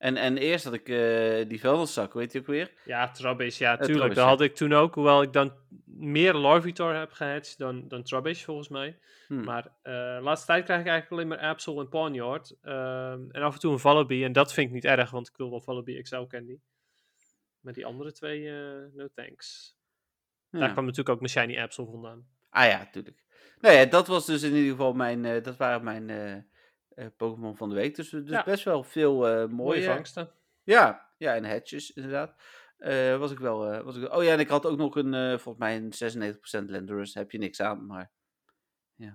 En, 0.00 0.16
en 0.16 0.38
eerst 0.38 0.64
had 0.64 0.72
ik 0.72 0.88
uh, 0.88 1.48
die 1.48 1.60
vuilniszak, 1.60 2.12
weet 2.12 2.32
je 2.32 2.38
ook 2.38 2.46
weer? 2.46 2.72
Ja, 2.84 3.10
Trubbish, 3.10 3.58
ja, 3.58 3.76
tuurlijk. 3.76 3.88
Uh, 3.88 3.96
Trubbish, 3.96 4.16
dat 4.16 4.26
had 4.26 4.40
ik 4.40 4.54
toen 4.54 4.72
ook, 4.72 4.94
hoewel 4.94 5.22
ik 5.22 5.32
dan 5.32 5.52
meer 5.84 6.34
Larvitar 6.34 6.98
heb 6.98 7.12
gehatcht 7.12 7.58
dan, 7.58 7.88
dan 7.88 8.02
Trubbish, 8.02 8.44
volgens 8.44 8.68
mij. 8.68 8.98
Hmm. 9.26 9.44
Maar 9.44 9.64
uh, 9.66 9.72
de 9.92 10.20
laatste 10.22 10.46
tijd 10.46 10.64
krijg 10.64 10.80
ik 10.80 10.86
eigenlijk 10.86 11.10
alleen 11.10 11.38
maar 11.38 11.50
Absol 11.50 11.80
en 11.80 11.88
Pawniard. 11.88 12.56
en 12.60 13.30
af 13.32 13.54
en 13.54 13.60
toe 13.60 13.72
een 13.72 13.78
Vullaby, 13.78 14.24
en 14.24 14.32
dat 14.32 14.52
vind 14.52 14.66
ik 14.66 14.72
niet 14.72 14.84
erg, 14.84 15.10
want 15.10 15.28
ik 15.28 15.36
wil 15.36 15.50
wel 15.50 15.60
Vullaby 15.60 16.02
XL 16.02 16.22
Candy. 16.28 16.58
Maar 17.60 17.72
die 17.72 17.86
andere 17.86 18.12
twee, 18.12 18.50
no 18.92 19.08
thanks. 19.14 19.76
Ja. 20.50 20.58
Daar 20.58 20.72
kwam 20.72 20.84
natuurlijk 20.84 21.08
ook 21.08 21.20
mijn 21.20 21.30
Shiny 21.30 21.62
Absol 21.62 21.90
vandaan. 21.90 22.26
Ah 22.50 22.66
ja, 22.66 22.88
tuurlijk. 22.92 23.24
Nou 23.58 23.74
ja, 23.74 23.84
dat 23.84 24.06
was 24.06 24.26
dus 24.26 24.42
in 24.42 24.54
ieder 24.54 24.70
geval 24.70 24.92
mijn, 24.92 25.42
dat 25.42 25.56
waren 25.56 25.84
mijn... 25.84 26.49
Uh, 27.00 27.06
Pokémon 27.16 27.56
van 27.56 27.68
de 27.68 27.74
week. 27.74 27.94
Dus, 27.94 28.08
dus 28.10 28.28
Ja. 28.28 28.42
best 28.44 28.64
wel 28.64 28.82
veel 28.84 29.42
uh, 29.42 29.48
mooie, 29.48 29.82
vangsten. 29.82 30.30
Ja, 30.62 31.08
ja, 31.18 31.34
en 31.34 31.44
hatches 31.44 31.92
inderdaad. 31.92 32.34
Eh, 32.76 33.16
was 33.18 33.30
ik 33.32 33.38
wel. 33.38 33.72
eh, 33.72 33.80
was 33.82 33.96
ik, 33.96 34.14
oh 34.14 34.22
ja, 34.24 34.32
en 34.32 34.40
ik 34.40 34.48
had 34.48 34.66
ook 34.66 34.76
nog 34.78 34.96
een, 34.96 35.14
eh, 35.14 35.28
volgens 35.38 35.56
mij 35.58 35.76
een 35.76 35.92
96% 35.92 36.70
Landorus. 36.70 37.14
Heb 37.14 37.30
je 37.30 37.38
niks 37.38 37.60
aan, 37.60 37.86
maar 37.86 38.10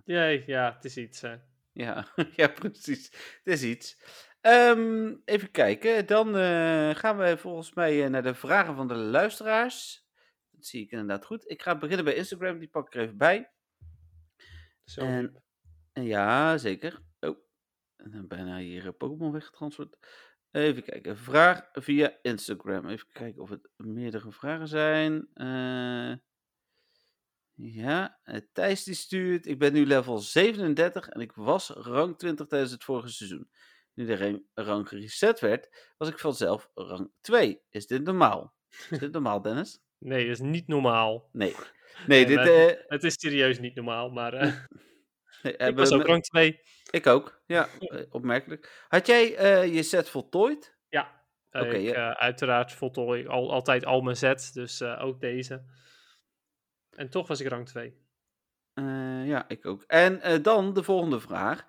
Jee, 0.06 0.44
ja, 0.46 0.74
het 0.74 0.86
is 0.86 0.98
iets. 0.98 1.22
hè. 1.22 1.36
ja, 1.72 2.08
ja 2.36 2.48
precies. 2.48 3.06
Het 3.44 3.54
is 3.54 3.64
iets. 3.64 3.98
Ehm, 4.42 5.14
even 5.26 5.52
kijken. 5.52 6.06
Dan 6.06 6.38
eh, 6.38 6.96
gaan 6.96 7.18
we 7.18 7.38
volgens 7.38 7.74
mij 7.74 8.04
eh, 8.04 8.10
naar 8.10 8.24
de 8.24 8.34
vragen 8.34 8.76
van 8.76 8.88
de 8.88 8.96
luisteraars. 8.96 10.08
Dat 10.52 10.66
zie 10.66 10.82
ik 10.84 10.92
inderdaad 10.92 11.26
goed. 11.26 11.50
Ik 11.50 11.62
ga 11.62 11.78
beginnen 11.78 12.06
bij 12.06 12.16
Instagram. 12.16 12.60
Die 12.60 12.68
pak 12.68 12.88
ik 12.88 12.96
er 12.96 13.02
even 13.02 13.18
bij. 13.18 13.52
Zo. 14.84 15.02
En 15.02 15.44
ja, 15.94 16.58
zeker. 16.58 17.02
En 18.06 18.12
dan 18.12 18.28
bijna 18.28 18.58
hier 18.58 18.86
eh, 18.86 18.94
Pokémon 18.98 19.32
weggetransferd. 19.32 19.98
Even 20.52 20.84
kijken. 20.84 21.18
Vraag 21.18 21.70
via 21.72 22.18
Instagram. 22.22 22.88
Even 22.88 23.08
kijken 23.12 23.42
of 23.42 23.50
het 23.50 23.70
meerdere 23.76 24.32
vragen 24.32 24.68
zijn. 24.68 25.28
Eh, 25.34 26.14
ja, 27.54 28.20
eh, 28.24 28.42
Thijs 28.54 28.84
die 28.84 28.94
stuurt. 28.94 29.46
Ik 29.46 29.60
ben 29.60 29.74
nu 29.74 29.86
level 29.86 30.18
37 30.18 31.08
en 31.10 31.22
ik 31.22 31.32
was 31.32 31.70
rang 31.70 32.18
20 32.18 32.48
tijdens 32.48 32.72
het 32.72 32.84
vorige 32.84 33.10
seizoen. 33.10 33.50
Nu 33.94 34.06
de 34.06 34.16
rang, 34.18 34.46
rang 34.54 34.88
gereset 34.88 35.40
werd, 35.40 35.94
was 35.98 36.10
ik 36.10 36.20
vanzelf 36.20 36.70
rang 36.74 37.12
2. 37.22 37.62
Is 37.70 37.88
dit 37.88 38.04
normaal? 38.04 38.56
Is 38.90 39.00
dit 39.00 39.12
normaal, 39.12 39.42
Dennis? 39.42 39.80
Nee, 39.98 40.24
dat 40.28 40.34
is 40.36 40.40
niet 40.42 40.68
normaal. 40.68 41.30
Nee. 41.32 41.56
Nee, 42.08 42.26
dit... 42.26 42.38
eh, 42.38 42.72
Het 42.88 43.04
is 43.04 43.14
serieus 43.20 43.60
niet 43.60 43.76
normaal, 43.76 44.10
maar 44.10 44.32
nee, 45.44 45.58
ik 45.70 45.76
was 45.78 45.92
ook 45.92 46.06
rank 46.06 46.24
2. 46.24 46.62
Ik 46.96 47.08
ook, 47.08 47.42
ja, 47.46 47.68
eh, 47.80 48.02
opmerkelijk. 48.10 48.86
Had 48.88 49.08
jij 49.08 49.36
eh, 49.36 49.74
je 49.74 49.84
set 49.84 50.10
voltooid? 50.10 50.76
Ja, 50.90 51.26
ik, 51.52 51.82
ja. 51.82 51.94
eh, 51.94 52.12
uiteraard 52.12 52.74
voltooi 52.74 53.22
ik 53.22 53.28
al, 53.28 53.52
altijd 53.52 53.86
al 53.86 54.02
mijn 54.02 54.16
sets, 54.16 54.52
dus 54.52 54.82
ook 54.82 55.20
deze. 55.20 55.64
En 56.90 57.10
toch 57.10 57.28
was 57.28 57.40
ik 57.40 57.48
rank 57.48 57.68
2. 57.68 58.04
Uh, 58.74 59.28
ja, 59.28 59.50
ik 59.50 59.66
ook. 59.66 59.84
En 59.88 60.42
dan 60.42 60.74
de 60.74 60.84
volgende 60.84 61.20
vraag. 61.20 61.66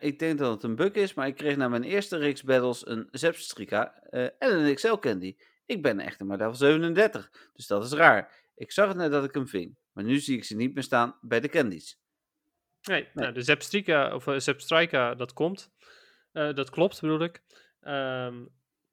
Ik 0.00 0.18
denk 0.18 0.38
dat 0.38 0.52
het 0.52 0.62
een 0.62 0.76
bug 0.76 0.92
is, 0.92 1.14
maar 1.14 1.26
ik 1.26 1.36
kreeg 1.36 1.56
na 1.56 1.68
mijn 1.68 1.84
eerste 1.84 2.16
reeks 2.16 2.42
battles 2.42 2.86
een 2.86 3.08
Zepstrika 3.10 3.94
en 4.02 4.34
een 4.40 4.74
XL 4.74 4.94
Candy. 4.94 5.36
Ik 5.66 5.82
ben 5.82 6.00
echter 6.00 6.26
maar 6.26 6.38
level 6.38 6.54
37, 6.54 7.50
dus 7.52 7.66
dat 7.66 7.84
is 7.84 7.92
raar. 7.92 8.32
Ik 8.54 8.72
zag 8.72 8.88
het 8.88 8.96
net 8.96 9.10
dat 9.10 9.24
ik 9.24 9.34
hem 9.34 9.48
ving, 9.48 9.78
maar 9.92 10.04
nu 10.04 10.18
zie 10.18 10.36
ik 10.36 10.44
ze 10.44 10.56
niet 10.56 10.74
meer 10.74 10.82
staan 10.82 11.18
bij 11.20 11.40
de 11.40 11.48
candies. 11.48 11.99
Nee, 12.82 13.00
nee. 13.00 13.10
Nou, 13.14 13.32
de 13.32 13.42
Zepstrika, 13.42 14.14
of 14.14 14.24
Zepstrika, 14.36 15.14
dat 15.14 15.32
komt. 15.32 15.72
dat 16.32 16.70
klopt, 16.70 17.00
bedoel 17.00 17.22
ik. 17.22 17.42
Um, 17.82 18.50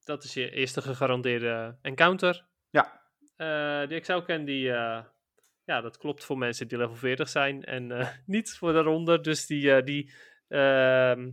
dat 0.08 0.24
is 0.24 0.34
je 0.34 0.52
eerste 0.52 0.82
gegarandeerde 0.82 1.78
encounter. 1.82 2.46
Ja. 2.70 3.02
Uh, 3.38 3.90
de 3.90 4.00
XL 4.00 4.20
Candy, 4.20 4.52
uh, 4.52 5.04
ja, 5.64 5.82
dat 5.82 5.98
klopt 5.98 6.26
voor 6.26 6.38
mensen 6.38 6.68
die 6.68 6.78
level 6.78 6.96
40 6.96 7.30
zijn 7.30 7.64
en 7.64 8.08
niet 8.26 8.58
voor 8.58 8.74
daaronder. 8.74 9.22
Dus 9.22 9.46
die, 9.46 9.84
die 9.84 10.14
ehm, 10.48 11.32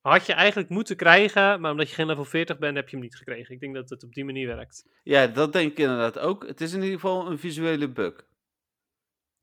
had 0.00 0.26
je 0.26 0.32
eigenlijk 0.32 0.68
moeten 0.68 0.96
krijgen, 0.96 1.60
maar 1.60 1.70
omdat 1.70 1.88
je 1.88 1.94
geen 1.94 2.06
level 2.06 2.24
40 2.24 2.58
bent, 2.58 2.76
heb 2.76 2.88
je 2.88 2.96
hem 2.96 3.04
niet 3.04 3.16
gekregen. 3.16 3.54
Ik 3.54 3.60
denk 3.60 3.74
dat 3.74 3.90
het 3.90 4.02
op 4.02 4.12
die 4.12 4.24
manier 4.24 4.46
werkt. 4.46 4.88
Ja, 5.02 5.26
dat 5.26 5.52
denk 5.52 5.70
ik 5.70 5.78
inderdaad 5.78 6.18
ook. 6.18 6.46
Het 6.46 6.60
is 6.60 6.72
in 6.72 6.82
ieder 6.82 7.00
geval 7.00 7.30
een 7.30 7.38
visuele 7.38 7.88
bug. 7.88 8.26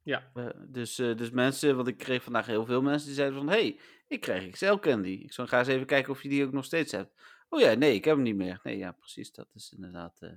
Ja. 0.05 0.31
dus, 0.67 0.95
dus 0.95 1.29
mensen, 1.29 1.75
want 1.75 1.87
ik 1.87 1.97
kreeg 1.97 2.23
vandaag 2.23 2.45
heel 2.45 2.65
veel 2.65 2.81
mensen 2.81 3.07
die 3.07 3.15
zeiden 3.15 3.37
van, 3.37 3.49
hey, 3.49 3.79
ik 4.07 4.21
krijg 4.21 4.49
XL 4.49 4.75
Candy. 4.75 5.09
Ik 5.09 5.33
zal 5.33 5.47
ga 5.47 5.59
eens 5.59 5.67
even 5.67 5.85
kijken 5.85 6.11
of 6.11 6.23
je 6.23 6.29
die 6.29 6.45
ook 6.45 6.51
nog 6.51 6.65
steeds 6.65 6.91
hebt. 6.91 7.13
Oh 7.49 7.59
ja, 7.59 7.73
nee, 7.73 7.93
ik 7.93 8.05
heb 8.05 8.15
hem 8.15 8.23
niet 8.23 8.35
meer. 8.35 8.59
Nee, 8.63 8.77
ja, 8.77 8.91
precies. 8.91 9.31
Dat 9.31 9.47
is 9.53 9.73
inderdaad 9.75 10.21
uh, 10.21 10.29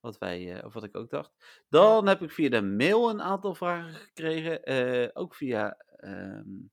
wat 0.00 0.18
wij, 0.18 0.56
uh, 0.56 0.64
of 0.64 0.72
wat 0.72 0.84
ik 0.84 0.96
ook 0.96 1.10
dacht. 1.10 1.32
Dan 1.68 2.06
heb 2.06 2.22
ik 2.22 2.30
via 2.30 2.48
de 2.48 2.62
mail 2.62 3.10
een 3.10 3.22
aantal 3.22 3.54
vragen 3.54 3.94
gekregen. 3.94 4.72
Uh, 4.72 5.08
ook 5.12 5.34
via, 5.34 5.84
um, 6.00 6.70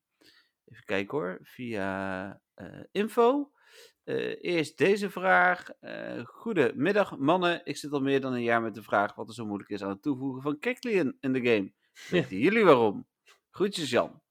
even 0.65 0.85
kijken 0.85 1.17
hoor, 1.17 1.39
via 1.41 2.41
info. 2.91 3.51
eerst 4.41 4.77
deze 4.77 5.09
vraag. 5.09 5.69
goedemiddag 6.23 7.17
mannen. 7.17 7.61
Ik 7.63 7.77
zit 7.77 7.91
al 7.91 8.01
meer 8.01 8.21
dan 8.21 8.33
een 8.33 8.43
jaar 8.43 8.61
met 8.61 8.75
de 8.75 8.83
vraag 8.83 9.15
wat 9.15 9.27
er 9.27 9.33
zo 9.33 9.45
moeilijk 9.45 9.69
is 9.69 9.83
aan 9.83 9.89
het 9.89 10.01
toevoegen 10.01 10.41
van 10.41 10.59
Keklian 10.59 11.17
in 11.19 11.33
de 11.33 11.41
game. 11.41 11.73
Weten 12.09 12.37
jullie 12.37 12.63
waarom? 12.63 13.07
Groetjes 13.49 13.89
Jan. 13.89 14.21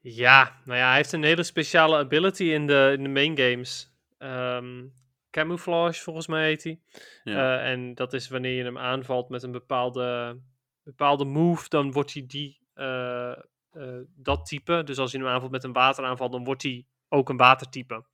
Ja, 0.00 0.60
nou 0.64 0.78
ja, 0.78 0.86
hij 0.86 0.96
heeft 0.96 1.12
een 1.12 1.22
hele 1.22 1.42
speciale 1.42 1.96
ability 1.96 2.44
in 2.44 2.66
de, 2.66 2.94
in 2.96 3.02
de 3.02 3.08
main 3.08 3.38
games. 3.38 3.94
Um, 4.18 4.92
camouflage, 5.30 6.02
volgens 6.02 6.26
mij 6.26 6.46
heet 6.46 6.64
hij. 6.64 6.80
Ja. 7.24 7.62
Uh, 7.62 7.70
en 7.70 7.94
dat 7.94 8.12
is 8.12 8.28
wanneer 8.28 8.52
je 8.52 8.64
hem 8.64 8.78
aanvalt 8.78 9.28
met 9.28 9.42
een 9.42 9.52
bepaalde, 9.52 10.38
bepaalde 10.82 11.24
move, 11.24 11.68
dan 11.68 11.92
wordt 11.92 12.12
hij 12.12 12.26
die, 12.26 12.58
uh, 12.74 13.36
uh, 13.72 14.00
dat 14.16 14.46
type. 14.46 14.82
Dus 14.84 14.98
als 14.98 15.12
je 15.12 15.18
hem 15.18 15.26
aanvalt 15.26 15.50
met 15.50 15.64
een 15.64 15.72
wateraanval, 15.72 16.30
dan 16.30 16.44
wordt 16.44 16.62
hij 16.62 16.86
ook 17.08 17.28
een 17.28 17.36
watertype. 17.36 18.04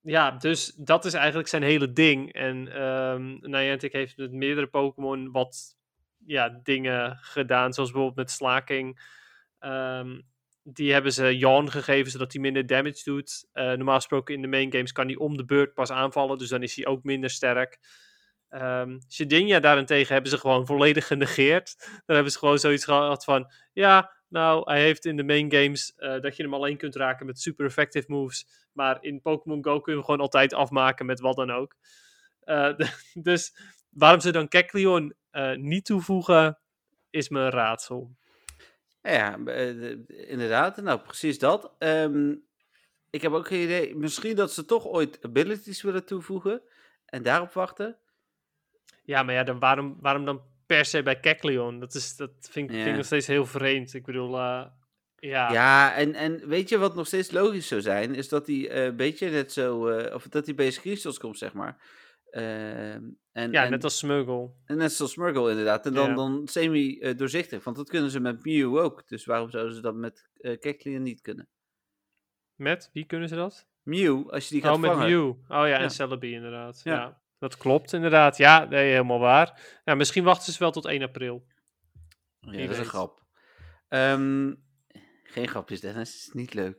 Ja, 0.00 0.30
dus 0.30 0.74
dat 0.74 1.04
is 1.04 1.14
eigenlijk 1.14 1.48
zijn 1.48 1.62
hele 1.62 1.92
ding. 1.92 2.32
En 2.32 2.82
um, 2.82 3.38
Niantic 3.40 3.92
heeft 3.92 4.16
met 4.16 4.32
meerdere 4.32 4.66
Pokémon 4.66 5.30
wat 5.30 5.78
ja, 6.26 6.60
dingen 6.62 7.18
gedaan, 7.20 7.72
zoals 7.72 7.90
bijvoorbeeld 7.90 8.26
met 8.26 8.30
slaking. 8.30 9.00
Um, 9.60 10.28
die 10.62 10.92
hebben 10.92 11.12
ze 11.12 11.38
Yawn 11.38 11.68
gegeven, 11.68 12.10
zodat 12.10 12.32
hij 12.32 12.42
minder 12.42 12.66
damage 12.66 13.04
doet. 13.04 13.48
Uh, 13.54 13.64
normaal 13.64 13.94
gesproken 13.94 14.34
in 14.34 14.42
de 14.42 14.48
main 14.48 14.72
games 14.72 14.92
kan 14.92 15.06
hij 15.06 15.16
om 15.16 15.36
de 15.36 15.44
beurt 15.44 15.74
pas 15.74 15.90
aanvallen, 15.90 16.38
dus 16.38 16.48
dan 16.48 16.62
is 16.62 16.76
hij 16.76 16.86
ook 16.86 17.02
minder 17.02 17.30
sterk. 17.30 17.78
Um, 18.50 18.98
Shedinja 19.08 19.60
daarentegen 19.60 20.12
hebben 20.12 20.30
ze 20.30 20.38
gewoon 20.38 20.66
volledig 20.66 21.06
genegeerd. 21.06 21.76
Dan 22.06 22.14
hebben 22.14 22.32
ze 22.32 22.38
gewoon 22.38 22.58
zoiets 22.58 22.84
gehad 22.84 23.24
van, 23.24 23.52
ja, 23.72 24.12
nou, 24.28 24.70
hij 24.70 24.80
heeft 24.80 25.04
in 25.04 25.16
de 25.16 25.24
main 25.24 25.52
games 25.52 25.92
uh, 25.96 26.20
dat 26.20 26.36
je 26.36 26.42
hem 26.42 26.54
alleen 26.54 26.76
kunt 26.76 26.96
raken 26.96 27.26
met 27.26 27.40
super 27.40 27.66
effective 27.66 28.04
moves. 28.08 28.46
Maar 28.72 28.98
in 29.00 29.20
Pokémon 29.20 29.64
Go 29.64 29.80
kun 29.80 29.92
je 29.92 29.98
hem 29.98 30.04
gewoon 30.04 30.20
altijd 30.20 30.54
afmaken 30.54 31.06
met 31.06 31.20
wat 31.20 31.36
dan 31.36 31.50
ook. 31.50 31.76
Uh, 32.44 32.72
dus 33.28 33.54
waarom 33.90 34.20
ze 34.20 34.32
dan 34.32 34.48
Kecleon 34.48 35.14
niet 35.56 35.84
toevoegen, 35.84 36.58
is 37.10 37.28
me 37.28 37.40
een 37.40 37.50
raadsel. 37.50 38.18
Ja, 39.02 39.38
eh, 39.44 39.90
inderdaad. 40.08 40.76
Nou, 40.76 41.00
precies 41.00 41.38
dat. 41.38 41.72
Ehm, 41.78 42.34
ik 43.10 43.22
heb 43.22 43.32
ook 43.32 43.46
geen 43.46 43.62
idee. 43.62 43.96
Misschien 43.96 44.36
dat 44.36 44.52
ze 44.52 44.64
toch 44.64 44.86
ooit 44.86 45.18
abilities 45.22 45.82
willen 45.82 46.04
toevoegen 46.04 46.62
en 47.04 47.22
daarop 47.22 47.52
wachten. 47.52 47.98
Ja, 49.04 49.22
maar 49.22 49.34
ja, 49.34 49.42
dan 49.42 49.58
waarom, 49.58 49.96
waarom 50.00 50.24
dan 50.24 50.42
per 50.66 50.84
se 50.84 51.02
bij 51.02 51.20
Kecleon? 51.20 51.80
Dat, 51.80 51.94
is, 51.94 52.16
dat 52.16 52.30
vind, 52.40 52.70
ik, 52.70 52.96
nog 52.96 53.04
steeds 53.04 53.26
heel 53.26 53.46
vreemd. 53.46 53.94
Ik 53.94 54.04
bedoel, 54.04 54.38
uh, 54.38 54.66
ja. 55.16 55.52
Ja, 55.52 55.94
en, 55.94 56.14
en 56.14 56.48
weet 56.48 56.68
je 56.68 56.78
wat 56.78 56.94
nog 56.94 57.06
steeds 57.06 57.30
logisch 57.30 57.68
zou 57.68 57.80
zijn? 57.80 58.14
Is 58.14 58.28
dat 58.28 58.46
hij 58.46 58.56
uh, 58.56 58.84
een 58.84 58.96
beetje 58.96 59.30
net 59.30 59.52
zo, 59.52 59.88
uh, 59.88 60.14
of 60.14 60.28
dat 60.28 60.46
hij 60.46 60.54
bij 60.54 60.70
crystals 60.70 61.18
komt, 61.18 61.38
zeg 61.38 61.52
maar. 61.52 61.76
Ehm, 62.30 63.10
en, 63.32 63.52
ja, 63.52 63.68
net 63.68 63.84
als 63.84 63.98
Smuggle. 63.98 64.50
En 64.64 64.76
net 64.76 64.92
zoals 64.92 65.12
Smuggle 65.12 65.50
inderdaad. 65.50 65.86
En 65.86 65.94
dan, 65.94 66.14
dan 66.14 66.48
semi-doorzichtig, 66.48 67.64
want 67.64 67.76
dat 67.76 67.88
kunnen 67.88 68.10
ze 68.10 68.20
met 68.20 68.44
Mew 68.44 68.76
ook. 68.76 69.08
Dus 69.08 69.24
waarom 69.24 69.50
zouden 69.50 69.74
ze 69.74 69.80
dat 69.80 69.94
met 69.94 70.28
uh, 70.36 70.58
Kecleon 70.58 71.02
niet 71.02 71.20
kunnen? 71.20 71.48
Met? 72.54 72.90
Wie 72.92 73.04
kunnen 73.04 73.28
ze 73.28 73.34
dat? 73.34 73.66
Mew, 73.82 74.28
als 74.28 74.48
je 74.48 74.54
die 74.54 74.62
gaat 74.62 74.76
oh, 74.76 74.82
vangen. 74.82 74.98
met 74.98 75.08
Mew. 75.08 75.28
Oh 75.28 75.36
ja, 75.48 75.66
ja. 75.66 75.78
en 75.78 75.90
Celebi 75.90 76.32
inderdaad. 76.32 76.80
Ja. 76.84 76.94
ja. 76.94 77.20
dat 77.38 77.56
klopt 77.56 77.92
inderdaad. 77.92 78.36
Ja, 78.36 78.64
nee, 78.64 78.90
helemaal 78.90 79.18
waar. 79.18 79.80
Ja, 79.84 79.94
misschien 79.94 80.24
wachten 80.24 80.52
ze 80.52 80.58
wel 80.58 80.70
tot 80.70 80.86
1 80.86 81.02
april. 81.02 81.46
Ja, 82.40 82.60
dat 82.60 82.70
is 82.70 82.78
een 82.78 82.84
grap. 82.84 83.24
Um, 83.88 84.64
geen 85.22 85.48
grapjes, 85.48 85.80
Dennis. 85.80 86.16
is 86.16 86.30
niet 86.32 86.54
leuk. 86.54 86.78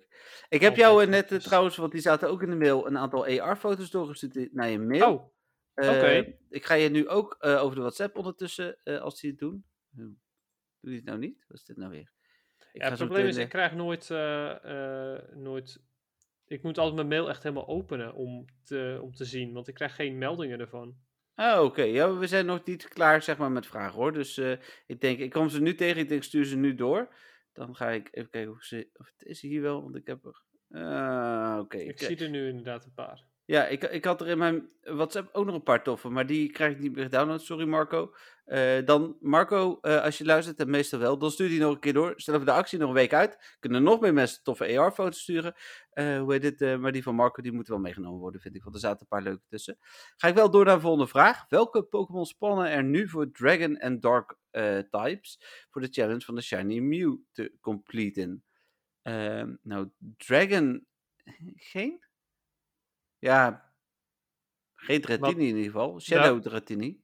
Ik 0.49 0.61
heb 0.61 0.75
jou 0.75 1.05
net 1.05 1.31
uh, 1.31 1.39
trouwens, 1.39 1.75
want 1.75 1.91
die 1.91 2.01
zaten 2.01 2.29
ook 2.29 2.41
in 2.41 2.49
de 2.49 2.55
mail, 2.55 2.87
een 2.87 2.97
aantal 2.97 3.25
AR-foto's 3.25 3.89
doorgestuurd 3.89 4.53
naar 4.53 4.69
je 4.69 4.79
mail. 4.79 5.13
Oh. 5.13 5.31
Oké. 5.75 6.35
Ik 6.49 6.65
ga 6.65 6.73
je 6.73 6.89
nu 6.89 7.07
ook 7.07 7.37
uh, 7.41 7.63
over 7.63 7.75
de 7.75 7.81
WhatsApp 7.81 8.17
ondertussen, 8.17 8.77
uh, 8.83 9.01
als 9.01 9.19
die 9.19 9.29
het 9.29 9.39
doen. 9.39 9.65
Doe 9.91 10.91
je 10.91 10.95
het 10.95 11.05
nou 11.05 11.17
niet? 11.17 11.45
Wat 11.47 11.57
is 11.57 11.63
dit 11.63 11.77
nou 11.77 11.91
weer? 11.91 12.11
Ik 12.73 12.81
ja, 12.81 12.89
het 12.89 12.97
probleem 12.97 13.25
is, 13.25 13.37
ik 13.37 13.49
krijg 13.49 13.73
nooit, 13.73 14.09
nooit... 15.33 15.81
Ik 16.45 16.63
moet 16.63 16.77
altijd 16.77 16.95
mijn 16.95 17.07
mail 17.07 17.29
echt 17.29 17.43
helemaal 17.43 17.67
openen 17.67 18.13
om 18.13 18.45
te, 18.63 18.99
om 19.01 19.13
te 19.13 19.25
zien, 19.25 19.53
want 19.53 19.67
ik 19.67 19.73
krijg 19.73 19.95
geen 19.95 20.17
meldingen 20.17 20.59
ervan. 20.59 20.95
Oh, 21.35 21.53
oké. 21.53 21.65
Okay. 21.65 21.91
Ja, 21.91 22.17
we 22.17 22.27
zijn 22.27 22.45
nog 22.45 22.65
niet 22.65 22.87
klaar, 22.87 23.21
zeg 23.21 23.37
maar, 23.37 23.51
met 23.51 23.67
vragen, 23.67 23.99
hoor. 23.99 24.13
Dus 24.13 24.37
ik 24.85 25.01
denk, 25.01 25.19
ik 25.19 25.31
kom 25.31 25.49
ze 25.49 25.61
nu 25.61 25.75
tegen, 25.75 26.01
ik 26.01 26.09
denk, 26.09 26.23
stuur 26.23 26.45
ze 26.45 26.57
nu 26.57 26.75
door. 26.75 27.15
Dan 27.53 27.75
ga 27.75 27.89
ik 27.89 28.07
even 28.11 28.29
kijken 28.29 28.51
of, 28.51 28.63
ze, 28.63 28.89
of 28.93 29.11
het 29.17 29.23
is 29.23 29.41
hier 29.41 29.61
wel, 29.61 29.81
want 29.81 29.95
ik 29.95 30.07
heb 30.07 30.25
er... 30.25 30.43
Uh, 30.69 31.57
oké. 31.59 31.77
Ik 31.77 31.99
zie 31.99 32.17
er 32.17 32.29
nu 32.29 32.47
inderdaad 32.47 32.85
een 32.85 32.93
paar. 32.93 33.29
Ja, 33.51 33.67
ik, 33.67 33.83
ik 33.83 34.05
had 34.05 34.21
er 34.21 34.27
in 34.27 34.37
mijn 34.37 34.69
WhatsApp 34.83 35.35
ook 35.35 35.45
nog 35.45 35.55
een 35.55 35.63
paar 35.63 35.83
toffe, 35.83 36.09
maar 36.09 36.25
die 36.25 36.51
krijg 36.51 36.71
ik 36.71 36.79
niet 36.79 36.95
meer 36.95 37.03
gedownload. 37.03 37.41
Sorry 37.41 37.67
Marco. 37.67 38.13
Uh, 38.45 38.85
dan 38.85 39.17
Marco, 39.19 39.79
uh, 39.81 40.03
als 40.03 40.17
je 40.17 40.25
luistert, 40.25 40.59
en 40.59 40.69
meestal 40.69 40.99
wel, 40.99 41.17
dan 41.17 41.31
stuur 41.31 41.49
die 41.49 41.59
nog 41.59 41.73
een 41.73 41.79
keer 41.79 41.93
door. 41.93 42.13
Stellen 42.15 42.39
we 42.39 42.45
de 42.45 42.51
actie 42.51 42.79
nog 42.79 42.87
een 42.87 42.95
week 42.95 43.13
uit. 43.13 43.57
Kunnen 43.59 43.83
nog 43.83 43.99
meer 43.99 44.13
mensen 44.13 44.43
toffe 44.43 44.79
AR-foto's 44.79 45.21
sturen. 45.21 45.55
Uh, 45.93 46.19
hoe 46.19 46.33
heet 46.33 46.57
dit? 46.57 46.79
maar 46.79 46.91
die 46.91 47.03
van 47.03 47.15
Marco, 47.15 47.41
die 47.41 47.51
moet 47.51 47.67
wel 47.67 47.79
meegenomen 47.79 48.19
worden, 48.19 48.41
vind 48.41 48.55
ik. 48.55 48.63
Want 48.63 48.75
er 48.75 48.81
zaten 48.81 49.01
een 49.01 49.07
paar 49.07 49.21
leuke 49.21 49.43
tussen. 49.47 49.77
Ga 50.15 50.27
ik 50.27 50.35
wel 50.35 50.51
door 50.51 50.65
naar 50.65 50.75
de 50.75 50.81
volgende 50.81 51.07
vraag. 51.07 51.45
Welke 51.49 51.83
Pokémon 51.83 52.25
spannen 52.25 52.69
er 52.69 52.83
nu 52.83 53.07
voor 53.07 53.31
Dragon 53.31 53.77
en 53.77 53.99
Dark 53.99 54.37
types? 54.89 55.39
Voor 55.69 55.81
de 55.81 55.91
challenge 55.91 56.25
van 56.25 56.35
de 56.35 56.41
Shiny 56.41 56.79
Mew 56.79 57.15
te 57.31 57.53
completen? 57.61 58.43
Ehm, 59.01 59.55
nou, 59.61 59.89
Dragon... 60.17 60.85
Geen? 61.55 62.09
Ja, 63.21 63.71
geen 64.75 65.01
Dratini 65.01 65.47
in 65.47 65.55
ieder 65.55 65.63
geval. 65.63 65.99
Shadow 65.99 66.43
ja. 66.43 66.49
Dratini. 66.49 67.03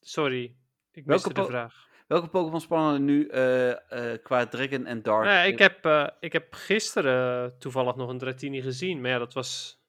Sorry, 0.00 0.56
ik 0.90 1.06
miste 1.06 1.32
de 1.32 1.44
vraag. 1.44 1.86
Welke 2.06 2.28
Pokémon 2.28 2.60
spannen 2.60 3.04
nu 3.04 3.30
uh, 3.30 3.68
uh, 3.68 3.76
qua 4.22 4.46
Dragon 4.46 4.86
en 4.86 5.02
Dark? 5.02 5.24
Nou 5.24 5.36
ja, 5.36 5.42
ik, 5.42 5.58
heb, 5.58 5.86
uh, 5.86 6.08
ik 6.20 6.32
heb 6.32 6.54
gisteren 6.54 7.58
toevallig 7.58 7.96
nog 7.96 8.08
een 8.08 8.18
Dratini 8.18 8.62
gezien, 8.62 9.00
maar 9.00 9.10
ja, 9.10 9.18
dat 9.18 9.32
was... 9.32 9.80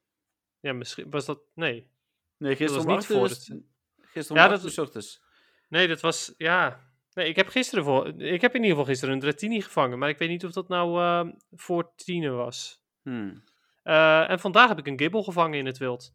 Ja, 0.60 0.72
misschien 0.72 1.10
was 1.10 1.24
dat... 1.24 1.40
Nee. 1.54 1.90
Nee, 2.36 2.56
gisteren 2.56 2.86
was 2.86 2.96
niet 2.96 3.16
voor 3.16 3.28
het... 3.28 3.60
Gisteren 4.00 4.42
ja, 4.42 4.48
dat 4.48 4.78
ochtends. 4.78 5.22
Nee, 5.68 5.88
dat 5.88 6.00
was... 6.00 6.34
Ja... 6.36 6.88
Nee, 7.12 7.28
ik 7.28 7.36
heb 7.36 7.48
gisteren 7.48 7.84
voor... 7.84 8.06
Ik 8.06 8.40
heb 8.40 8.54
in 8.54 8.62
ieder 8.62 8.76
geval 8.76 8.84
gisteren 8.84 9.14
een 9.14 9.20
Dratini 9.20 9.60
gevangen, 9.60 9.98
maar 9.98 10.08
ik 10.08 10.18
weet 10.18 10.28
niet 10.28 10.44
of 10.44 10.52
dat 10.52 10.68
nou 10.68 11.32
voor 11.52 11.94
tienen 11.94 12.36
was. 12.36 12.84
Hmm. 13.02 13.42
Uh, 13.84 14.30
en 14.30 14.40
vandaag 14.40 14.68
heb 14.68 14.78
ik 14.78 14.86
een 14.86 14.98
gibbel 14.98 15.22
gevangen 15.22 15.58
in 15.58 15.66
het 15.66 15.78
wild. 15.78 16.14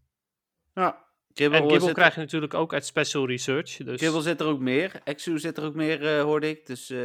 Ja. 0.74 1.03
Gibbel 1.34 1.61
en 1.61 1.70
gibbel 1.70 1.91
krijg 1.91 2.13
je 2.13 2.20
natuurlijk 2.20 2.53
ook 2.53 2.74
uit 2.74 2.86
Special 2.86 3.28
Research. 3.28 3.78
Dus... 3.78 4.01
Gibbel 4.01 4.22
zit 4.22 4.39
er 4.39 4.47
ook 4.47 4.59
meer. 4.59 4.91
Exu 5.03 5.39
zit 5.39 5.57
er 5.57 5.63
ook 5.63 5.76
meer, 5.76 6.01
uh, 6.01 6.22
hoorde 6.22 6.49
ik. 6.49 6.66
Dus 6.66 6.89
uh, 6.89 6.99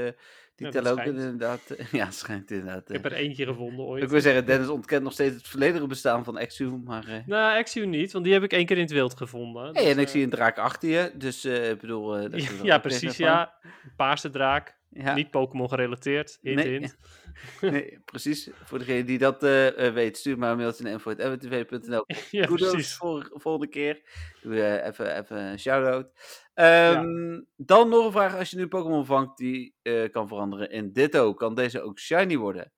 die 0.55 0.67
ja, 0.67 0.71
tellen 0.71 0.93
ook 0.93 1.05
inderdaad. 1.05 1.61
ja, 1.93 2.11
schijnt 2.11 2.51
inderdaad. 2.51 2.89
Ik 2.89 3.03
heb 3.03 3.05
er 3.05 3.13
eentje 3.13 3.45
gevonden 3.45 3.85
ooit. 3.85 4.03
Ik 4.03 4.09
wil 4.09 4.21
zeggen, 4.21 4.47
Dennis 4.47 4.69
ontkent 4.69 5.03
nog 5.03 5.13
steeds 5.13 5.35
het 5.35 5.49
volledige 5.49 5.87
bestaan 5.87 6.25
van 6.25 6.39
Exu. 6.39 6.67
Maar, 6.85 7.23
Nou, 7.27 7.57
Exu 7.57 7.87
niet, 7.87 8.13
want 8.13 8.25
die 8.25 8.33
heb 8.33 8.43
ik 8.43 8.53
één 8.53 8.67
keer 8.67 8.77
in 8.77 8.83
het 8.83 8.93
wild 8.93 9.17
gevonden. 9.17 9.63
Hey, 9.63 9.73
dus, 9.73 9.93
en 9.93 9.99
ik 9.99 10.09
zie 10.09 10.23
een 10.23 10.31
draak 10.31 10.59
achter 10.59 10.89
je. 10.89 11.13
Dus 11.15 11.45
ik 11.45 11.81
bedoel. 11.81 12.29
ja, 12.63 12.79
precies, 12.79 13.17
ja. 13.17 13.55
Een 13.63 13.95
paarse 13.97 14.31
draak. 14.31 14.79
Ja. 14.93 15.15
Niet 15.15 15.31
Pokémon 15.31 15.69
gerelateerd. 15.69 16.39
Hint, 16.41 16.57
Nee. 16.57 16.69
hint. 16.69 16.97
Nee, 17.61 17.99
precies. 18.05 18.51
Voor 18.65 18.79
degene 18.79 19.05
die 19.05 19.19
dat 19.19 19.43
eh, 19.43 19.87
eh, 19.87 19.95
weet, 19.95 20.17
stuur 20.17 20.39
maar 20.39 20.51
een 20.51 20.57
mailtje 20.57 20.83
naar 20.85 20.93
info.mwtv.nl. 20.93 22.05
ja, 22.31 22.47
Kudos 22.47 22.71
precies. 22.71 22.95
voor 22.95 23.31
volgende 23.35 23.69
keer. 23.69 24.03
Doe 24.43 24.63
eh, 24.63 24.87
even, 24.87 25.19
even 25.19 25.37
een 25.37 25.59
shout-out. 25.59 26.11
Ehm, 26.55 27.41
Dan 27.57 27.89
nog 27.89 28.05
een 28.05 28.13
vraag. 28.13 28.37
Als 28.37 28.51
je 28.51 28.57
nu 28.57 28.69
Pokémon 28.69 29.07
vangt 29.07 29.37
die 29.39 29.75
kan 30.11 30.29
veranderen 30.29 30.71
in 30.71 30.93
Ditto, 30.93 31.35
kan 31.35 31.55
deze 31.55 31.81
ook 31.83 31.99
shiny 31.99 32.37
worden? 32.37 32.73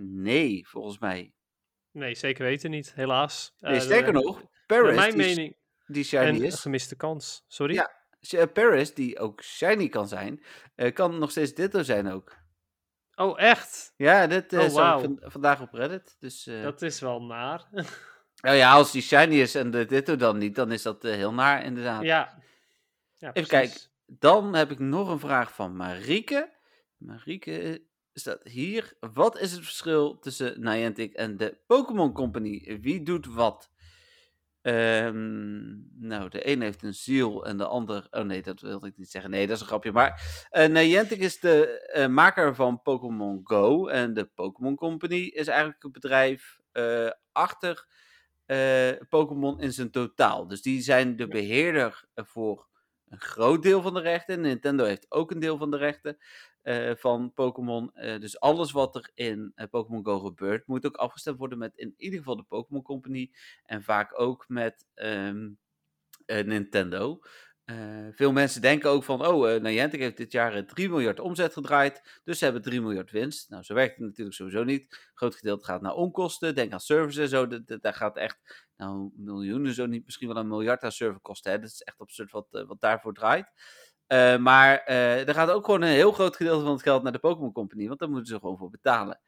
Nee, 0.00 0.68
volgens 0.68 0.98
mij. 0.98 1.32
Nee, 1.90 2.14
zeker 2.14 2.44
weten 2.44 2.70
niet, 2.70 2.94
helaas. 2.94 3.54
Nee, 3.58 3.80
sterker 3.80 4.12
nog, 4.12 4.42
Paris, 4.66 4.94
mijn 4.94 5.16
die, 5.16 5.26
mening, 5.26 5.56
die 5.86 6.04
shiny 6.04 6.22
en 6.22 6.42
is, 6.42 6.60
gemiste 6.60 6.96
kans. 6.96 7.44
Sorry? 7.46 7.74
Ja. 7.74 7.90
Eh, 8.20 8.42
Paris, 8.52 8.94
die 8.94 9.18
ook 9.18 9.42
shiny 9.42 9.88
kan 9.88 10.08
zijn, 10.08 10.42
eh, 10.74 10.94
kan 10.94 11.18
nog 11.18 11.30
steeds 11.30 11.54
Ditto 11.54 11.82
zijn 11.82 12.10
ook. 12.12 12.36
Oh, 13.14 13.40
echt? 13.40 13.92
Ja, 13.96 14.26
dit 14.26 14.52
eh 14.52 14.60
Oh, 14.60 14.70
van- 15.00 15.18
vandaag 15.22 15.60
op 15.60 15.72
Reddit. 15.72 16.16
Dus, 16.20 16.44
Dat 16.62 16.82
is 16.82 17.00
wel 17.00 17.22
naar. 17.22 17.68
nou 18.42 18.56
ja, 18.56 18.72
als 18.72 18.92
die 18.92 19.02
shiny 19.02 19.34
is 19.40 19.54
en 19.54 19.70
de 19.70 19.84
Ditto 19.84 20.16
dan 20.16 20.38
niet, 20.38 20.54
dan 20.54 20.72
is 20.72 20.82
dat 20.82 21.02
heel 21.02 21.32
naar 21.32 21.64
inderdaad. 21.64 22.02
ja. 22.02 22.42
ja. 23.16 23.32
Even 23.32 23.48
precies. 23.58 23.90
Dan 24.06 24.54
heb 24.54 24.70
ik 24.70 24.78
nog 24.78 25.08
een 25.08 25.18
vraag 25.20 25.54
van 25.54 25.76
Marieke. 25.76 26.52
Marieke 26.96 27.82
staat 28.12 28.40
hier. 28.42 28.96
Wat 29.00 29.38
is 29.38 29.52
het 29.52 29.60
verschil 29.64 30.18
tussen 30.18 30.60
Niantic 30.60 31.12
en 31.12 31.36
de 31.36 31.58
Pokémon 31.66 32.12
Company? 32.12 32.78
Wie 32.80 33.02
doet 33.02 33.26
wat? 33.26 33.70
Ehm, 34.62 35.66
nou, 36.06 36.28
de 36.28 36.48
een 36.48 36.60
heeft 36.60 36.82
een 36.82 36.94
ziel 36.94 37.46
en 37.46 37.56
de 37.56 37.66
ander... 37.66 38.06
Oh 38.10 38.22
nee, 38.22 38.42
dat 38.42 38.60
wilde 38.60 38.86
ik 38.86 38.96
niet 38.96 39.10
zeggen. 39.10 39.30
Nee, 39.30 39.46
dat 39.46 39.56
is 39.56 39.62
een 39.62 39.68
grapje. 39.68 39.92
Maar 39.92 40.46
eh, 40.50 40.68
Niantic 40.68 41.18
is 41.18 41.40
de 41.40 41.80
eh, 41.80 42.06
maker 42.06 42.54
van 42.54 42.82
Pokémon 42.82 43.40
Go. 43.44 43.86
En 43.86 44.14
de 44.14 44.24
Pokémon 44.24 44.76
Company 44.76 45.20
is 45.20 45.46
eigenlijk 45.46 45.82
het 45.82 45.92
bedrijf 45.92 46.58
eh, 46.72 47.10
achter 47.32 47.86
Pokémon 49.08 49.60
in 49.60 49.72
zijn 49.72 49.90
totaal. 49.90 50.46
Dus 50.46 50.62
die 50.62 50.82
zijn 50.82 51.16
de 51.16 51.28
beheerder 51.28 52.04
eh, 52.14 52.24
voor 52.24 52.68
een 53.08 53.20
groot 53.20 53.62
deel 53.62 53.82
van 53.82 53.94
de 53.94 54.00
rechten. 54.00 54.40
Nintendo 54.40 54.84
heeft 54.84 55.10
ook 55.10 55.30
een 55.30 55.38
deel 55.38 55.56
van 55.56 55.70
de 55.70 55.76
rechten 55.76 56.18
eh, 56.68 56.96
van 56.96 57.32
Pokémon. 57.34 57.94
Eh, 57.94 58.20
dus 58.20 58.40
alles 58.40 58.72
wat 58.72 58.94
er 58.94 59.10
in 59.14 59.52
eh, 59.54 59.66
Pokémon 59.70 60.04
Go 60.04 60.18
gebeurt, 60.18 60.66
moet 60.66 60.86
ook 60.86 60.96
afgestemd 60.96 61.38
worden 61.38 61.58
met 61.58 61.76
in 61.76 61.94
ieder 61.96 62.18
geval 62.18 62.36
de 62.36 62.42
Pokémon 62.42 62.82
Company. 62.82 63.30
En 63.64 63.82
vaak 63.82 64.20
ook 64.20 64.44
met 64.48 64.86
ehm, 64.94 65.48
eh, 66.26 66.44
Nintendo. 66.44 67.20
Veel 68.12 68.32
mensen 68.32 68.60
denken 68.60 68.90
ook 68.90 69.04
van, 69.04 69.26
oh, 69.26 69.60
Niantic 69.60 70.00
heeft 70.00 70.16
dit 70.16 70.32
jaar 70.32 70.54
eh, 70.54 70.62
3 70.62 70.88
miljard 70.88 71.20
omzet 71.20 71.52
gedraaid, 71.52 72.20
dus 72.24 72.38
ze 72.38 72.44
hebben 72.44 72.62
3 72.62 72.80
miljard 72.80 73.10
winst. 73.10 73.50
Nou, 73.50 73.62
zo 73.62 73.74
werkt 73.74 73.96
het 73.96 74.06
natuurlijk 74.06 74.36
sowieso 74.36 74.64
niet. 74.64 75.10
Groot 75.14 75.34
gedeelte 75.34 75.64
gaat 75.64 75.80
naar 75.80 75.94
onkosten, 75.94 76.54
denk 76.54 76.72
aan 76.72 76.80
services 76.80 77.22
en 77.22 77.28
zo, 77.28 77.62
daar 77.80 77.94
gaat 77.94 78.16
echt, 78.16 78.66
nou, 78.76 79.10
miljoenen, 79.16 79.74
zo 79.74 79.86
niet, 79.86 80.04
misschien 80.04 80.28
wel 80.28 80.36
een 80.36 80.48
miljard 80.48 80.82
aan 80.82 80.92
serverkosten. 80.92 81.60
Dat 81.60 81.70
is 81.70 81.82
echt 81.82 82.00
absurd 82.00 82.30
wat, 82.30 82.46
wat 82.50 82.80
daarvoor 82.80 83.14
draait. 83.14 83.46
Eh, 84.08 84.36
maar 84.36 84.78
eh, 84.78 85.28
er 85.28 85.34
gaat 85.34 85.50
ook 85.50 85.64
gewoon 85.64 85.82
een 85.82 85.88
heel 85.88 86.12
groot 86.12 86.36
gedeelte 86.36 86.62
van 86.64 86.72
het 86.72 86.82
geld 86.82 87.02
naar 87.02 87.12
de 87.12 87.18
Pokémon 87.18 87.52
Company, 87.52 87.86
want 87.86 87.98
daar 87.98 88.08
moeten 88.10 88.26
ze 88.34 88.38
gewoon 88.40 88.58
voor 88.58 88.70
betalen. 88.70 89.20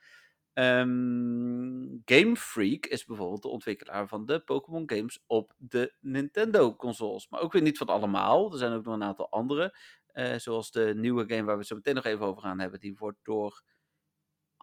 Ehm, 0.53 1.87
Game 2.05 2.37
Freak 2.37 2.87
is 2.87 3.05
bijvoorbeeld 3.05 3.43
de 3.43 3.49
ontwikkelaar 3.49 4.09
van 4.09 4.27
de 4.27 4.41
Pokémon 4.41 4.83
games 4.91 5.23
op 5.27 5.53
de 5.57 5.95
Nintendo 6.01 6.77
consoles. 6.77 7.29
Maar 7.29 7.41
ook 7.41 7.53
weer 7.53 7.63
niet 7.63 7.79
van 7.79 7.87
allemaal. 7.89 8.53
Er 8.53 8.59
zijn 8.59 8.73
ook 8.73 8.85
nog 8.85 8.95
een 8.95 9.03
aantal 9.03 9.31
andere. 9.31 9.77
eh, 10.11 10.35
zoals 10.37 10.71
de 10.71 10.93
nieuwe 10.97 11.25
game 11.29 11.43
waar 11.45 11.53
we 11.55 11.59
het 11.59 11.67
zo 11.67 11.75
meteen 11.75 11.95
nog 11.95 12.05
even 12.05 12.27
over 12.27 12.43
gaan 12.43 12.59
hebben. 12.61 12.81
Die 12.81 12.97
wordt 12.99 13.19
door 13.23 13.63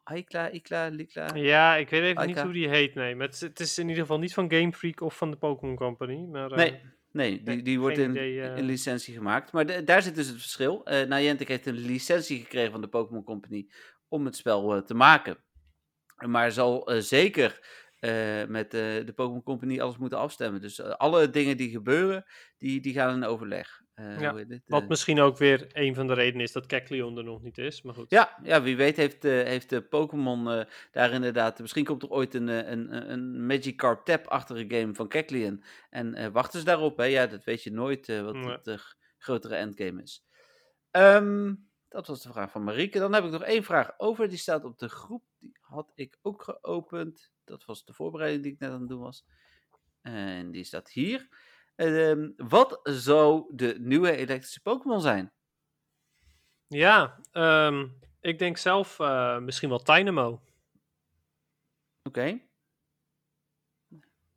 Aikla, 0.04 0.48
Ikla, 0.50 0.88
Likla. 0.88 1.36
Ja, 1.36 1.76
ik 1.76 1.90
weet 1.90 2.02
even 2.04 2.28
niet 2.28 2.42
hoe 2.42 2.54
die 2.54 2.70
heet, 2.70 2.96
nee. 2.96 3.16
Maar 3.16 3.26
het 3.26 3.36
is, 3.36 3.42
het 3.42 3.60
is 3.60 3.78
in 3.78 3.88
ieder 3.88 4.02
geval 4.02 4.20
niet 4.20 4.34
van 4.34 4.52
Game 4.52 4.74
Freak 4.74 5.02
of 5.02 5.18
van 5.18 5.32
de 5.32 5.38
Pokémon 5.38 5.76
Company. 5.76 6.26
Maar, 6.26 6.50
Nee, 6.56 6.82
nee, 7.18 7.44
die, 7.44 7.62
die 7.62 7.80
wordt 7.80 7.98
in, 7.98 8.10
idee, 8.10 8.42
eh. 8.42 8.58
in 8.58 8.64
licentie 8.64 9.14
gemaakt. 9.14 9.52
Maar 9.52 9.66
de- 9.66 9.84
daar 9.84 10.02
zit 10.02 10.16
dus 10.16 10.28
het 10.28 10.38
verschil. 10.42 10.82
Niantic 10.86 11.48
heeft 11.48 11.66
een 11.66 11.74
licentie 11.78 12.40
gekregen 12.40 12.72
van 12.72 12.82
de 12.82 12.88
Pokémon 12.88 13.24
Company 13.24 13.70
om 14.08 14.26
het 14.26 14.36
spel 14.36 14.76
eh, 14.76 14.82
te 14.82 14.94
maken. 14.94 15.38
Maar 16.26 16.52
zal 16.52 16.92
zeker 16.98 17.86
met 18.48 18.72
de 18.72 19.12
Pokémon 19.16 19.44
Company 19.44 19.80
alles 19.80 19.98
moeten 19.98 20.18
afstemmen. 20.18 20.62
Dus 20.62 20.82
alle 20.82 21.30
dingen 21.30 21.58
die 21.58 21.70
gebeuren, 21.70 22.26
die, 22.58 22.82
die 22.82 22.94
gaan 22.94 23.16
in 23.16 23.24
overleg. 23.24 23.82
Eh, 23.98 24.20
Ja? 24.20 24.34
Wat 24.66 24.82
Eh, 24.82 24.88
misschien 24.88 25.20
ook 25.20 25.38
weer 25.38 25.68
een 25.72 25.96
van 25.96 26.08
de 26.08 26.14
redenen 26.14 26.42
is 26.46 26.52
dat 26.52 26.66
Kecleon 26.66 27.18
er 27.18 27.24
nog 27.24 27.42
niet 27.42 27.58
is. 27.58 27.82
Maar 27.82 27.94
goed. 27.94 28.10
ja, 28.10 28.40
ja, 28.44 28.62
wie 28.62 28.76
weet 28.78 28.98
heeft, 28.98 29.26
eh, 29.26 29.32
heeft 29.32 29.70
de 29.70 29.82
Pokémon 29.82 30.50
eh, 30.52 30.66
daar 30.92 31.12
inderdaad... 31.12 31.60
Misschien 31.60 31.86
komt 31.86 32.04
er 32.04 32.10
ooit 32.10 32.34
een, 32.34 32.48
een, 32.48 32.72
een, 32.94 33.12
een 33.12 33.46
Magikarp 33.46 34.06
Tap-achtige 34.06 34.66
game 34.68 34.94
van 34.94 35.08
Kecleon. 35.08 35.64
En 35.90 36.14
eh, 36.14 36.28
wachten 36.28 36.60
ze 36.60 36.66
daarop, 36.66 36.98
hè? 36.98 37.04
Ja, 37.04 37.28
dat 37.28 37.44
weet 37.44 37.64
je 37.64 37.72
nooit 37.72 38.10
eh, 38.10 38.22
wat 38.22 38.34
Nee. 38.34 38.58
het 38.64 38.96
grotere 39.18 39.56
endgame 39.56 40.02
is. 40.02 40.26
Ehm, 40.92 41.54
dat 41.90 42.08
was 42.08 42.22
de 42.24 42.32
vraag 42.32 42.52
van 42.52 42.64
Marieke. 42.64 43.00
Dan 43.00 43.14
heb 43.14 43.24
ik 43.24 43.32
nog 43.32 43.44
één 43.44 43.64
vraag 43.64 43.94
over. 43.98 44.30
Die 44.30 44.38
staat 44.38 44.64
op 44.64 44.78
de 44.80 44.90
groep. 44.90 45.24
Die 45.40 45.58
had 45.62 45.92
ik 45.96 46.18
ook 46.22 46.44
geopend. 46.44 47.32
Dat 47.44 47.66
was 47.66 47.86
de 47.86 47.94
voorbereiding 47.94 48.44
die 48.44 48.52
ik 48.54 48.60
net 48.60 48.72
aan 48.72 48.80
het 48.80 48.90
doen 48.90 49.00
was. 49.02 49.26
En 50.02 50.52
die 50.52 50.64
staat 50.64 50.92
hier. 50.92 51.28
Ehm, 51.78 52.30
wat 52.38 52.80
zou 52.84 53.56
de 53.56 53.76
nieuwe 53.80 54.16
elektrische 54.16 54.62
Pokémon 54.62 55.02
zijn? 55.02 55.34
Ja, 56.68 57.20
ehm, 57.32 57.88
ik 58.22 58.40
denk 58.40 58.58
zelf 58.58 59.00
eh, 59.00 59.38
misschien 59.38 59.70
wel 59.70 59.84
Dynamo. 59.84 60.42
Oké. 62.04 62.42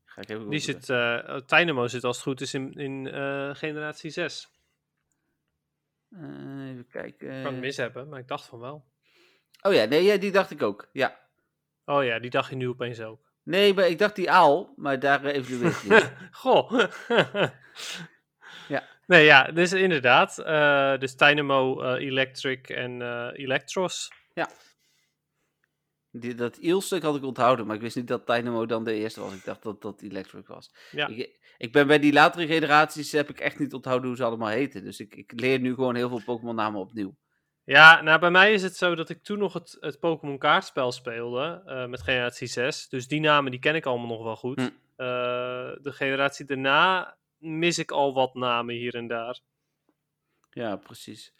Ga 0.04 0.20
ik 0.20 0.28
even 0.28 0.50
Die 0.50 0.60
zit, 0.60 0.86
Dynamo 1.48 1.86
zit 1.86 2.04
als 2.04 2.16
het 2.16 2.26
goed 2.26 2.40
is 2.40 2.54
in, 2.54 2.72
in 2.72 3.06
eh, 3.06 3.54
generatie 3.54 4.10
6. 4.10 4.50
Eh, 6.10 6.68
even 6.68 6.86
kijken. 6.88 7.36
Ik 7.36 7.42
kan 7.42 7.52
het 7.52 7.60
mis 7.60 7.76
hebben, 7.76 8.08
maar 8.08 8.18
ik 8.18 8.28
dacht 8.28 8.46
van 8.46 8.58
wel. 8.58 8.84
Oh 9.62 9.72
ja, 9.72 9.84
nee, 9.84 10.02
ja, 10.02 10.16
die 10.16 10.32
dacht 10.32 10.50
ik 10.50 10.62
ook. 10.62 10.88
Ja. 10.92 11.28
Oh 11.84 12.04
ja, 12.04 12.18
die 12.18 12.30
dacht 12.30 12.50
je 12.50 12.56
nu 12.56 12.68
opeens 12.68 13.00
ook. 13.00 13.29
Nee, 13.42 13.74
maar 13.74 13.88
ik 13.88 13.98
dacht 13.98 14.16
die 14.16 14.30
aal, 14.30 14.72
maar 14.76 14.98
daar 14.98 15.24
eh, 15.24 15.36
ik 15.36 15.48
niet. 15.82 16.12
Goh. 16.30 16.72
Ja. 18.68 18.88
Nee, 19.06 19.24
ja, 19.24 19.44
dus 19.44 19.72
inderdaad. 19.72 20.38
eh, 20.38 20.98
dus 20.98 21.16
Dynamo, 21.16 21.80
eh, 21.80 22.06
Electric 22.06 22.68
en 22.68 23.02
Electros. 23.32 24.12
Die, 26.12 26.34
dat 26.34 26.56
ielstuk 26.56 27.02
had 27.02 27.16
ik 27.16 27.24
onthouden, 27.24 27.66
maar 27.66 27.76
ik 27.76 27.82
wist 27.82 27.96
niet 27.96 28.08
dat 28.08 28.26
Dynamo 28.26 28.66
dan 28.66 28.84
de 28.84 28.94
eerste 28.94 29.20
was. 29.20 29.34
Ik 29.34 29.44
dacht 29.44 29.62
dat 29.62 29.82
dat 29.82 30.02
Electric 30.02 30.46
was. 30.46 30.74
Ja. 30.90 31.06
Ik, 31.06 31.38
ik 31.58 31.72
ben 31.72 31.86
bij 31.86 31.98
die 31.98 32.12
latere 32.12 32.46
generaties, 32.46 33.12
heb 33.12 33.30
ik 33.30 33.40
echt 33.40 33.58
niet 33.58 33.74
onthouden 33.74 34.08
hoe 34.08 34.16
ze 34.16 34.24
allemaal 34.24 34.48
heten. 34.48 34.84
Dus 34.84 35.00
ik, 35.00 35.14
ik 35.14 35.32
leer 35.40 35.60
nu 35.60 35.74
gewoon 35.74 35.94
heel 35.94 36.08
veel 36.08 36.22
Pokémon 36.24 36.54
namen 36.54 36.80
opnieuw. 36.80 37.16
Ja, 37.64 38.02
nou 38.02 38.20
bij 38.20 38.30
mij 38.30 38.52
is 38.52 38.62
het 38.62 38.76
zo 38.76 38.94
dat 38.94 39.08
ik 39.08 39.22
toen 39.22 39.38
nog 39.38 39.52
het, 39.52 39.76
het 39.80 40.00
Pokémon 40.00 40.38
kaartspel 40.38 40.92
speelde 40.92 41.62
eh, 41.66 41.86
met 41.86 42.02
generatie 42.02 42.46
6. 42.46 42.88
Dus 42.88 43.08
die 43.08 43.20
namen 43.20 43.50
die 43.50 43.60
ken 43.60 43.74
ik 43.74 43.86
allemaal 43.86 44.08
nog 44.08 44.22
wel 44.22 44.36
goed. 44.36 44.60
Hm. 44.60 44.66
Eh, 44.96 45.06
de 45.82 45.92
generatie 45.92 46.44
daarna 46.44 47.16
mis 47.38 47.78
ik 47.78 47.90
al 47.90 48.14
wat 48.14 48.34
namen 48.34 48.74
hier 48.74 48.94
en 48.94 49.06
daar. 49.06 49.40
Ja, 50.50 50.76
precies. 50.76 51.34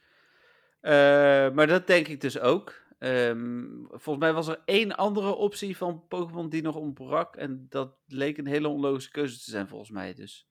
Eh, 0.80 1.50
maar 1.50 1.66
dat 1.66 1.86
denk 1.86 2.08
ik 2.08 2.20
dus 2.20 2.38
ook. 2.38 2.74
Ehm, 2.98 3.64
volgens 3.88 4.18
mij 4.18 4.32
was 4.32 4.48
er 4.48 4.62
één 4.64 4.96
andere 4.96 5.34
optie 5.34 5.76
van 5.76 6.06
Pokémon 6.08 6.48
die 6.48 6.62
nog 6.62 6.74
ontbrak. 6.74 7.36
En 7.36 7.66
dat 7.68 7.96
leek 8.06 8.38
een 8.38 8.46
hele 8.46 8.68
onlogische 8.68 9.10
keuze 9.10 9.38
te 9.38 9.50
zijn, 9.50 9.68
volgens 9.68 9.90
mij. 9.90 10.14
Dus. 10.14 10.48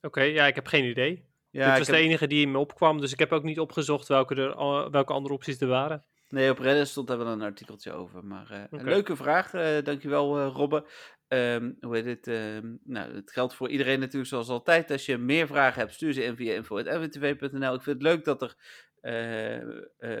Oké, 0.00 0.22
ja, 0.22 0.46
ik 0.46 0.54
heb 0.54 0.66
geen 0.66 0.84
idee. 0.84 1.28
Ja, 1.50 1.68
Dit 1.68 1.78
was 1.78 1.86
heb- 1.86 1.96
de 1.96 2.02
enige 2.02 2.26
die 2.26 2.42
in 2.42 2.50
me 2.50 2.58
opkwam, 2.58 3.00
dus 3.00 3.12
ik 3.12 3.18
heb 3.18 3.32
ook 3.32 3.42
niet 3.42 3.60
opgezocht 3.60 4.08
welke, 4.08 4.34
er, 4.34 4.90
welke 4.90 5.12
andere 5.12 5.34
opties 5.34 5.60
er 5.60 5.68
waren. 5.68 6.04
Nee, 6.28 6.50
op 6.50 6.58
Reddit 6.58 6.88
stond 6.88 7.06
daar 7.08 7.18
wel 7.18 7.26
een 7.26 7.42
artikeltje 7.42 7.92
over. 7.92 8.24
Maar 8.24 8.50
eh, 8.50 8.62
een 8.70 8.84
leuke 8.84 9.16
vraag. 9.16 9.54
eh 9.54 9.82
dankjewel, 9.84 10.38
eh 10.38 10.50
Robbe. 10.54 10.86
Ehm, 11.28 11.72
hoe 11.80 11.96
heet 11.96 12.04
het? 12.04 12.26
ehm, 12.26 12.74
nou, 12.84 13.14
het 13.14 13.32
geldt 13.32 13.54
voor 13.54 13.68
iedereen 13.68 14.00
natuurlijk 14.00 14.30
zoals 14.30 14.48
altijd. 14.48 14.90
Als 14.90 15.06
je 15.06 15.18
meer 15.18 15.46
vragen 15.46 15.80
hebt, 15.80 15.94
stuur 15.94 16.12
ze 16.12 16.24
in 16.24 16.36
via 16.36 16.54
info.mwtv.nl. 16.54 17.74
Ik 17.74 17.82
vind 17.82 17.96
het 17.96 18.02
leuk 18.02 18.24
dat 18.24 18.42
er... 18.42 18.54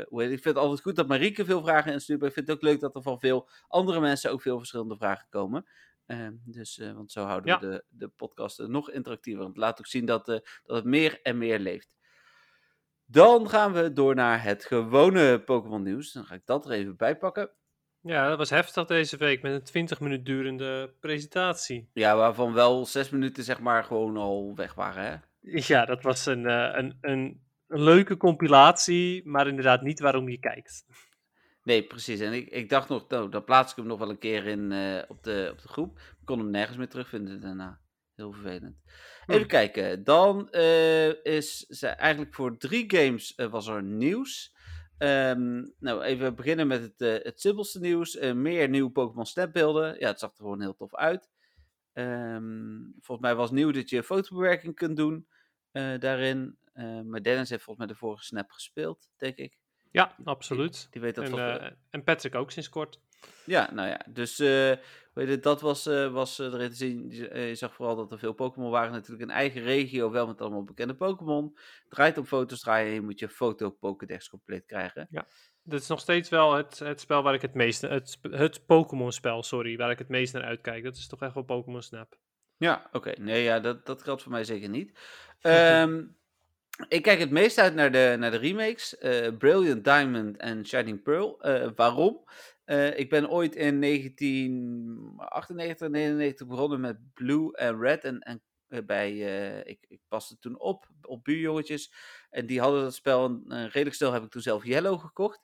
hoe 0.08 0.20
heet 0.20 0.30
het? 0.30 0.38
Ik 0.38 0.42
vind 0.42 0.44
het 0.44 0.56
altijd 0.56 0.80
goed 0.80 0.96
dat 0.96 1.08
Marieke 1.08 1.44
veel 1.44 1.62
vragen 1.62 1.92
instuurt. 1.92 2.18
Maar 2.20 2.28
ik 2.28 2.34
vind 2.34 2.46
het 2.48 2.56
ook 2.56 2.62
leuk 2.62 2.80
dat 2.80 2.94
er 2.94 3.02
van 3.02 3.18
veel 3.20 3.48
andere 3.68 4.00
mensen 4.00 4.30
ook 4.32 4.42
veel 4.42 4.58
verschillende 4.58 4.96
vragen 4.96 5.26
komen. 5.30 5.66
Ehm, 6.08 6.32
dus, 6.44 6.78
eh, 6.78 6.92
want 6.92 7.12
zo 7.12 7.24
houden 7.24 7.50
Ja. 7.50 7.60
we 7.60 7.66
de, 7.68 7.84
de 7.88 8.08
podcast 8.08 8.58
nog 8.58 8.90
interactiever. 8.90 9.42
Want 9.42 9.54
het 9.54 9.64
laat 9.64 9.78
ook 9.78 9.86
zien 9.86 10.04
dat, 10.06 10.28
eh, 10.28 10.38
dat 10.64 10.76
het 10.76 10.84
meer 10.84 11.20
en 11.22 11.38
meer 11.38 11.58
leeft. 11.58 11.96
Dan 13.04 13.48
gaan 13.48 13.72
we 13.72 13.92
door 13.92 14.14
naar 14.14 14.42
het 14.42 14.64
gewone 14.64 15.40
Pokémon 15.40 15.82
nieuws. 15.82 16.12
Dan 16.12 16.24
ga 16.24 16.34
ik 16.34 16.42
dat 16.46 16.64
er 16.64 16.70
even 16.72 16.96
bij 16.96 17.16
pakken. 17.16 17.50
Ja, 18.00 18.28
dat 18.28 18.38
was 18.38 18.50
heftig 18.50 18.84
deze 18.84 19.16
week 19.16 19.42
met 19.42 19.52
een 19.52 19.62
20 19.62 20.00
minuut 20.00 20.26
durende 20.26 20.94
presentatie. 21.00 21.90
Ja, 21.92 22.16
waarvan 22.16 22.52
wel 22.52 22.86
zes 22.86 23.10
minuten 23.10 23.44
zeg 23.44 23.60
maar 23.60 23.84
gewoon 23.84 24.16
al 24.16 24.52
weg 24.54 24.74
waren, 24.74 25.04
hè? 25.04 25.16
Ja, 25.74 25.84
dat 25.84 26.02
was 26.02 26.26
een, 26.26 26.46
eh, 26.46 26.70
een, 26.72 26.98
een 27.00 27.46
een 27.68 27.82
leuke 27.82 28.16
compilatie, 28.16 29.26
maar 29.26 29.48
inderdaad 29.48 29.82
niet 29.82 30.00
waarom 30.00 30.28
je 30.28 30.38
kijkt. 30.38 30.84
Nee, 31.62 31.86
precies. 31.86 32.20
En 32.20 32.32
ik, 32.32 32.48
ik 32.48 32.68
dacht 32.68 32.88
nog, 32.88 33.08
nou, 33.08 33.30
dan 33.30 33.44
plaats 33.44 33.70
ik 33.70 33.76
hem 33.76 33.86
nog 33.86 33.98
wel 33.98 34.10
een 34.10 34.18
keer 34.18 34.46
in 34.46 34.70
uh, 34.70 35.02
op, 35.08 35.22
de, 35.22 35.48
op 35.52 35.62
de 35.62 35.68
groep. 35.68 35.98
Ik 35.98 36.24
kon 36.24 36.38
hem 36.38 36.50
nergens 36.50 36.76
meer 36.76 36.88
terugvinden 36.88 37.40
daarna. 37.40 37.80
Heel 38.14 38.32
vervelend. 38.32 38.76
Even 39.26 39.42
hm. 39.42 39.48
kijken. 39.48 40.04
Dan 40.04 40.48
uh, 40.50 41.24
is 41.24 41.58
ze 41.58 41.86
eigenlijk 41.86 42.34
voor 42.34 42.56
drie 42.56 42.84
games 42.96 43.32
uh, 43.36 43.46
was 43.46 43.66
er 43.66 43.82
nieuws. 43.82 44.56
Um, 44.98 45.74
nou, 45.78 46.02
even 46.02 46.34
beginnen 46.34 46.66
met 46.66 46.82
het, 46.82 47.00
uh, 47.00 47.24
het 47.24 47.40
simpelste 47.40 47.80
nieuws. 47.80 48.18
meer 48.20 48.68
nieuwe 48.68 48.90
Pokémon 48.90 49.26
Snap 49.26 49.52
beelden. 49.52 49.98
Ja, 49.98 50.08
het 50.08 50.18
zag 50.18 50.30
er 50.30 50.36
gewoon 50.36 50.60
heel 50.60 50.74
tof 50.74 50.94
uit. 50.94 51.30
Um, 51.92 52.94
volgens 53.00 53.26
mij 53.26 53.36
was 53.36 53.50
nieuw 53.50 53.70
dat 53.70 53.90
je 53.90 54.02
fotobewerking 54.02 54.74
kunt 54.74 54.96
doen 54.96 55.28
daarin. 55.72 56.58
maar 57.04 57.22
Dennis 57.22 57.50
heeft 57.50 57.62
volgens 57.62 57.86
mij 57.86 57.86
de 57.86 58.00
vorige 58.00 58.24
Snap 58.24 58.50
gespeeld, 58.50 59.08
denk 59.16 59.36
ik. 59.36 59.58
Ja, 59.90 60.14
absoluut. 60.24 60.72
Die, 60.72 60.88
die 60.90 61.00
weet 61.00 61.14
dat 61.14 61.24
en, 61.24 61.30
toch 61.30 61.70
en 61.90 62.04
Patrick 62.04 62.34
ook 62.34 62.50
sinds 62.50 62.68
kort. 62.68 63.00
Ja, 63.44 63.70
nou 63.72 63.88
ja, 63.88 64.00
dus 64.08 64.40
uh, 64.40 64.72
weet 65.12 65.28
je, 65.28 65.38
dat 65.40 65.60
was, 65.60 65.86
uh, 65.86 66.12
was 66.12 66.40
uh, 66.40 66.46
erin 66.46 66.70
te 66.70 66.76
zien. 66.76 67.10
Je, 67.10 67.54
zag 67.54 67.74
vooral 67.74 67.96
dat 67.96 68.12
er 68.12 68.18
veel 68.18 68.32
Pokémon 68.32 68.70
waren. 68.70 68.92
Natuurlijk 68.92 69.22
een 69.22 69.36
eigen 69.36 69.62
regio, 69.62 70.10
wel 70.10 70.26
met 70.26 70.40
allemaal 70.40 70.64
bekende 70.64 70.94
Pokémon. 70.94 71.58
Draait 71.88 72.18
op 72.18 72.26
foto's 72.26 72.60
draaien 72.60 72.92
je 72.92 73.00
moet 73.00 73.18
je 73.18 73.28
foto 73.28 73.70
Pokédex 73.70 74.28
compleet 74.28 74.66
krijgen. 74.66 75.06
Ja, 75.10 75.26
dat 75.62 75.80
is 75.80 75.88
nog 75.88 76.00
steeds 76.00 76.28
wel 76.28 76.54
het, 76.54 76.78
het 76.78 77.00
spel 77.00 77.22
waar 77.22 77.34
ik 77.34 77.42
het 77.42 77.54
meeste, 77.54 77.86
het, 77.86 78.18
het 78.22 78.66
Pokémon 78.66 79.12
spel, 79.12 79.42
sorry, 79.42 79.76
waar 79.76 79.90
ik 79.90 79.98
het 79.98 80.08
meest 80.08 80.32
naar 80.32 80.44
uitkijk. 80.44 80.84
Dat 80.84 80.96
is 80.96 81.08
toch 81.08 81.22
echt 81.22 81.34
wel 81.34 81.42
Pokémon 81.42 81.82
Snap. 81.82 82.18
Ja, 82.56 82.88
oké. 82.92 83.12
Nee, 83.20 83.42
ja, 83.42 83.60
dat, 83.60 83.86
dat 83.86 84.02
geldt 84.02 84.22
voor 84.22 84.32
mij 84.32 84.44
zeker 84.44 84.68
niet. 84.68 84.98
Um, 85.42 86.16
ik 86.88 87.02
kijk 87.02 87.18
het 87.18 87.30
meest 87.30 87.58
uit 87.58 87.74
naar 87.74 87.92
de, 87.92 88.16
naar 88.18 88.30
de 88.30 88.36
remakes. 88.36 88.96
Brilliant 89.38 89.84
Diamond 89.84 90.36
en 90.36 90.66
Shining 90.66 91.02
Pearl. 91.02 91.38
waarom? 91.74 92.24
Uh, 92.68 92.98
ik 92.98 93.10
ben 93.10 93.30
ooit 93.30 93.56
in 93.56 93.80
1998, 93.80 95.88
99 95.88 96.46
begonnen 96.46 96.80
met 96.80 96.96
Blue 97.14 97.56
en 97.56 97.80
Red. 97.80 98.04
En, 98.04 98.18
en 98.18 98.42
bij, 98.86 99.12
ik, 99.64 99.84
ik 99.88 100.00
paste 100.08 100.38
toen 100.38 100.58
op, 100.58 100.88
op 101.02 101.24
buurjongetjes. 101.24 101.92
En 102.30 102.46
die 102.46 102.60
hadden 102.60 102.82
dat 102.82 102.94
spel 102.94 103.42
redelijk 103.48 103.94
snel, 103.94 104.12
heb 104.12 104.22
ik 104.22 104.30
toen 104.30 104.42
zelf 104.42 104.64
Yellow 104.64 105.00
gekocht. 105.00 105.40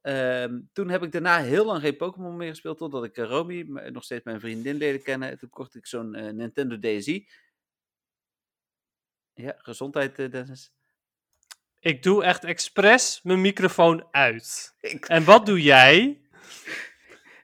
Ehm, 0.00 0.60
toen 0.72 0.88
heb 0.88 1.02
ik 1.02 1.12
daarna 1.12 1.38
heel 1.38 1.64
lang 1.64 1.80
geen 1.80 1.96
Pokémon 1.96 2.36
meer 2.36 2.48
gespeeld, 2.48 2.78
totdat 2.78 3.04
ik 3.04 3.16
Romy, 3.16 3.62
nog 3.92 4.04
steeds 4.04 4.24
mijn 4.24 4.40
vriendin, 4.40 4.76
leerde 4.76 5.02
kennen. 5.02 5.38
Toen 5.38 5.50
kocht 5.50 5.74
ik 5.74 5.86
zo'n 5.86 6.36
Nintendo 6.36 6.78
DSi. 6.78 7.28
Ja, 9.34 9.54
gezondheid 9.58 10.16
Dennis. 10.16 10.72
Ik 11.78 12.02
doe 12.02 12.24
echt 12.24 12.44
expres 12.44 13.20
mijn 13.22 13.40
microfoon 13.40 14.08
uit. 14.10 14.74
Ik... 14.80 15.06
En 15.06 15.24
wat 15.24 15.46
doe 15.46 15.62
jij? 15.62 16.20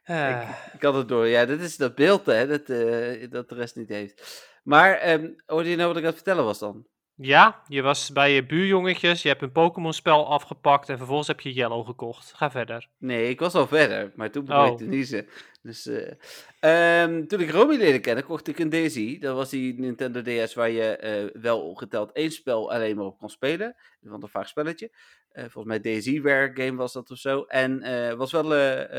Ah. 0.08 0.50
Ik, 0.72 0.82
had 0.82 0.94
het 0.94 1.08
door. 1.08 1.26
Ja, 1.26 1.44
dit 1.44 1.60
is 1.60 1.76
dat 1.76 1.94
beeld 1.94 2.26
hè, 2.26 2.46
dat, 2.46 2.68
uh, 2.68 3.30
dat 3.30 3.48
de 3.48 3.54
rest 3.54 3.76
niet 3.76 3.88
heeft. 3.88 4.46
Maar 4.62 5.10
um, 5.10 5.42
hoorde 5.46 5.70
je 5.70 5.76
nou 5.76 5.88
wat 5.88 5.96
ik 5.96 6.02
aan 6.02 6.08
het 6.08 6.16
vertellen 6.16 6.44
was 6.44 6.58
dan? 6.58 6.86
Ja, 7.20 7.62
je 7.68 7.82
was 7.82 8.12
bij 8.12 8.32
je 8.32 8.46
buurjongetjes, 8.46 9.22
je 9.22 9.28
hebt 9.28 9.42
een 9.42 9.52
Pokémon-spel 9.52 10.26
afgepakt 10.26 10.88
en 10.88 10.96
vervolgens 10.96 11.28
heb 11.28 11.40
je 11.40 11.52
Yellow 11.52 11.86
gekocht. 11.86 12.32
Ga 12.32 12.50
verder. 12.50 12.88
Nee, 12.98 13.28
ik 13.28 13.40
was 13.40 13.54
al 13.54 13.66
verder, 13.66 14.12
maar 14.14 14.30
toen 14.30 14.44
begon 14.44 14.64
oh. 14.64 14.70
ik 14.70 14.76
te 14.76 14.84
niezen. 14.84 15.26
Dus, 15.62 15.86
uh, 15.86 17.02
um, 17.02 17.26
toen 17.26 17.40
ik 17.40 17.50
Romy 17.50 17.76
leerde 17.76 18.00
kennen, 18.00 18.24
kocht 18.24 18.48
ik 18.48 18.58
een 18.58 18.68
Daisy. 18.68 19.18
Dat 19.18 19.36
was 19.36 19.50
die 19.50 19.78
Nintendo 19.78 20.22
DS 20.22 20.54
waar 20.54 20.70
je 20.70 21.30
uh, 21.34 21.42
wel 21.42 21.74
geteld 21.74 22.12
één 22.12 22.30
spel 22.30 22.72
alleen 22.72 22.96
maar 22.96 23.04
op 23.04 23.18
kon 23.18 23.30
spelen. 23.30 23.76
Want 24.00 24.22
een 24.22 24.28
vaak 24.28 24.46
spelletje. 24.46 24.90
Uh, 25.32 25.42
volgens 25.42 25.64
mij 25.64 25.80
Daisyware 25.80 26.50
game 26.54 26.76
was 26.76 26.92
dat 26.92 27.10
of 27.10 27.18
zo. 27.18 27.42
En 27.42 27.80
was 28.16 28.32
wel 28.32 28.48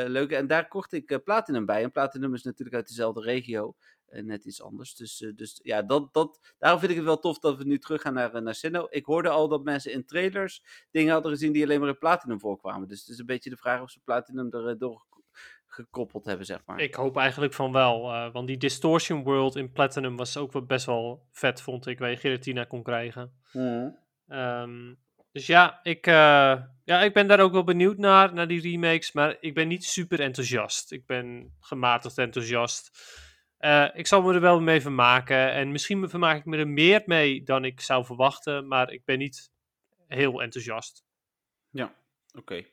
leuk. 0.10 0.32
En 0.32 0.48
daar 0.48 0.68
kocht 0.68 0.94
ik 0.94 1.20
Platinum 1.24 1.66
bij. 1.66 1.84
En 1.84 1.92
Platinum 1.92 2.34
is 2.34 2.44
natuurlijk 2.44 2.78
uit 2.78 2.88
dezelfde 2.88 3.22
regio. 3.22 3.76
Eh, 4.10 4.24
net 4.24 4.46
iets 4.46 4.62
anders. 4.62 4.96
Dus, 4.96 5.22
uh, 5.22 5.36
dus 5.36 5.60
ja, 5.64 5.82
dat, 5.82 6.14
dat, 6.14 6.54
daarom 6.58 6.80
vind 6.80 6.92
ik 6.92 6.98
het 6.98 7.08
wel 7.08 7.20
tof 7.20 7.40
dat 7.40 7.58
we 7.58 7.64
nu 7.64 7.80
terug 7.80 8.02
gaan 8.02 8.14
naar, 8.14 8.34
eh, 8.34 8.42
naar 8.42 8.56
Sinnoh. 8.56 8.88
Ik 8.90 9.06
hoorde 9.06 9.30
al 9.30 9.48
dat 9.48 9.64
mensen 9.64 9.92
in 9.92 10.06
trailers 10.06 10.64
dingen 10.92 11.14
hadden 11.14 11.32
gezien 11.32 11.52
die 11.52 11.64
alleen 11.64 11.80
maar 11.80 11.90
in 11.90 11.98
Platinum 11.98 12.40
voorkwamen. 12.40 12.88
Dus 12.88 13.00
het 13.00 13.10
is 13.10 13.18
een 13.18 13.26
beetje 13.26 13.50
de 13.50 13.58
vraag 13.58 13.82
of 13.82 13.90
ze 13.90 14.00
Platinum 14.04 14.54
er 14.54 14.78
door 14.78 15.06
gekoppeld 15.68 16.26
hebben, 16.26 16.46
zeg 16.46 16.62
maar. 16.66 16.80
Ik 16.80 16.96
hoop 16.96 17.18
eigenlijk 17.18 17.54
van 17.54 17.72
wel, 17.72 18.14
uh, 18.14 18.32
want 18.32 18.48
die 18.48 18.58
Distortion 18.58 19.24
World 19.24 19.56
in 19.56 19.72
Platinum 19.72 20.16
was 20.16 20.38
ook 20.38 20.52
wel 20.52 20.66
best 20.66 20.86
wel 20.86 21.28
vet, 21.32 21.62
vond 21.62 21.88
ik, 21.88 22.00
waar 22.00 22.10
je 22.10 22.18
Giratina 22.18 22.64
kon 22.64 22.84
krijgen. 22.84 23.34
Mm. 23.52 23.98
Um, 24.28 25.00
dus 25.32 25.46
ja 25.46 25.80
ik, 25.84 26.08
uh, 26.08 26.14
ja, 26.84 27.02
ik 27.02 27.14
ben 27.14 27.28
daar 27.28 27.40
ook 27.40 27.52
wel 27.52 27.64
benieuwd 27.64 27.98
naar, 27.98 28.34
naar 28.34 28.48
die 28.48 28.62
remakes, 28.62 29.12
maar 29.12 29.38
ik 29.40 29.54
ben 29.54 29.68
niet 29.68 29.84
super 29.84 30.20
enthousiast. 30.20 30.92
Ik 30.92 31.06
ben 31.06 31.56
gematigd 31.60 32.18
enthousiast. 32.18 32.92
Uh, 33.60 33.88
ik 33.94 34.08
zal 34.08 34.22
me 34.22 34.34
er 34.34 34.42
wel 34.42 34.62
mee 34.62 34.82
vermaken. 34.82 35.52
En 35.52 35.72
misschien 35.72 36.10
vermaak 36.10 36.38
ik 36.38 36.46
me 36.46 36.58
er 36.58 36.68
meer 36.68 37.04
mee 37.06 37.44
dan 37.44 37.66
ik 37.66 37.82
zou 37.82 38.06
verwachten. 38.06 38.68
Maar 38.68 38.92
ik 38.92 39.06
ben 39.06 39.18
niet 39.18 39.52
heel 40.08 40.42
enthousiast. 40.42 41.04
Ja, 41.70 41.94
oké. 42.38 42.64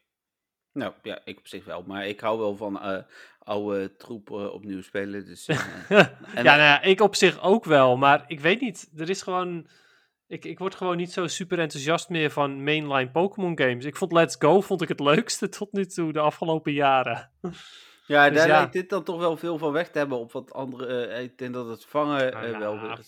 Nou 0.72 0.93
ja, 1.03 1.20
ik 1.24 1.39
op 1.39 1.47
zich 1.47 1.64
wel. 1.64 1.82
Maar 1.82 2.07
ik 2.07 2.20
hou 2.20 2.39
wel 2.39 2.57
van 2.57 2.74
uh, 2.74 3.03
oude 3.39 3.97
troep 3.97 4.30
uh, 4.30 4.53
opnieuw 4.53 4.82
spelen. 4.82 5.26
Dus, 5.26 5.47
en, 5.49 5.59
ja, 6.34 6.43
nou 6.43 6.59
ja, 6.59 6.82
ik 6.82 7.01
op 7.01 7.14
zich 7.14 7.43
ook 7.43 7.64
wel. 7.64 7.97
Maar 7.97 8.24
ik 8.26 8.41
weet 8.41 8.61
niet. 8.61 8.91
Er 8.97 9.11
is 9.11 9.22
gewoon. 9.22 9.68
Ik, 10.26 10.45
ik 10.45 10.59
word 10.59 10.74
gewoon 10.74 10.97
niet 10.97 11.12
zo 11.12 11.26
super 11.26 11.59
enthousiast 11.59 12.09
meer 12.09 12.30
van 12.30 12.64
mainline 12.64 13.11
Pokémon 13.11 13.59
games. 13.59 13.84
Ik 13.84 13.97
vond 13.97 14.12
Let's 14.12 14.37
Go 14.39 14.61
vond 14.61 14.82
ik 14.82 14.89
het 14.89 15.01
leukste 15.01 15.49
tot 15.49 15.72
nu 15.72 15.87
toe 15.87 16.12
de 16.12 16.20
afgelopen 16.20 16.72
jaren. 16.72 17.30
Ja, 18.07 18.29
dus 18.29 18.39
daar 18.39 18.49
lijkt 18.49 18.73
dit 18.73 18.91
dan 18.91 19.05
toch 19.05 19.19
wel 19.19 19.37
veel 19.37 19.59
van 19.59 19.73
weg 19.73 19.91
te 19.91 19.99
hebben 19.99 20.19
op 20.19 20.33
wat 20.33 20.53
andere. 20.53 21.09
Uh, 21.09 21.23
ik 21.23 21.39
denk 21.39 21.55
dat 21.55 21.69
het 21.69 21.85
vangen 21.85 22.37
uh, 22.37 22.51
uh, 22.51 22.59
wel 22.59 22.81
weer 22.81 23.05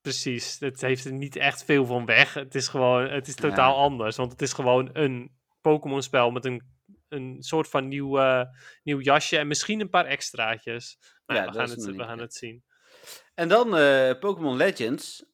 Precies, 0.00 0.56
het 0.58 0.80
heeft 0.80 1.04
er 1.04 1.12
niet 1.12 1.36
echt 1.36 1.64
veel 1.64 1.86
van 1.86 2.04
weg. 2.04 2.34
Het 2.34 2.54
is 2.54 2.68
gewoon, 2.68 3.08
het 3.08 3.28
is 3.28 3.34
totaal 3.34 3.74
ja. 3.74 3.82
anders. 3.82 4.16
Want 4.16 4.32
het 4.32 4.42
is 4.42 4.52
gewoon 4.52 4.90
een 4.92 5.36
Pokémon-spel 5.60 6.30
met 6.30 6.44
een, 6.44 6.62
een 7.08 7.36
soort 7.38 7.68
van 7.68 7.88
nieuw, 7.88 8.18
nieuw 8.82 9.00
jasje 9.00 9.38
en 9.38 9.46
misschien 9.46 9.80
een 9.80 9.90
paar 9.90 10.06
extraatjes. 10.06 10.98
Maar 11.26 11.36
ja, 11.36 11.46
we, 11.46 11.52
gaan 11.52 11.70
het, 11.70 11.84
we 11.84 12.04
gaan 12.04 12.18
het 12.18 12.34
zien. 12.34 12.64
En 13.34 13.48
dan 13.48 13.68
Pokémon 14.18 14.56
Legends. 14.56 15.24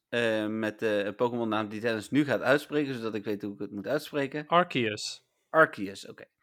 met 0.49 0.79
de 0.79 1.13
Pokémon 1.17 1.49
naam 1.49 1.69
die 1.69 1.81
Dennis 1.81 2.11
nu 2.11 2.25
gaat 2.25 2.43
uitspreken, 2.43 2.95
zodat 2.95 3.15
ik 3.15 3.25
weet 3.25 3.43
hoe 3.43 3.53
ik 3.53 3.59
het 3.59 3.71
moet 3.71 3.87
uitspreken. 3.87 4.47
Arceus. 4.47 5.25
Arceus, 5.51 6.03
oké. 6.03 6.13
Okay. 6.13 6.38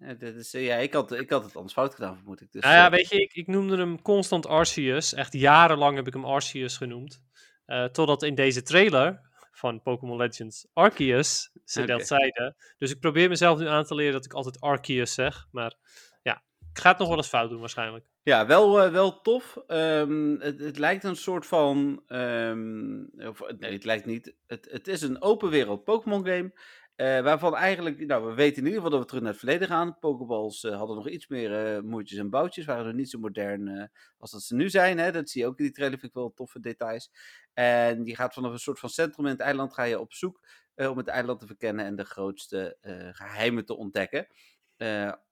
Ja, 0.00 0.14
dat 0.14 0.34
is, 0.34 0.50
ja 0.50 0.76
ik, 0.76 0.92
had, 0.92 1.12
ik 1.12 1.30
had 1.30 1.44
het 1.44 1.56
anders 1.56 1.74
fout 1.74 1.94
gedaan, 1.94 2.16
vermoed 2.16 2.40
ik. 2.40 2.52
Dus, 2.52 2.62
nou 2.62 2.74
ja, 2.74 2.84
uh, 2.84 2.90
weet 2.90 3.08
je, 3.08 3.20
ik, 3.20 3.32
ik 3.32 3.46
noemde 3.46 3.76
hem 3.76 4.02
constant 4.02 4.46
Arceus. 4.46 5.14
Echt 5.14 5.32
jarenlang 5.32 5.96
heb 5.96 6.06
ik 6.06 6.12
hem 6.12 6.24
Arceus 6.24 6.76
genoemd. 6.76 7.22
Uh, 7.66 7.84
totdat 7.84 8.22
in 8.22 8.34
deze 8.34 8.62
trailer 8.62 9.20
van 9.52 9.82
Pokémon 9.82 10.16
Legends 10.16 10.66
Arceus 10.72 11.50
ze 11.64 11.82
okay. 11.82 11.96
dat 11.96 12.06
zeiden. 12.06 12.56
Dus 12.78 12.90
ik 12.90 13.00
probeer 13.00 13.28
mezelf 13.28 13.58
nu 13.58 13.66
aan 13.66 13.84
te 13.84 13.94
leren 13.94 14.12
dat 14.12 14.24
ik 14.24 14.32
altijd 14.32 14.60
Arceus 14.60 15.14
zeg. 15.14 15.46
Maar 15.50 15.74
ja, 16.22 16.42
ik 16.72 16.78
ga 16.78 16.90
het 16.90 16.98
nog 16.98 17.08
wel 17.08 17.16
eens 17.16 17.28
fout 17.28 17.50
doen 17.50 17.60
waarschijnlijk. 17.60 18.04
Ja, 18.22 18.46
wel, 18.46 18.86
uh, 18.86 18.92
wel 18.92 19.20
tof. 19.20 19.58
Um, 19.66 20.40
het, 20.40 20.60
het, 20.60 20.78
lijkt 20.78 21.04
een 21.04 21.16
soort 21.16 21.46
van. 21.46 22.02
Um, 22.08 23.10
of, 23.16 23.42
nee, 23.58 23.72
het 23.72 23.84
lijkt 23.84 24.06
niet. 24.06 24.34
Het, 24.46 24.68
het 24.70 24.88
is 24.88 25.02
een 25.02 25.22
open 25.22 25.50
wereld 25.50 25.84
Pokémon 25.84 26.26
game. 26.26 26.52
Uh, 27.00 27.20
waarvan 27.20 27.56
eigenlijk, 27.56 28.06
nou, 28.06 28.26
we 28.26 28.34
weten 28.34 28.56
in 28.56 28.68
ieder 28.68 28.82
geval 28.82 28.90
dat 28.90 29.00
we 29.00 29.06
terug 29.06 29.22
naar 29.22 29.30
het 29.30 29.40
verleden 29.40 29.68
gaan. 29.68 29.98
Pokeballs 29.98 30.64
uh, 30.64 30.76
hadden 30.76 30.96
nog 30.96 31.08
iets 31.08 31.28
meer 31.28 31.76
uh, 31.76 31.82
moertjes 31.82 32.18
en 32.18 32.30
boutjes, 32.30 32.64
waren 32.64 32.86
er 32.86 32.94
niet 32.94 33.10
zo 33.10 33.18
modern 33.18 33.90
als 34.18 34.30
dat 34.30 34.42
ze 34.42 34.54
nu 34.54 34.70
zijn. 34.70 34.98
Hè? 34.98 35.12
Dat 35.12 35.30
zie 35.30 35.42
je 35.42 35.46
ook 35.46 35.58
in 35.58 35.64
die 35.64 35.74
trailer, 35.74 35.98
vind 35.98 36.10
ik 36.10 36.18
wel 36.18 36.32
toffe 36.34 36.60
details. 36.60 37.10
En 37.52 38.04
je 38.04 38.14
gaat 38.14 38.34
vanaf 38.34 38.52
een 38.52 38.58
soort 38.58 38.78
van 38.78 38.88
centrum 38.88 39.24
in 39.24 39.32
het 39.32 39.40
eiland 39.40 39.74
ga 39.74 39.82
je 39.82 40.00
op 40.00 40.12
zoek 40.12 40.40
om 40.76 40.96
het 40.96 41.08
eiland 41.08 41.40
te 41.40 41.46
verkennen 41.46 41.84
en 41.84 41.96
de 41.96 42.04
grootste 42.04 42.76
geheimen 43.12 43.64
te 43.64 43.76
ontdekken. 43.76 44.26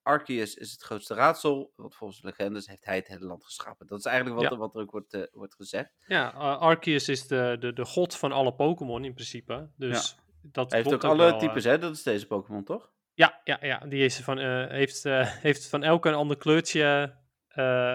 Arceus 0.03 0.55
is 0.55 0.73
het 0.73 0.83
grootste 0.83 1.15
raadsel, 1.15 1.73
want 1.77 1.95
volgens 1.95 2.21
de 2.21 2.27
legendes 2.27 2.67
heeft 2.67 2.85
hij 2.85 2.97
het 2.97 3.09
hele 3.09 3.25
land 3.27 3.45
geschapen. 3.45 3.87
Dat 3.87 3.99
is 3.99 4.05
eigenlijk 4.05 4.37
wat, 4.41 4.45
ja. 4.45 4.55
er, 4.55 4.59
wat 4.59 4.75
er 4.75 4.81
ook 4.81 4.91
wordt, 4.91 5.29
wordt 5.33 5.55
gezegd. 5.55 5.93
Ja, 6.07 6.29
Arceus 6.39 7.09
is 7.09 7.27
de, 7.27 7.57
de, 7.61 7.73
de 7.73 7.85
god 7.85 8.17
van 8.17 8.33
alle 8.33 8.55
Pokémon 8.55 9.05
in 9.05 9.15
principe. 9.15 9.71
Dus... 9.77 10.17
Ja 10.17 10.27
dat 10.43 10.71
Hij 10.71 10.81
heeft 10.81 10.95
ook 10.95 11.05
alle 11.05 11.31
wel, 11.31 11.39
types, 11.39 11.65
uh, 11.65 11.71
hè? 11.71 11.79
Dat 11.79 11.95
is 11.95 12.03
deze 12.03 12.27
Pokémon, 12.27 12.65
toch? 12.65 12.91
Ja, 13.15 13.41
ja, 13.45 13.59
ja. 13.61 13.79
Die 13.79 14.05
is 14.05 14.17
van, 14.17 14.39
uh, 14.39 14.67
heeft, 14.69 15.05
uh, 15.05 15.27
heeft 15.47 15.69
van 15.69 15.83
elke 15.83 16.09
een 16.09 16.15
ander 16.15 16.37
kleurtje. 16.37 17.17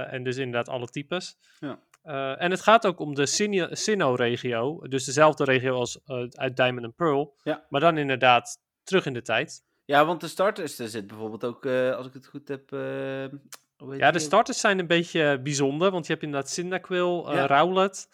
en 0.09 0.23
dus 0.23 0.37
inderdaad 0.37 0.69
alle 0.69 0.87
types. 0.87 1.37
Ja. 1.59 1.79
en 2.37 2.51
het 2.51 2.61
gaat 2.61 2.85
ook 2.85 2.99
om 2.99 3.15
de 3.15 3.25
Sinnoh-regio. 3.71 4.87
Dus 4.87 5.05
dezelfde 5.05 5.43
regio 5.43 5.75
als 5.75 5.99
uit 6.31 6.55
Diamond 6.55 6.85
and 6.85 6.95
Pearl. 6.95 7.35
Ja. 7.43 7.65
Maar 7.69 7.81
dan 7.81 7.97
inderdaad 7.97 8.57
terug 8.83 9.05
in 9.05 9.13
de 9.13 9.21
tijd. 9.21 9.63
Ja, 9.85 10.05
want 10.05 10.21
de 10.21 10.27
starters, 10.27 10.79
er 10.79 10.87
zit 10.87 11.07
bijvoorbeeld 11.07 11.43
ook, 11.45 11.65
als 11.95 12.07
ik 12.07 12.13
het 12.13 12.27
goed 12.27 12.47
heb... 12.47 12.69
ja, 13.97 14.11
de 14.11 14.19
starters 14.19 14.59
zijn 14.59 14.79
een 14.79 14.87
beetje 14.87 15.39
bijzonder. 15.43 15.91
Want 15.91 16.05
je 16.05 16.11
hebt 16.11 16.25
inderdaad 16.25 16.49
Cyndaquil, 16.49 17.31
ja. 17.31 17.47
Rowlet 17.47 18.07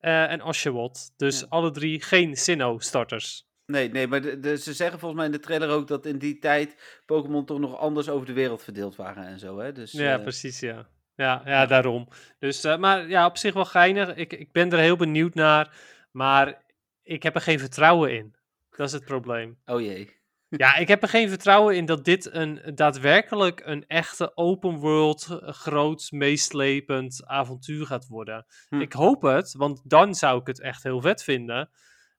en 0.00 0.42
Oshawott. 0.42 1.12
Dus 1.16 1.40
ja. 1.40 1.46
alle 1.48 1.70
drie 1.70 2.02
geen 2.02 2.36
Sinnoh-starters. 2.36 3.46
Nee, 3.66 3.88
nee, 3.88 4.06
maar 4.06 4.20
de, 4.22 4.38
de- 4.40 4.56
ze 4.58 4.72
zeggen 4.74 4.98
volgens 4.98 5.20
mij 5.20 5.30
in 5.30 5.36
de 5.36 5.40
trailer 5.46 5.68
ook 5.68 5.88
dat 5.88 6.06
in 6.06 6.18
die 6.18 6.38
tijd 6.38 7.00
Pokémon 7.06 7.44
toch 7.44 7.58
nog 7.58 7.78
anders 7.78 8.08
over 8.08 8.26
de 8.26 8.32
wereld 8.32 8.62
verdeeld 8.62 8.96
waren 8.96 9.26
en 9.26 9.38
zo, 9.38 9.58
hè? 9.58 9.72
Dus, 9.72 9.92
Ja, 9.92 10.16
eh, 10.16 10.22
precies, 10.22 10.60
ja. 10.60 10.88
Ja, 11.14 11.42
ja, 11.44 11.66
daarom. 11.66 12.08
Dus, 12.38 12.64
eh, 12.64 12.76
maar 12.78 13.08
ja, 13.08 13.26
op 13.26 13.36
zich 13.36 13.54
wel 13.54 13.64
geinig. 13.64 14.14
Ik, 14.14 14.32
ik 14.32 14.52
ben 14.52 14.72
er 14.72 14.78
heel 14.78 14.96
benieuwd 14.96 15.34
naar, 15.34 15.76
maar 16.10 16.62
ik 17.02 17.22
heb 17.22 17.34
er 17.34 17.40
geen 17.40 17.58
vertrouwen 17.58 18.14
in. 18.14 18.34
Dat 18.70 18.86
is 18.86 18.92
het 18.92 19.04
probleem. 19.04 19.58
Oh 19.64 19.80
jee. 19.80 20.14
Ja, 20.48 20.76
ik 20.76 20.88
heb 20.88 21.02
er 21.02 21.08
geen 21.08 21.28
vertrouwen 21.28 21.76
in 21.76 21.84
dat 21.84 22.04
dit 22.04 22.32
een 22.32 22.60
daadwerkelijk 22.74 23.62
een 23.64 23.84
echte 23.86 24.36
open 24.36 24.76
world, 24.76 25.26
eh, 25.30 25.48
groot, 25.52 26.10
meeslepend 26.10 27.22
avontuur 27.26 27.86
gaat 27.86 28.06
worden. 28.06 28.46
Hm. 28.68 28.80
Ik 28.80 28.92
hoop 28.92 29.22
het, 29.22 29.52
want 29.52 29.80
dan 29.84 30.14
zou 30.14 30.40
ik 30.40 30.46
het 30.46 30.60
echt 30.60 30.82
heel 30.82 31.00
vet 31.00 31.22
vinden. 31.22 31.70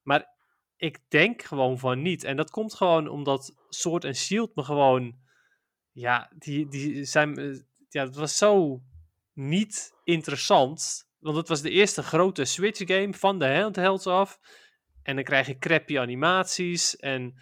Maar 0.03 0.36
ik 0.77 0.99
denk 1.07 1.43
gewoon 1.43 1.79
van 1.79 2.01
niet. 2.01 2.23
En 2.23 2.35
dat 2.35 2.49
komt 2.49 2.73
gewoon 2.73 3.07
omdat 3.07 3.55
Sword 3.69 4.03
en 4.03 4.15
Shield 4.15 4.55
me 4.55 4.63
gewoon. 4.63 5.15
Ja, 5.91 6.31
die, 6.35 6.67
die 6.67 7.05
zijn. 7.05 7.37
eh, 7.37 7.59
Ja, 7.89 8.03
het 8.05 8.15
was 8.15 8.37
zo 8.37 8.81
niet 9.33 9.93
interessant. 10.03 11.05
Want 11.19 11.37
het 11.37 11.47
was 11.47 11.61
de 11.61 11.69
eerste 11.69 12.03
grote 12.03 12.45
Switch 12.45 12.81
game 12.87 13.13
van 13.13 13.39
de 13.39 13.55
handhelds 13.59 14.07
af. 14.07 14.39
En 15.03 15.15
dan 15.15 15.23
krijg 15.23 15.47
je 15.47 15.57
crappy 15.57 15.99
animaties. 15.99 16.95
En 16.95 17.35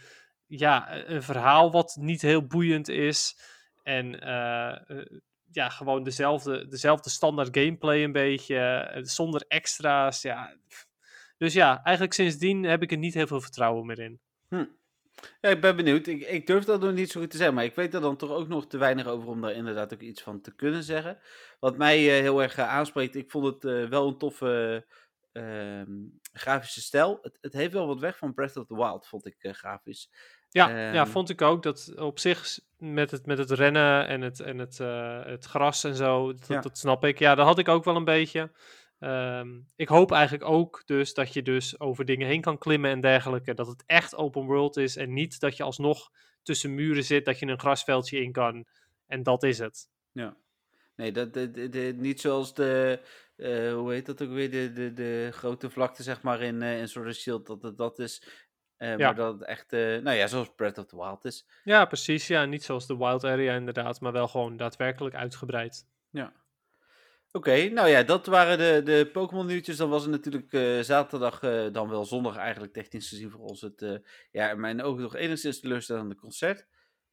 ja, 0.48 1.06
een 1.08 1.24
verhaal 1.24 1.72
wat 1.72 1.98
niet 2.00 2.22
heel 2.22 2.46
boeiend 2.48 2.88
is. 2.88 3.38
En 3.84 4.22
eh, 4.22 4.90
eh, 4.90 5.06
ja, 5.52 5.70
gewoon 5.70 6.04
dezelfde, 6.04 6.68
dezelfde 6.68 7.10
standaard 7.10 7.58
gameplay 7.58 8.04
een 8.04 8.12
beetje. 8.12 8.58
eh, 8.58 9.04
zonder 9.04 9.46
extra's. 9.48 10.22
Ja. 10.22 10.56
Dus 11.38 11.54
ja, 11.54 11.84
eigenlijk 11.84 12.16
sindsdien 12.16 12.64
heb 12.64 12.82
ik 12.82 12.92
er 12.92 12.98
niet 12.98 13.14
heel 13.14 13.28
veel 13.28 13.42
vertrouwen 13.42 13.86
meer 13.86 14.00
in. 14.00 14.20
Ja, 15.42 15.50
ik 15.50 15.62
ben 15.62 15.76
benieuwd. 15.76 16.08
Ik, 16.08 16.22
ik 16.22 16.48
durf 16.48 16.64
dat 16.64 16.82
nog 16.82 16.94
niet 16.94 17.12
zo 17.12 17.20
goed 17.20 17.30
te 17.32 17.38
zeggen, 17.38 17.56
maar 17.56 17.64
ik 17.64 17.76
weet 17.76 17.94
er 17.94 18.02
dan 18.02 18.16
toch 18.18 18.30
ook 18.32 18.48
nog 18.48 18.68
te 18.68 18.78
weinig 18.78 19.06
over 19.08 19.28
om 19.30 19.42
daar 19.42 19.52
inderdaad 19.54 19.94
ook 19.94 20.00
iets 20.02 20.22
van 20.22 20.42
te 20.42 20.56
kunnen 20.56 20.84
zeggen. 20.84 21.18
Wat 21.60 21.78
mij 21.78 21.98
eh, 22.16 22.22
heel 22.22 22.42
erg 22.42 22.58
eh, 22.58 22.68
aanspreekt, 22.70 23.16
ik 23.16 23.30
vond 23.32 23.46
het 23.46 23.64
eh, 23.64 23.90
wel 23.90 24.08
een 24.08 24.18
toffe 24.18 24.86
ehm, 25.32 25.92
grafische 26.34 26.82
stijl. 26.82 27.20
Het, 27.22 27.38
het 27.42 27.54
heeft 27.54 27.74
wel 27.74 27.88
wat 27.88 28.00
weg 28.00 28.18
van 28.18 28.34
Breath 28.34 28.58
of 28.58 28.66
the 28.68 28.76
Wild, 28.76 29.08
vond 29.08 29.26
ik 29.26 29.36
grafisch. 29.40 30.10
Ja, 30.50 30.70
ja, 30.70 30.94
Ehm. 30.94 31.12
vond 31.12 31.30
ik 31.30 31.42
ook. 31.42 31.64
Dat 31.64 31.94
op 31.98 32.20
zich 32.20 32.60
met 32.78 33.12
het, 33.12 33.26
met 33.26 33.38
het 33.38 33.52
rennen 33.52 34.08
en 34.08 34.22
het, 34.22 34.40
en 34.40 34.58
het, 34.58 34.78
het 35.28 35.46
gras 35.46 35.84
en 35.84 35.96
zo, 35.96 36.34
dat, 36.34 36.48
Ja. 36.48 36.62
dat 36.62 36.78
snap 36.78 37.06
ik. 37.06 37.20
Ja, 37.20 37.36
dat 37.36 37.46
had 37.46 37.60
ik 37.60 37.68
ook 37.68 37.84
wel 37.84 37.96
een 37.96 38.04
beetje. 38.04 38.52
Ehm, 39.06 39.60
ik 39.76 39.88
hoop 39.88 40.12
eigenlijk 40.12 40.50
ook 40.50 40.82
dus 40.86 41.14
dat 41.14 41.34
je 41.34 41.42
dus 41.42 41.80
over 41.80 42.06
dingen 42.06 42.28
heen 42.28 42.42
kan 42.42 42.58
klimmen 42.58 42.92
en 42.92 43.02
dergelijke. 43.02 43.54
Dat 43.54 43.68
het 43.68 43.84
echt 43.86 44.16
open 44.16 44.46
world 44.46 44.78
is 44.78 44.98
en 44.98 45.14
niet 45.14 45.40
dat 45.40 45.58
je 45.58 45.64
alsnog 45.64 46.12
tussen 46.44 46.76
muren 46.76 47.04
zit, 47.04 47.26
dat 47.26 47.40
je 47.40 47.46
een 47.46 47.60
grasveldje 47.60 48.22
in 48.22 48.32
kan. 48.32 48.66
En 49.08 49.24
dat 49.24 49.44
is 49.44 49.60
het. 49.60 49.90
Ja. 50.12 50.38
Nee, 50.96 51.12
dat, 51.12 51.36
niet 51.96 52.22
zoals 52.22 52.54
de, 52.54 53.00
eh, 53.36 53.74
hoe 53.74 53.92
heet 53.92 54.06
dat 54.06 54.22
ook 54.22 54.30
weer, 54.30 54.52
de, 54.52 54.72
de, 54.72 54.94
de 54.94 55.30
grote 55.32 55.70
vlakte 55.70 56.04
zeg 56.04 56.22
maar 56.22 56.42
in, 56.42 56.62
eh 56.62 56.80
in 56.80 56.88
Sword 56.88 57.16
Shield, 57.16 57.48
dat 57.48 57.62
het 57.62 57.78
dat 57.78 58.00
is. 58.00 58.44
Ja. 58.78 58.98
Maar 58.98 59.16
dat 59.16 59.34
het 59.34 59.44
echt, 59.44 59.72
nou 59.72 60.12
ja, 60.12 60.28
zoals 60.28 60.56
Breath 60.56 60.78
of 60.78 60.86
the 60.86 60.96
Wild 60.96 61.26
is. 61.26 61.48
Ja, 61.64 61.86
precies. 61.86 62.28
Ja, 62.28 62.46
niet 62.46 62.64
zoals 62.64 62.88
de 62.88 62.98
Wild 62.98 63.24
Area 63.24 63.56
inderdaad, 63.56 64.02
maar 64.02 64.12
wel 64.12 64.28
gewoon 64.28 64.58
daadwerkelijk 64.58 65.16
uitgebreid. 65.16 65.88
Ja. 66.10 66.34
Oké, 67.36 67.70
nou 67.70 67.88
ja, 67.88 68.04
dat 68.04 68.26
waren 68.26 68.58
de, 68.58 68.82
de 68.84 69.10
Pokémon 69.12 69.46
nieuwtjes. 69.46 69.78
Dan 69.78 69.90
was 69.90 70.02
het 70.02 70.12
natuurlijk 70.12 70.54
eh, 70.54 70.80
zaterdag, 70.80 71.42
eh, 71.42 71.66
dan 71.72 71.90
wel 71.90 72.06
zondag 72.06 72.36
eigenlijk 72.36 72.74
technisch 72.74 73.10
gezien 73.10 73.32
voor 73.32 73.40
ons 73.40 73.62
het, 73.62 73.82
eh, 73.82 73.96
ja, 74.32 74.52
in 74.52 74.60
mijn 74.60 74.82
ogen 74.82 75.02
nog 75.02 75.16
enigszins 75.16 75.60
teleurstellende 75.60 76.16
concert. 76.16 76.68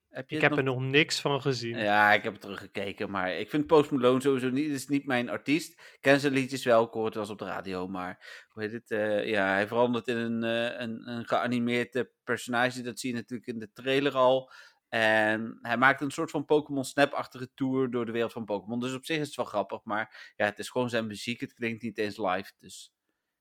Heb 0.08 0.30
je 0.30 0.36
Ik 0.36 0.42
heb 0.42 0.56
er 0.56 0.62
nog 0.62 0.80
niks 0.80 1.20
van 1.20 1.40
gezien. 1.40 1.78
Ja, 1.78 2.12
ik 2.12 2.22
heb 2.22 2.32
het 2.32 2.42
teruggekeken, 2.42 3.10
maar 3.10 3.38
ik 3.38 3.50
vind 3.50 3.66
Post 3.66 3.90
Malone 3.90 4.20
sowieso 4.20 4.50
niet, 4.50 4.70
is 4.70 4.88
niet 4.88 5.06
mijn 5.06 5.28
artiest. 5.28 5.72
Ik 5.72 5.98
ken 6.00 6.20
zijn 6.20 6.32
liedjes 6.32 6.64
wel, 6.64 6.84
ik 6.84 6.92
hoor 6.92 7.04
het 7.04 7.14
wel 7.14 7.22
eens 7.22 7.32
op 7.32 7.38
de 7.38 7.44
radio, 7.44 7.88
maar 7.88 8.44
hoe 8.48 8.62
heet 8.62 8.72
het? 8.72 8.88
ja, 9.28 9.52
hij 9.52 9.66
verandert 9.66 10.08
in 10.08 10.16
een, 10.16 10.42
een, 10.82 11.08
een 11.08 11.26
geanimeerd 11.26 12.04
personage, 12.24 12.82
dat 12.82 13.00
zie 13.00 13.10
je 13.10 13.16
natuurlijk 13.16 13.48
in 13.48 13.58
de 13.58 13.72
trailer 13.72 14.14
al. 14.14 14.52
En 14.94 15.58
hij 15.62 15.76
maakt 15.76 16.00
een 16.00 16.10
soort 16.10 16.30
van 16.30 16.44
Pokémon 16.44 16.84
Snap-achtige 16.84 17.50
tour 17.54 17.90
door 17.90 18.06
de 18.06 18.12
wereld 18.12 18.32
van 18.32 18.44
Pokémon. 18.44 18.80
Dus 18.80 18.94
op 18.94 19.04
zich 19.04 19.18
is 19.18 19.26
het 19.26 19.36
wel 19.36 19.44
grappig, 19.44 19.84
maar 19.84 20.32
ja, 20.36 20.44
het 20.44 20.58
is 20.58 20.68
gewoon 20.68 20.90
zijn 20.90 21.06
muziek, 21.06 21.40
het 21.40 21.54
klinkt 21.54 21.82
niet 21.82 21.98
eens 21.98 22.16
live. 22.16 22.52
Dus. 22.58 22.92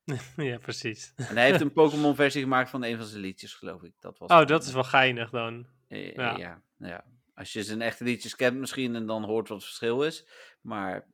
ja, 0.36 0.58
precies. 0.58 1.14
En 1.16 1.36
hij 1.36 1.46
heeft 1.46 1.62
een 1.62 1.74
Pokémon 1.74 2.16
versie 2.16 2.42
gemaakt 2.42 2.70
van 2.70 2.84
een 2.84 2.98
van 2.98 3.06
zijn 3.06 3.22
liedjes, 3.22 3.54
geloof 3.54 3.84
ik. 3.84 3.94
Dat 4.00 4.18
was 4.18 4.30
Oh, 4.30 4.46
dat 4.46 4.64
is 4.64 4.74
wel 4.74 4.84
geinig 4.84 5.30
dan. 5.30 5.68
Ja. 5.88 6.38
ja. 6.38 6.62
Ja, 6.78 7.06
Als 7.34 7.54
je 7.54 7.64
zijn 7.64 7.82
echte 7.82 8.04
liedjes 8.04 8.36
kent 8.36 8.58
misschien 8.58 8.96
en 8.96 9.06
dan 9.06 9.24
hoort 9.24 9.48
wat 9.48 9.58
het 9.58 9.68
verschil 9.68 10.04
is. 10.04 10.28
Maar 10.62 11.08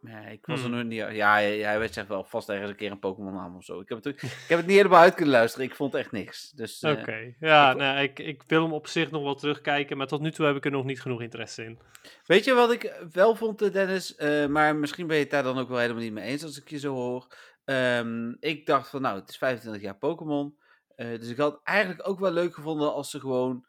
ja, 0.00 0.18
ik 0.26 0.46
was 0.46 0.58
er 0.60 0.66
Hmm. 0.66 0.74
nog 0.76 0.84
niet... 0.84 0.98
Ja, 1.16 1.32
hij, 1.32 1.58
hij 1.58 1.78
weet 1.78 1.94
zegt 1.94 2.08
wel 2.08 2.24
vast 2.24 2.48
ergens 2.48 2.70
een 2.70 2.76
keer 2.76 2.90
een 2.90 2.98
Pokémon 2.98 3.32
naam 3.34 3.56
of 3.56 3.64
zo. 3.64 3.80
Ik 3.80 3.88
heb, 3.88 4.04
het, 4.04 4.22
ik 4.22 4.44
heb 4.48 4.58
het 4.58 4.66
niet 4.66 4.76
helemaal 4.76 5.00
uit 5.00 5.14
kunnen 5.14 5.34
luisteren. 5.34 5.66
Ik 5.66 5.74
vond 5.74 5.94
echt 5.94 6.12
niks. 6.12 6.50
Dus 6.50 6.82
eh, 6.82 6.90
Oké, 6.92 7.34
ja, 7.40 7.70
ik- 7.70 7.76
nou, 7.76 7.98
ik, 8.02 8.18
ik 8.18 8.42
wil 8.46 8.62
hem 8.62 8.72
op 8.72 8.86
zich 8.86 9.10
nog 9.10 9.22
wel 9.22 9.34
terugkijken, 9.34 9.96
maar 9.96 10.06
tot 10.06 10.20
nu 10.20 10.30
toe 10.30 10.46
heb 10.46 10.56
ik 10.56 10.64
er 10.64 10.70
nog 10.70 10.84
niet 10.84 11.00
genoeg 11.00 11.22
interesse 11.22 11.64
in. 11.64 11.78
weet 12.26 12.44
je 12.44 12.52
wat 12.54 12.72
ik 12.72 13.06
wel 13.12 13.34
vond, 13.34 13.62
eh, 13.62 13.72
Dennis? 13.72 14.14
Eh, 14.14 14.46
maar 14.46 14.76
misschien 14.76 15.06
ben 15.06 15.16
je 15.16 15.22
het 15.22 15.30
daar 15.30 15.42
dan 15.42 15.58
ook 15.58 15.68
wel 15.68 15.78
helemaal 15.78 16.02
niet 16.02 16.12
mee 16.12 16.24
eens 16.28 16.44
als 16.44 16.60
ik 16.60 16.68
je 16.70 16.78
zo 16.78 16.94
hoor. 16.94 17.26
Ehm, 17.64 18.30
ik 18.40 18.66
dacht 18.66 18.90
van, 18.90 19.02
nou, 19.02 19.18
het 19.20 19.28
is 19.28 19.38
25 19.38 19.82
jaar 19.82 19.96
Pokémon. 19.98 20.56
Dus 20.96 21.28
ik 21.28 21.36
had 21.36 21.52
het 21.52 21.60
eigenlijk 21.64 22.08
ook 22.08 22.18
wel 22.18 22.30
leuk 22.30 22.54
gevonden 22.54 22.92
als 22.92 23.10
ze 23.10 23.20
gewoon 23.20 23.66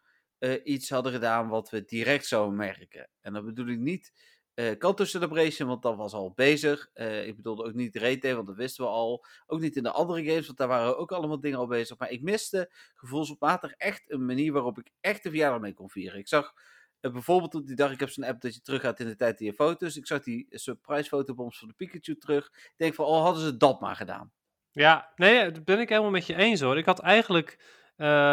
iets 0.64 0.90
hadden 0.90 1.12
gedaan 1.12 1.48
wat 1.48 1.70
we 1.70 1.84
direct 1.84 2.26
zouden 2.26 2.56
merken. 2.56 3.08
En 3.20 3.32
dat 3.32 3.44
bedoel 3.44 3.66
ik 3.66 3.78
niet 3.78 4.12
eh 4.60 4.78
Kanto 4.78 5.04
Celebration, 5.04 5.68
want 5.68 5.82
dat 5.82 5.96
was 5.96 6.12
al 6.12 6.32
bezig. 6.34 6.90
Eh, 6.92 7.26
ik 7.26 7.36
bedoelde 7.36 7.64
ook 7.64 7.74
niet 7.74 7.92
Day, 7.92 8.34
want 8.34 8.46
dat 8.46 8.56
wisten 8.56 8.84
we 8.84 8.90
al. 8.90 9.24
Ook 9.46 9.60
niet 9.60 9.76
in 9.76 9.82
de 9.82 9.90
andere 9.90 10.24
games, 10.24 10.46
want 10.46 10.58
daar 10.58 10.68
waren 10.68 10.98
ook 10.98 11.12
allemaal 11.12 11.40
dingen 11.40 11.58
al 11.58 11.66
bezig. 11.66 11.98
Maar 11.98 12.10
ik 12.10 12.22
miste 12.22 12.70
gevoelsmatig 12.94 13.72
echt 13.72 14.10
een 14.10 14.26
manier 14.26 14.52
waarop 14.52 14.78
ik 14.78 14.90
echt 15.00 15.22
de 15.22 15.28
verjaardag 15.28 15.60
mee 15.60 15.74
kon 15.74 15.90
vieren. 15.90 16.18
Ik 16.18 16.28
zag 16.28 16.52
eh, 17.00 17.12
bijvoorbeeld 17.12 17.54
op 17.54 17.66
die 17.66 17.76
dag, 17.76 17.92
ik 17.92 18.00
heb 18.00 18.08
zo'n 18.10 18.24
app 18.24 18.40
dat 18.40 18.54
je 18.54 18.60
teruggaat 18.60 19.00
in 19.00 19.06
de 19.06 19.16
tijd 19.16 19.40
in 19.40 19.46
je 19.46 19.54
foto's. 19.54 19.96
Ik 19.96 20.06
zag 20.06 20.22
die 20.22 20.46
surprise 20.50 21.08
fotobombs 21.08 21.58
van 21.58 21.68
de 21.68 21.74
Pikachu 21.74 22.16
terug. 22.16 22.46
Ik 22.46 22.74
denk 22.76 22.94
van, 22.94 23.04
oh, 23.04 23.22
hadden 23.22 23.42
ze 23.42 23.56
dat 23.56 23.80
maar 23.80 23.96
gedaan. 23.96 24.32
Ja, 24.70 25.12
nee, 25.16 25.50
dat 25.50 25.64
ben 25.64 25.80
ik 25.80 25.88
helemaal 25.88 26.10
met 26.10 26.26
je 26.26 26.34
eens 26.34 26.60
hoor. 26.60 26.78
Ik 26.78 26.86
had 26.86 27.00
eigenlijk 27.00 27.58
eh, 27.58 27.79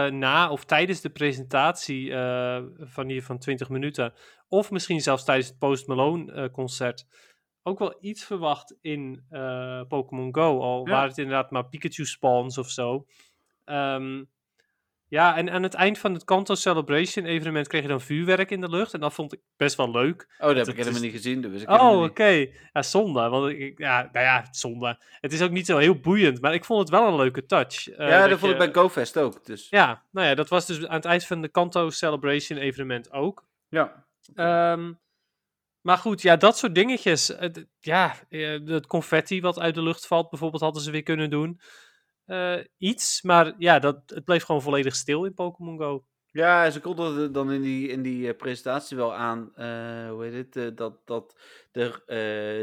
na 0.09 0.49
of 0.49 0.65
tijdens 0.65 1.01
de 1.01 1.09
presentatie 1.09 2.13
eh, 2.13 2.63
van 2.79 3.07
hier 3.07 3.23
van 3.23 3.37
20 3.37 3.69
minuten, 3.69 4.13
of 4.47 4.71
misschien 4.71 5.01
zelfs 5.01 5.23
tijdens 5.23 5.47
het 5.47 5.57
Post 5.57 5.87
Malone 5.87 6.31
eh, 6.31 6.49
concert, 6.51 7.05
ook 7.63 7.79
wel 7.79 7.97
iets 7.99 8.23
verwacht 8.23 8.77
in 8.81 9.25
eh, 9.29 9.81
Pokémon 9.87 10.35
Go. 10.35 10.61
Al 10.61 10.85
Ja. 10.85 10.91
waren 10.91 11.09
het 11.09 11.17
inderdaad 11.17 11.51
maar 11.51 11.67
Pikachu 11.69 12.05
spawns 12.05 12.57
of 12.57 12.69
zo. 12.69 13.05
Ehm, 13.63 14.23
ja, 15.09 15.37
en 15.37 15.49
aan 15.49 15.63
het 15.63 15.73
eind 15.73 15.97
van 15.97 16.13
het 16.13 16.23
Kanto 16.23 16.55
Celebration 16.55 17.25
evenement 17.25 17.67
kreeg 17.67 17.81
je 17.81 17.87
dan 17.87 18.01
vuurwerk 18.01 18.51
in 18.51 18.61
de 18.61 18.69
lucht. 18.69 18.93
En 18.93 18.99
dat 18.99 19.13
vond 19.13 19.33
ik 19.33 19.39
best 19.57 19.75
wel 19.77 19.91
leuk. 19.91 20.27
Oh, 20.39 20.47
dat 20.47 20.55
heb 20.57 20.67
ik 20.67 20.75
helemaal 20.75 20.95
is- 20.95 21.01
niet 21.01 21.11
gezien. 21.11 21.41
Dus 21.41 21.61
ik 21.61 21.69
Oh, 21.69 22.01
oké. 22.03 22.45
Ja, 22.73 22.81
zonde. 22.81 23.29
Want 23.29 23.51
ik, 23.51 23.77
ja, 23.77 24.09
nou 24.11 24.25
ja, 24.25 24.47
zonde. 24.51 25.03
Het 25.19 25.33
is 25.33 25.41
ook 25.41 25.51
niet 25.51 25.65
zo 25.65 25.77
heel 25.77 25.99
boeiend, 25.99 26.41
maar 26.41 26.53
ik 26.53 26.65
vond 26.65 26.79
het 26.79 26.89
wel 26.89 27.07
een 27.07 27.15
leuke 27.15 27.45
touch. 27.45 27.89
eh, 27.89 28.09
ja, 28.09 28.19
dat, 28.21 28.29
dat 28.29 28.39
vond 28.39 28.51
je- 28.57 28.63
ik 28.63 28.73
bij 28.73 28.81
GoFest 28.81 29.17
ook. 29.17 29.45
Dus 29.45 29.69
Ja, 29.69 30.03
nou 30.11 30.27
ja, 30.27 30.35
dat 30.35 30.49
was 30.49 30.65
dus 30.65 30.85
aan 30.87 30.95
het 30.95 31.05
eind 31.05 31.25
van 31.25 31.41
de 31.41 31.47
Kanto 31.49 31.89
Celebration 31.89 32.59
evenement 32.59 33.11
ook. 33.11 33.45
ja. 33.69 34.05
Ehm, 34.35 34.93
maar 35.81 35.97
goed, 35.97 36.21
ja, 36.21 36.35
dat 36.35 36.57
soort 36.57 36.75
dingetjes. 36.75 37.35
eh, 37.35 37.49
ja, 37.79 38.15
eh, 38.29 38.59
het 38.65 38.87
confetti 38.87 39.41
wat 39.41 39.59
uit 39.59 39.75
de 39.75 39.81
lucht 39.81 40.07
valt, 40.07 40.29
bijvoorbeeld, 40.29 40.61
hadden 40.61 40.81
ze 40.81 40.91
weer 40.91 41.03
kunnen 41.03 41.29
doen. 41.29 41.59
Eh, 42.27 42.57
iets, 42.77 43.21
maar 43.21 43.53
ja, 43.57 43.79
dat, 43.79 44.01
het 44.05 44.25
bleef 44.25 44.43
gewoon 44.43 44.61
volledig 44.61 44.95
stil 44.95 45.25
in 45.25 45.33
Pokémon 45.33 45.77
Go. 45.77 46.03
Ja, 46.31 46.69
ze 46.69 46.79
konden 46.79 47.33
dan 47.33 47.51
in 47.51 47.61
die, 47.61 47.87
in 47.87 48.01
die 48.01 48.27
eh, 48.27 48.37
presentatie 48.37 48.97
wel 48.97 49.13
aan, 49.13 49.55
eh, 49.55 50.09
hoe 50.09 50.23
heet 50.23 50.53
het, 50.53 50.77
dat, 50.77 50.93
dat 51.05 51.35
er 51.71 52.03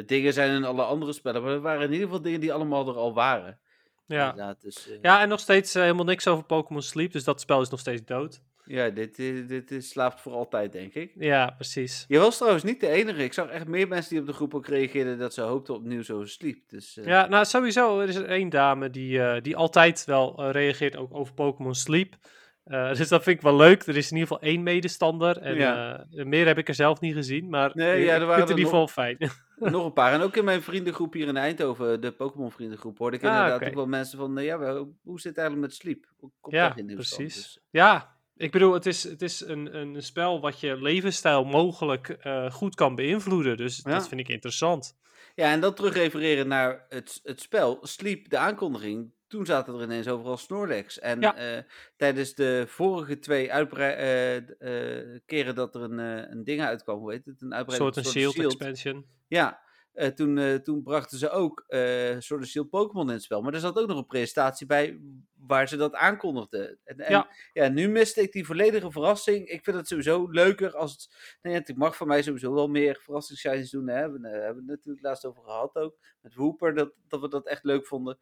dingen 0.07 0.33
zijn 0.33 0.57
in 0.57 0.65
alle 0.65 0.83
andere 0.83 1.13
spellen. 1.13 1.43
Maar 1.43 1.53
er 1.53 1.61
waren 1.61 1.83
in 1.83 1.93
ieder 1.93 2.07
geval 2.07 2.23
dingen 2.23 2.41
die 2.41 2.53
allemaal 2.53 2.89
er 2.89 2.97
al 2.97 3.15
waren. 3.15 3.59
Ja, 4.07 4.57
dus, 4.61 4.89
ja 5.03 5.21
en 5.21 5.29
nog 5.29 5.41
steeds 5.41 5.75
helemaal 5.75 6.05
niks 6.05 6.29
over 6.29 6.45
Pokémon 6.45 6.83
Sleep, 6.83 7.13
dus 7.13 7.25
dat 7.25 7.41
spel 7.41 7.61
is 7.61 7.69
nog 7.69 7.81
steeds 7.81 8.05
dood. 8.05 8.43
Ja 8.67 8.91
dit, 8.91 9.17
dit, 9.17 9.69
dit 9.69 9.85
slaapt 9.85 10.21
voor 10.21 10.33
altijd, 10.33 10.73
denk 10.73 10.95
ik. 10.95 11.13
Ja, 11.15 11.51
precies. 11.51 12.05
Je 12.09 12.19
was 12.19 12.37
trouwens 12.37 12.65
niet 12.65 12.81
de 12.81 12.89
enige. 12.89 13.23
Ik 13.25 13.33
zag 13.33 13.49
echt 13.49 13.67
meer 13.67 13.89
mensen 13.89 14.11
die 14.11 14.21
op 14.21 14.27
de 14.27 14.33
groep 14.33 14.55
ook 14.55 14.67
reageerden 14.67 15.19
dat 15.19 15.35
ze 15.35 15.41
hoopten 15.41 15.75
op 15.75 15.85
nieuws 15.85 16.11
over 16.11 16.29
Sleep. 16.29 16.59
Dus, 16.69 16.97
eh, 16.97 17.07
Ja, 17.07 17.27
nou 17.27 17.45
sowieso, 17.45 18.01
er 18.01 18.09
is 18.09 18.17
er 18.17 18.27
één 18.29 18.49
dame 18.49 18.91
die, 18.91 19.21
eh, 19.23 19.43
die 19.43 19.57
altijd 19.57 20.05
wel 20.05 20.39
eh, 20.39 20.51
reageert 20.51 20.97
ook 20.97 21.15
over 21.15 21.35
Pokémon 21.35 21.75
Sleep. 21.75 22.15
Dus 22.99 23.09
dat 23.09 23.23
vind 23.23 23.37
ik 23.37 23.43
wel 23.43 23.57
leuk. 23.57 23.87
Er 23.87 23.97
is 23.97 24.11
in 24.11 24.17
ieder 24.17 24.29
geval 24.33 24.49
één 24.49 24.63
medestander. 24.63 25.39
En 25.39 25.55
Ja. 25.55 26.07
meer 26.11 26.47
heb 26.47 26.59
ik 26.59 26.69
er 26.69 26.75
zelf 26.75 27.01
niet 27.01 27.15
gezien. 27.15 27.49
Maar 27.49 27.71
Nee, 27.75 28.01
ik 28.01 28.07
ja, 28.07 28.15
er 28.15 28.27
waren 28.27 28.43
in 28.43 28.51
er 28.51 28.57
ieder 28.59 28.65
geval 28.65 28.89
fijn. 28.89 29.17
nog 29.59 29.85
een 29.85 29.93
paar. 29.93 30.13
En 30.13 30.21
ook 30.21 30.37
in 30.37 30.45
mijn 30.45 30.63
vriendengroep 30.63 31.13
hier 31.13 31.29
in 31.29 31.37
Eindhoven, 31.37 32.01
de 32.01 32.13
Pokémon 32.13 32.51
vriendengroep, 32.53 32.99
hoorde 32.99 33.17
ik 33.17 33.25
Ah, 33.25 33.31
inderdaad 33.31 33.69
ook 33.69 33.75
wel 33.75 33.87
mensen 33.87 34.19
van, 34.19 34.37
ja, 34.43 34.57
hoe 35.03 35.21
zit 35.21 35.37
het 35.37 35.39
eigenlijk 35.39 35.69
met 35.69 35.75
Sleep? 35.75 36.07
Komt 36.41 36.55
Ja, 36.57 36.75
precies. 36.95 37.35
Dus, 37.35 37.61
Ja, 37.71 38.14
ik 38.37 38.51
bedoel, 38.51 38.73
het 38.73 38.87
is, 38.87 39.03
het 39.03 39.23
is 39.23 39.41
een, 39.41 39.77
een 39.77 40.03
spel 40.03 40.41
wat 40.41 40.61
je 40.61 40.77
levensstijl 40.83 41.45
mogelijk 41.45 42.09
eh, 42.09 42.51
goed 42.51 42.75
kan 42.75 42.95
beïnvloeden. 42.95 43.57
Dus 43.57 43.81
Ja. 43.85 43.91
dat 43.93 44.09
vind 44.09 44.21
ik 44.21 44.29
interessant. 44.29 44.97
Ja, 45.35 45.51
en 45.53 45.61
dan 45.61 45.75
terugrefereren 45.75 46.49
naar 46.49 46.87
het, 46.89 47.21
het 47.23 47.41
spel. 47.41 47.79
Sleep, 47.83 48.29
de 48.31 48.39
aankondiging. 48.39 49.13
Toen 49.29 49.47
zaten 49.47 49.75
er 49.75 49.83
ineens 49.83 50.09
overal 50.09 50.37
Snorlax. 50.37 50.99
En 50.99 51.21
Ja. 51.21 51.37
eh, 51.37 51.63
tijdens 51.97 52.35
de 52.35 52.65
vorige 52.69 53.19
twee 53.19 53.53
uitbrei- 53.53 53.95
eh, 53.95 54.37
eh, 54.37 55.21
keren 55.27 55.55
dat 55.55 55.75
er 55.75 55.83
een, 55.83 55.99
een 56.31 56.45
ding 56.45 56.61
uitkwam, 56.63 56.99
hoe 56.99 57.13
heet 57.13 57.25
het? 57.25 57.41
Een 57.43 57.47
Een 57.47 57.55
uitbreiding 57.55 57.95
soort 57.95 58.07
een 58.07 58.13
shield, 58.13 58.45
expansion. 58.45 59.07
Ja, 59.29 59.61
eh, 59.95 60.09
toen, 60.09 60.39
eh, 60.39 60.55
toen 60.55 60.83
brachten 60.83 61.19
ze 61.19 61.31
ook 61.31 61.65
Sword 62.19 62.41
and 62.41 62.47
Shield 62.47 62.71
Pokémon 62.71 63.07
in 63.09 63.13
het 63.15 63.23
spel. 63.23 63.43
Maar 63.43 63.55
er 63.55 63.61
zat 63.61 63.79
ook 63.79 63.89
nog 63.89 63.99
een 63.99 64.07
presentatie 64.07 64.67
bij 64.67 65.01
waar 65.47 65.69
ze 65.69 65.77
dat 65.77 65.95
aankondigden. 65.95 66.79
En, 66.85 66.99
en, 66.99 67.13
Ja. 67.13 67.29
ja, 67.53 67.69
nu 67.69 67.89
miste 67.89 68.23
ik 68.23 68.33
die 68.33 68.47
volledige 68.47 68.91
verrassing. 68.91 69.49
Ik 69.49 69.65
vind 69.65 69.77
het 69.77 69.89
sowieso 69.89 70.31
leuker 70.31 70.77
als 70.77 70.93
het... 70.93 71.37
Nee, 71.43 71.55
het 71.55 71.77
mag 71.77 71.97
voor 71.97 72.07
mij 72.07 72.23
sowieso 72.23 72.55
wel 72.55 72.69
meer 72.69 73.01
verrassingsshinies 73.03 73.71
doen. 73.71 73.89
Hè. 73.89 74.11
We, 74.11 74.29
eh, 74.29 74.33
hebben 74.33 74.57
het 74.57 74.67
natuurlijk 74.67 75.05
laatst 75.05 75.25
over 75.25 75.43
gehad 75.43 75.77
ook. 75.77 75.97
Met 76.21 76.35
Wooper, 76.35 76.75
dat, 76.75 76.93
dat 77.09 77.21
we 77.21 77.29
dat 77.29 77.47
echt 77.47 77.65
leuk 77.65 77.87
vonden. 77.87 78.19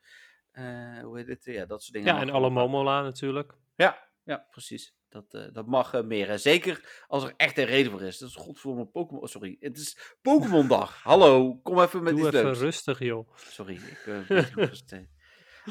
Hoe 1.03 1.13
heet 1.17 1.27
het? 1.27 1.45
Ja, 1.45 1.67
dat 1.67 1.83
soort 1.83 1.95
dingen. 1.95 2.15
Ja, 2.15 2.21
en 2.21 2.31
alle. 2.31 2.51
Momola 2.51 3.03
natuurlijk. 3.03 3.53
Ja, 3.75 4.12
ja, 4.25 4.47
precies. 4.51 4.95
Dat, 5.09 5.35
eh, 5.35 5.53
dat 5.53 5.67
mag 5.67 5.95
eh, 5.95 6.03
meer. 6.03 6.39
Zeker 6.39 7.05
als 7.07 7.25
er 7.25 7.35
echt 7.37 7.59
een 7.59 7.65
reden 7.65 7.93
voor 7.93 8.03
is. 8.03 8.19
Dat 8.19 8.29
is 8.29 8.35
godverdomme 8.35 8.87
Pokémon... 8.87 9.23
oh, 9.23 9.29
sorry, 9.29 9.57
het 9.61 9.77
is 9.79 10.17
Pokémon-dag. 10.23 11.03
Hallo, 11.03 11.55
kom 11.63 11.81
even 11.81 12.03
met 12.03 12.17
Doe 12.17 12.27
iets 12.27 12.37
even 12.37 12.47
leuks. 12.47 12.59
rustig, 12.59 12.99
joh. 12.99 13.29
Sorry, 13.37 13.75
ik 13.75 14.03
ben 14.05 14.25
beetje 14.29 14.53
gefrustreerd. 14.53 15.11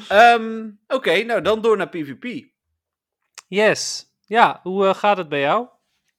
Ehm, 0.08 0.70
Oké, 0.86 1.22
nou 1.22 1.42
dan 1.42 1.62
door 1.62 1.76
naar 1.76 1.88
PvP. 1.88 2.50
Yes. 3.48 4.10
Ja, 4.26 4.60
hoe 4.62 4.94
gaat 4.94 5.16
het 5.16 5.28
bij 5.28 5.40
jou? 5.40 5.68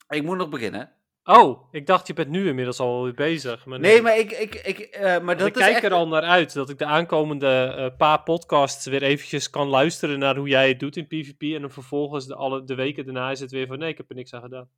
Ik 0.08 0.24
moet 0.24 0.38
nog 0.38 0.50
beginnen. 0.50 0.96
Oh, 1.26 1.74
ik 1.74 1.88
dacht 1.88 2.08
je 2.08 2.14
bent 2.14 2.30
nu 2.30 2.48
inmiddels 2.48 2.80
al 2.80 3.04
weer 3.04 3.14
bezig. 3.14 3.66
Maar 3.66 3.80
Nee, 3.80 4.02
maar 4.02 4.18
ik... 4.18 4.32
ik, 4.32 4.56
ik 4.56 4.80
eh, 4.80 5.20
maar 5.20 5.38
dat 5.38 5.48
ik 5.48 5.56
is 5.56 5.62
kijk 5.62 5.74
echt... 5.76 5.84
er 5.84 5.94
al 5.94 6.08
naar 6.08 6.22
uit 6.22 6.54
dat 6.54 6.70
ik 6.70 6.78
de 6.78 6.86
aankomende 6.86 7.74
eh, 7.78 7.98
paar 7.98 8.24
podcasts 8.24 8.86
weer 8.86 9.04
eventjes 9.04 9.50
kan 9.50 9.68
luisteren 9.68 10.20
naar 10.20 10.36
hoe 10.36 10.48
jij 10.48 10.68
het 10.68 10.80
doet 10.80 10.98
in 10.98 11.08
PvP. 11.08 11.42
En 11.42 11.62
dan 11.62 11.72
vervolgens 11.72 12.26
de, 12.28 12.36
alle, 12.36 12.64
de 12.64 12.76
weken 12.76 13.06
daarna 13.06 13.32
is 13.32 13.40
het 13.40 13.52
weer 13.52 13.68
van 13.68 13.80
nee, 13.80 13.90
ik 13.90 13.98
heb 13.98 14.10
er 14.10 14.16
niks 14.16 14.34
aan 14.34 14.42
gedaan. 14.42 14.70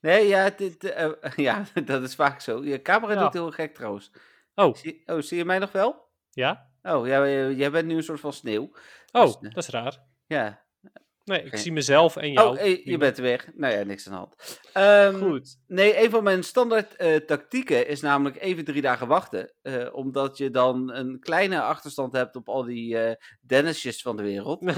Nee, 0.00 0.26
ja, 0.26 0.50
dit, 0.50 0.84
eh, 0.84 1.10
ja, 1.36 1.64
dat 1.84 2.02
is 2.02 2.14
vaak 2.14 2.40
zo. 2.40 2.64
Je 2.64 2.82
camera 2.82 3.12
Ja. 3.12 3.20
doet 3.22 3.32
heel 3.32 3.50
gek 3.50 3.74
trouwens. 3.74 4.10
Oh, 4.54 4.74
Zie, 4.74 5.02
oh, 5.06 5.20
zie 5.20 5.36
je 5.36 5.44
mij 5.44 5.58
nog 5.58 5.72
wel? 5.72 6.08
ja? 6.30 6.68
Oh, 6.82 7.06
ja, 7.06 7.26
jij 7.50 7.70
bent 7.70 7.86
nu 7.86 7.96
een 7.96 8.02
soort 8.02 8.20
van 8.20 8.32
sneeuw. 8.32 8.70
Oh, 9.12 9.22
Dus, 9.22 9.36
dat 9.40 9.56
is 9.56 9.68
raar. 9.68 9.98
Ja. 10.26 10.63
Nee, 11.24 11.42
ik 11.42 11.56
zie 11.56 11.72
mezelf 11.72 12.16
en 12.16 12.32
jou. 12.32 12.50
Oh, 12.50 12.56
hey, 12.58 12.80
je 12.84 12.96
bent 12.98 13.16
weer. 13.16 13.44
Nou 13.54 13.74
ja, 13.74 13.82
niks 13.84 14.06
aan 14.08 14.12
de 14.12 14.18
hand. 14.18 14.60
Ehm, 14.72 15.28
Goed. 15.30 15.58
Nee, 15.66 16.02
een 16.04 16.10
van 16.10 16.22
mijn 16.24 16.42
standaard 16.42 16.96
eh, 16.96 17.16
tactieken 17.16 17.86
is 17.88 18.00
namelijk 18.00 18.40
even 18.40 18.64
drie 18.64 18.82
dagen 18.82 19.06
wachten. 19.06 19.52
eh, 19.62 19.94
omdat 19.94 20.38
je 20.38 20.50
dan 20.50 20.92
een 20.92 21.20
kleine 21.20 21.60
achterstand 21.62 22.12
hebt 22.12 22.36
op 22.36 22.48
al 22.48 22.62
die 22.64 22.98
eh 22.98 23.14
Dennisjes 23.40 24.02
van 24.02 24.16
de 24.16 24.22
wereld. 24.22 24.62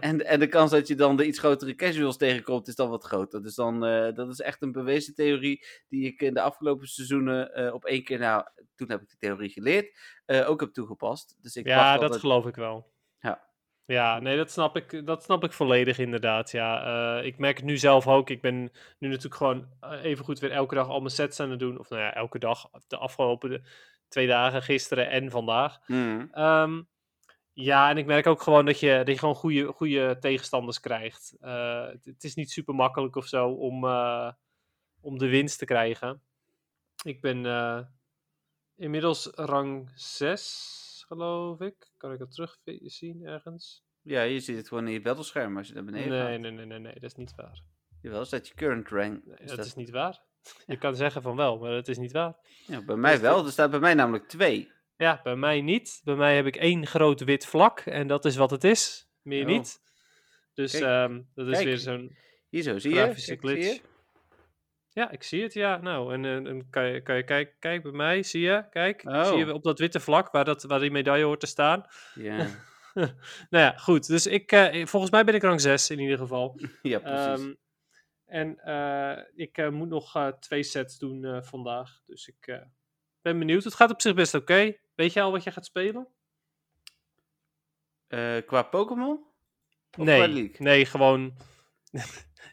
En, 0.00 0.26
en 0.26 0.40
de 0.40 0.46
kans 0.48 0.70
dat 0.70 0.88
je 0.88 0.94
dan 0.94 1.16
de 1.16 1.26
iets 1.26 1.38
grotere 1.38 1.74
casuals 1.74 2.16
tegenkomt 2.16 2.68
is 2.68 2.74
dan 2.74 2.88
wat 2.88 3.04
groter. 3.04 3.42
Dus 3.42 3.54
dan, 3.54 3.84
eh, 3.84 4.14
dat 4.14 4.28
is 4.28 4.40
echt 4.40 4.62
een 4.62 4.72
bewezen 4.72 5.14
theorie 5.14 5.64
die 5.88 6.04
ik 6.06 6.20
in 6.20 6.34
de 6.34 6.40
afgelopen 6.40 6.86
seizoenen 6.88 7.54
eh, 7.54 7.74
op 7.74 7.84
één 7.84 8.04
keer, 8.04 8.18
nou, 8.18 8.44
toen 8.76 8.90
heb 8.90 9.00
ik 9.02 9.08
die 9.08 9.18
theorie 9.18 9.50
geleerd, 9.50 9.98
eh, 10.26 10.50
ook 10.50 10.60
heb 10.60 10.72
toegepast. 10.72 11.36
Dus 11.40 11.56
ik 11.56 11.66
ja, 11.66 11.92
dat 11.92 12.02
altijd- 12.02 12.20
geloof 12.20 12.46
ik 12.46 12.54
wel. 12.54 12.90
Ja. 13.20 13.50
Ja, 13.92 14.18
nee, 14.20 14.36
dat 14.36 14.50
snap 14.50 14.76
ik, 14.76 15.06
dat 15.06 15.22
snap 15.22 15.44
ik 15.44 15.52
volledig 15.52 15.98
inderdaad. 15.98 16.50
Ja, 16.50 16.84
Eh, 17.18 17.26
ik 17.26 17.38
merk 17.38 17.56
het 17.56 17.64
nu 17.64 17.76
zelf 17.76 18.06
ook. 18.08 18.30
Ik 18.30 18.40
ben 18.40 18.72
nu 18.98 19.08
natuurlijk 19.08 19.34
gewoon 19.34 19.68
eh, 19.80 20.04
even 20.04 20.24
goed 20.24 20.38
weer 20.38 20.50
elke 20.50 20.74
dag 20.74 20.88
al 20.88 20.98
mijn 20.98 21.10
sets 21.10 21.40
aan 21.40 21.50
het 21.50 21.58
doen. 21.58 21.78
Of 21.78 21.88
nou 21.88 22.02
ja, 22.02 22.14
elke 22.14 22.38
dag. 22.38 22.70
De 22.86 22.96
afgelopen 22.96 23.64
twee 24.08 24.26
dagen, 24.26 24.62
gisteren 24.62 25.10
en 25.10 25.30
vandaag. 25.30 25.78
Mhm. 25.86 26.26
Ehm, 26.32 26.82
ja, 27.52 27.90
en 27.90 27.98
ik 27.98 28.06
merk 28.06 28.26
ook 28.26 28.42
gewoon 28.42 28.64
dat 28.64 28.80
je, 28.80 28.96
dat 28.96 29.14
je 29.14 29.18
gewoon 29.18 29.34
goede, 29.34 29.66
goede 29.66 30.16
tegenstanders 30.20 30.80
krijgt. 30.80 31.36
Eh, 31.40 31.86
het, 31.86 32.04
het 32.04 32.24
is 32.24 32.34
niet 32.34 32.50
super 32.50 32.74
makkelijk 32.74 33.16
of 33.16 33.26
zo 33.26 33.48
om, 33.48 33.84
om 35.00 35.18
de 35.18 35.28
winst 35.28 35.58
te 35.58 35.64
krijgen. 35.64 36.22
Ik 37.04 37.20
ben 37.20 37.44
inmiddels 38.76 39.30
rang 39.34 39.90
6, 39.94 40.81
geloof 41.16 41.60
ik. 41.60 41.90
Kan 41.96 42.12
ik 42.12 42.18
dat 42.18 42.30
terugzien 42.34 43.26
ergens? 43.26 43.84
Ja, 44.02 44.22
je 44.22 44.40
ziet 44.40 44.56
het 44.56 44.68
gewoon 44.68 44.86
in 44.86 44.92
je 44.92 45.00
battlescherm 45.00 45.56
als 45.56 45.68
je 45.68 45.74
naar 45.74 45.84
beneden 45.84 46.08
Nee, 46.08 46.20
gaat. 46.20 46.40
nee, 46.40 46.50
nee, 46.50 46.66
nee, 46.66 46.78
nee, 46.78 46.92
dat 46.94 47.02
is 47.02 47.14
niet 47.14 47.34
waar. 47.36 47.62
Jawel, 48.02 48.24
staat 48.24 48.48
je 48.48 48.54
current 48.54 48.88
rank. 48.88 49.24
Nee, 49.24 49.36
Is 49.38 49.46
dat 49.48 49.56
dat- 49.56 49.66
is 49.66 49.74
niet 49.74 49.90
waar. 49.90 50.20
Je 50.66 50.76
kan 50.78 50.94
zeggen 50.96 51.22
van 51.22 51.36
wel, 51.36 51.58
maar 51.58 51.70
dat 51.70 51.88
is 51.88 51.98
niet 51.98 52.12
waar. 52.12 52.36
Ja, 52.66 52.84
bij 52.84 52.96
mij 52.96 53.14
is 53.14 53.20
wel. 53.20 53.44
Er 53.44 53.52
staat 53.52 53.70
bij 53.70 53.80
mij 53.80 53.94
namelijk 53.94 54.28
twee. 54.28 54.70
Ja, 54.96 55.20
bij 55.22 55.36
mij 55.36 55.60
niet. 55.60 56.00
Bij 56.04 56.14
mij 56.14 56.36
heb 56.36 56.46
ik 56.46 56.56
één 56.56 56.86
groot 56.86 57.20
wit 57.24 57.46
vlak 57.46 57.80
en 57.80 58.06
dat 58.06 58.24
is 58.24 58.36
wat 58.36 58.50
het 58.50 58.64
is. 58.64 59.08
Meer 59.22 59.42
Oh. 59.42 59.48
niet. 59.48 59.80
Dus 60.54 60.72
Kijk, 60.72 60.84
ehm, 60.84 61.22
dat 61.34 61.46
is 61.46 61.52
kijk. 61.52 61.64
weer 61.64 61.78
zo'n 61.78 62.16
Hier 62.48 62.62
zo, 62.62 62.78
zie 62.78 62.90
je? 62.94 62.96
Kijk, 62.96 63.18
zie 63.18 63.56
je? 63.58 63.80
Ja, 64.94 65.10
ik 65.10 65.22
zie 65.22 65.42
het, 65.42 65.52
ja. 65.54 65.76
Nou, 65.76 66.12
en, 66.14 66.24
en, 66.24 66.46
en 66.46 66.70
kan 66.70 66.86
je, 66.86 67.02
kan 67.02 67.16
je 67.16 67.24
kijken, 67.24 67.54
kijk 67.58 67.82
bij 67.82 67.92
mij, 67.92 68.22
zie 68.22 68.40
je, 68.42 68.64
kijk. 68.70 69.02
Oh. 69.04 69.24
Zie 69.24 69.36
je 69.36 69.54
op 69.54 69.62
dat 69.62 69.78
witte 69.78 70.00
vlak 70.00 70.30
waar, 70.30 70.44
dat, 70.44 70.62
waar 70.62 70.80
die 70.80 70.90
medaille 70.90 71.24
hoort 71.24 71.40
te 71.40 71.46
staan. 71.46 71.86
Ja, 72.14 72.36
nou 73.50 73.64
ja, 73.64 73.76
goed. 73.76 74.06
Dus 74.06 74.26
ik, 74.26 74.52
eh, 74.52 74.86
volgens 74.86 75.12
mij 75.12 75.24
ben 75.24 75.34
ik 75.34 75.42
rang 75.42 75.60
6 75.60 75.90
in 75.90 75.98
ieder 75.98 76.18
geval. 76.18 76.60
ja 76.82 76.98
precies. 76.98 77.44
Ehm, 77.44 77.54
en 78.26 78.58
eh, 78.58 79.24
ik 79.34 79.58
eh, 79.58 79.68
moet 79.68 79.88
nog 79.88 80.16
eh, 80.16 80.28
twee 80.28 80.62
sets 80.62 80.98
doen 80.98 81.24
eh, 81.24 81.42
vandaag. 81.42 82.00
Dus 82.06 82.28
ik 82.28 82.46
eh, 82.46 82.62
ben 83.20 83.38
benieuwd. 83.38 83.64
Het 83.64 83.74
gaat 83.74 83.90
op 83.90 84.00
zich 84.00 84.14
best 84.14 84.34
oké. 84.34 84.76
Weet 84.94 85.12
je 85.12 85.20
al 85.20 85.30
wat 85.30 85.44
je 85.44 85.50
gaat 85.50 85.64
spelen? 85.66 86.08
Eh, 88.06 88.36
qua 88.46 88.62
Pokémon? 88.62 89.20
Nee, 89.96 90.52
nee, 90.58 90.86
gewoon. 90.86 91.36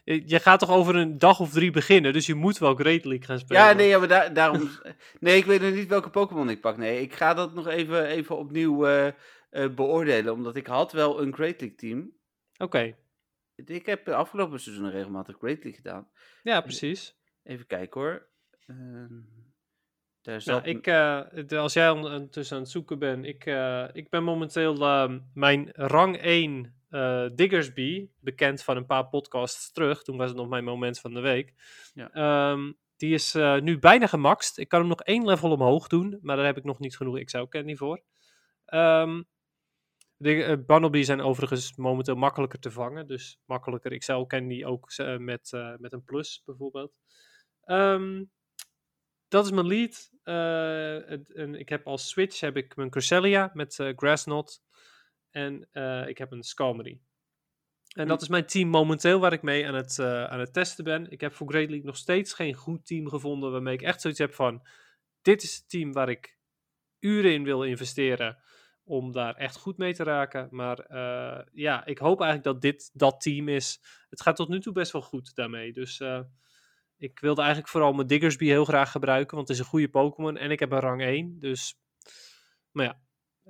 Je 0.04 0.38
gaat 0.40 0.58
toch 0.58 0.70
over 0.70 0.96
een 0.96 1.18
dag 1.18 1.40
of 1.40 1.50
drie 1.52 1.70
beginnen, 1.70 2.12
dus 2.12 2.26
je 2.26 2.34
moet 2.34 2.58
wel 2.58 2.74
Great 2.74 3.04
League 3.04 3.24
gaan 3.26 3.38
spelen. 3.38 3.62
Ja, 3.62 3.72
nee, 3.72 3.88
ja, 3.88 3.98
maar 3.98 4.08
daar- 4.08 4.32
daarom... 4.34 4.70
nee, 5.20 5.36
ik 5.36 5.44
weet 5.44 5.60
nog 5.60 5.72
niet 5.72 5.88
welke 5.88 6.10
Pokémon 6.10 6.50
ik 6.50 6.60
pak. 6.60 6.76
Nee, 6.76 7.00
ik 7.00 7.14
ga 7.14 7.34
dat 7.34 7.54
nog 7.54 7.66
even, 7.66 8.06
even 8.06 8.36
opnieuw 8.38 8.86
eh, 8.86 9.06
eh, 9.50 9.74
beoordelen. 9.74 10.32
Omdat 10.32 10.56
ik 10.56 10.66
had 10.66 10.92
wel 10.92 11.22
een 11.22 11.34
Great 11.34 11.60
League 11.60 11.76
team. 11.78 12.12
Oké, 12.58 12.96
Ik 13.54 13.86
heb 13.86 14.04
de 14.04 14.14
afgelopen 14.14 14.60
seizoenen 14.60 14.92
regelmatig 14.92 15.36
Great 15.38 15.62
League 15.64 15.74
gedaan. 15.82 16.08
ja, 16.42 16.60
precies. 16.60 17.18
Even 17.42 17.66
kijken 17.66 18.00
hoor. 18.00 18.28
Daar 20.22 20.42
Nou, 20.44 20.62
ik, 20.62 20.86
eh, 20.86 21.58
als 21.58 21.72
jij 21.72 21.90
ondertussen 21.90 22.56
aan 22.56 22.62
het 22.62 22.70
zoeken 22.70 22.98
bent, 22.98 23.24
ik, 23.24 23.44
ik 23.92 24.10
ben 24.10 24.22
momenteel 24.24 24.76
ehm, 24.82 25.18
mijn 25.34 25.70
rang 25.72 26.16
1 26.16 26.79
eh, 26.90 27.26
Diggersby, 27.34 28.08
bekend 28.20 28.62
van 28.62 28.76
een 28.76 28.86
paar 28.86 29.08
podcasts 29.08 29.72
terug. 29.72 30.02
Toen 30.02 30.16
was 30.16 30.28
het 30.28 30.36
nog 30.36 30.48
mijn 30.48 30.64
moment 30.64 31.00
van 31.00 31.14
de 31.14 31.20
week. 31.20 31.54
Ja. 31.94 32.10
Ehm, 32.12 32.72
die 32.96 33.14
is 33.14 33.34
eh, 33.34 33.60
nu 33.60 33.78
bijna 33.78 34.06
gemaxt. 34.06 34.58
Ik 34.58 34.68
kan 34.68 34.80
hem 34.80 34.88
nog 34.88 35.02
één 35.02 35.24
level 35.24 35.50
omhoog 35.50 35.86
doen, 35.86 36.18
maar 36.22 36.36
daar 36.36 36.44
heb 36.44 36.56
ik 36.56 36.64
nog 36.64 36.78
niet 36.78 36.96
genoeg 36.96 37.24
XL 37.24 37.42
Candy 37.42 37.76
voor. 37.76 38.02
De 40.16 40.44
eh, 40.44 40.56
Bunnelby 40.66 41.02
zijn 41.02 41.20
overigens 41.20 41.76
momenteel 41.76 42.14
makkelijker 42.14 42.58
te 42.58 42.70
vangen. 42.70 43.06
Dus 43.06 43.40
makkelijker 43.44 43.98
XL 43.98 44.22
Candy 44.22 44.64
ook 44.64 44.92
met, 45.18 45.50
met 45.78 45.92
een 45.92 46.04
plus 46.04 46.42
bijvoorbeeld. 46.44 46.92
Ehm, 47.64 48.24
dat 49.28 49.44
is 49.44 49.50
mijn 49.50 49.66
lead. 49.66 50.10
En 51.34 51.54
ik 51.54 51.68
heb 51.68 51.86
als 51.86 52.08
switch 52.08 52.40
heb 52.40 52.56
ik 52.56 52.76
mijn 52.76 52.90
Cresselia 52.90 53.50
met 53.54 53.74
Grassnot. 53.96 54.62
En 55.30 55.68
eh, 55.72 56.08
ik 56.08 56.18
heb 56.18 56.32
een 56.32 56.42
Skarmory. 56.42 57.00
En 57.94 58.06
dat 58.06 58.16
Hm. 58.16 58.22
is 58.22 58.28
mijn 58.28 58.46
team 58.46 58.68
momenteel 58.68 59.20
waar 59.20 59.32
ik 59.32 59.42
mee 59.42 59.66
aan 59.66 59.74
het, 59.74 59.98
eh, 59.98 60.24
aan 60.24 60.40
het 60.40 60.52
testen 60.52 60.84
ben. 60.84 61.10
Ik 61.10 61.20
heb 61.20 61.34
voor 61.34 61.48
Great 61.48 61.68
League 61.68 61.86
nog 61.86 61.96
steeds 61.96 62.32
geen 62.32 62.54
goed 62.54 62.86
team 62.86 63.08
gevonden 63.08 63.52
waarmee 63.52 63.74
ik 63.74 63.82
echt 63.82 64.00
zoiets 64.00 64.18
heb 64.20 64.34
van... 64.34 64.66
Dit 65.22 65.42
is 65.42 65.56
het 65.56 65.68
team 65.68 65.92
waar 65.92 66.08
ik 66.08 66.38
uren 66.98 67.32
in 67.32 67.44
wil 67.44 67.62
investeren 67.64 68.38
om 68.84 69.12
daar 69.12 69.34
echt 69.34 69.56
goed 69.56 69.76
mee 69.76 69.94
te 69.94 70.02
raken. 70.02 70.48
Maar 70.50 70.78
eh, 70.78 71.46
ja, 71.52 71.84
ik 71.84 71.98
hoop 71.98 72.20
eigenlijk 72.20 72.52
dat 72.52 72.62
dit 72.62 72.90
dat 72.92 73.20
team 73.20 73.48
is. 73.48 73.80
Het 74.08 74.20
gaat 74.20 74.36
tot 74.36 74.48
nu 74.48 74.60
toe 74.60 74.72
best 74.72 74.92
wel 74.92 75.02
goed 75.02 75.34
daarmee. 75.34 75.72
Dus 75.72 76.00
ik 77.00 77.20
wilde 77.20 77.40
eigenlijk 77.40 77.70
vooral 77.70 77.92
mijn 77.92 78.06
Diggersby 78.06 78.46
heel 78.46 78.64
graag 78.64 78.90
gebruiken, 78.90 79.36
want 79.36 79.48
het 79.48 79.56
is 79.56 79.62
een 79.62 79.70
goede 79.70 79.88
Pokémon 79.88 80.36
en 80.36 80.50
ik 80.50 80.60
heb 80.60 80.72
een 80.72 80.80
rang 80.80 81.02
1. 81.02 81.40
Dus, 81.40 81.80
maar 82.70 82.84
ja, 82.84 83.00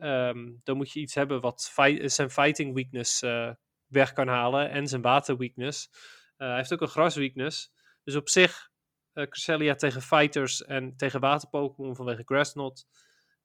ehm, 0.00 0.52
dan 0.62 0.76
moet 0.76 0.92
je 0.92 1.00
iets 1.00 1.14
hebben 1.14 1.40
wat 1.40 1.72
zijn 2.04 2.30
fighting 2.30 2.74
weakness 2.74 3.22
eh, 3.22 3.50
weg 3.86 4.12
kan 4.12 4.28
halen 4.28 4.70
en 4.70 4.88
zijn 4.88 5.02
water 5.02 5.36
weakness. 5.36 5.90
Eh, 6.36 6.46
hij 6.46 6.56
heeft 6.56 6.72
ook 6.72 6.80
een 6.80 6.88
gras 6.88 7.14
weakness. 7.14 7.72
Dus 8.04 8.16
op 8.16 8.28
zich 8.28 8.70
eh 9.12 9.26
Cresselia 9.26 9.74
tegen 9.74 10.02
Fighters 10.02 10.64
en 10.64 10.96
tegen 10.96 11.20
water-Pokémon 11.20 11.96
vanwege 11.96 12.22
Grassnot. 12.24 12.86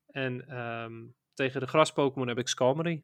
En 0.08 0.48
ehm, 0.48 1.04
tegen 1.34 1.60
de 1.60 1.68
gras-Pokémon 1.68 2.28
heb 2.28 2.38
ik 2.38 2.48
Skarmory. 2.48 3.04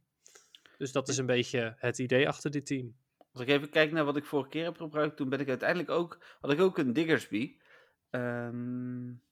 Dus 0.78 0.92
dat 0.92 1.08
is 1.08 1.18
een 1.18 1.26
beetje 1.26 1.76
het 1.78 2.00
idee 2.00 2.28
achter 2.28 2.52
dit 2.52 2.66
team. 2.66 2.96
Als 3.32 3.42
ik 3.42 3.48
even 3.48 3.70
kijk 3.70 3.92
naar 3.92 4.06
wat 4.06 4.18
ik 4.18 4.26
vorige 4.26 4.50
keer 4.50 4.64
heb 4.64 4.78
gebruikt, 4.78 5.18
toen 5.18 5.30
ben 5.30 5.40
ik 5.40 5.50
uiteindelijk 5.50 5.90
ook, 5.90 6.24
had 6.40 6.52
ik 6.52 6.60
ook 6.60 6.78
een 6.78 6.94
Diggersby. 6.94 7.58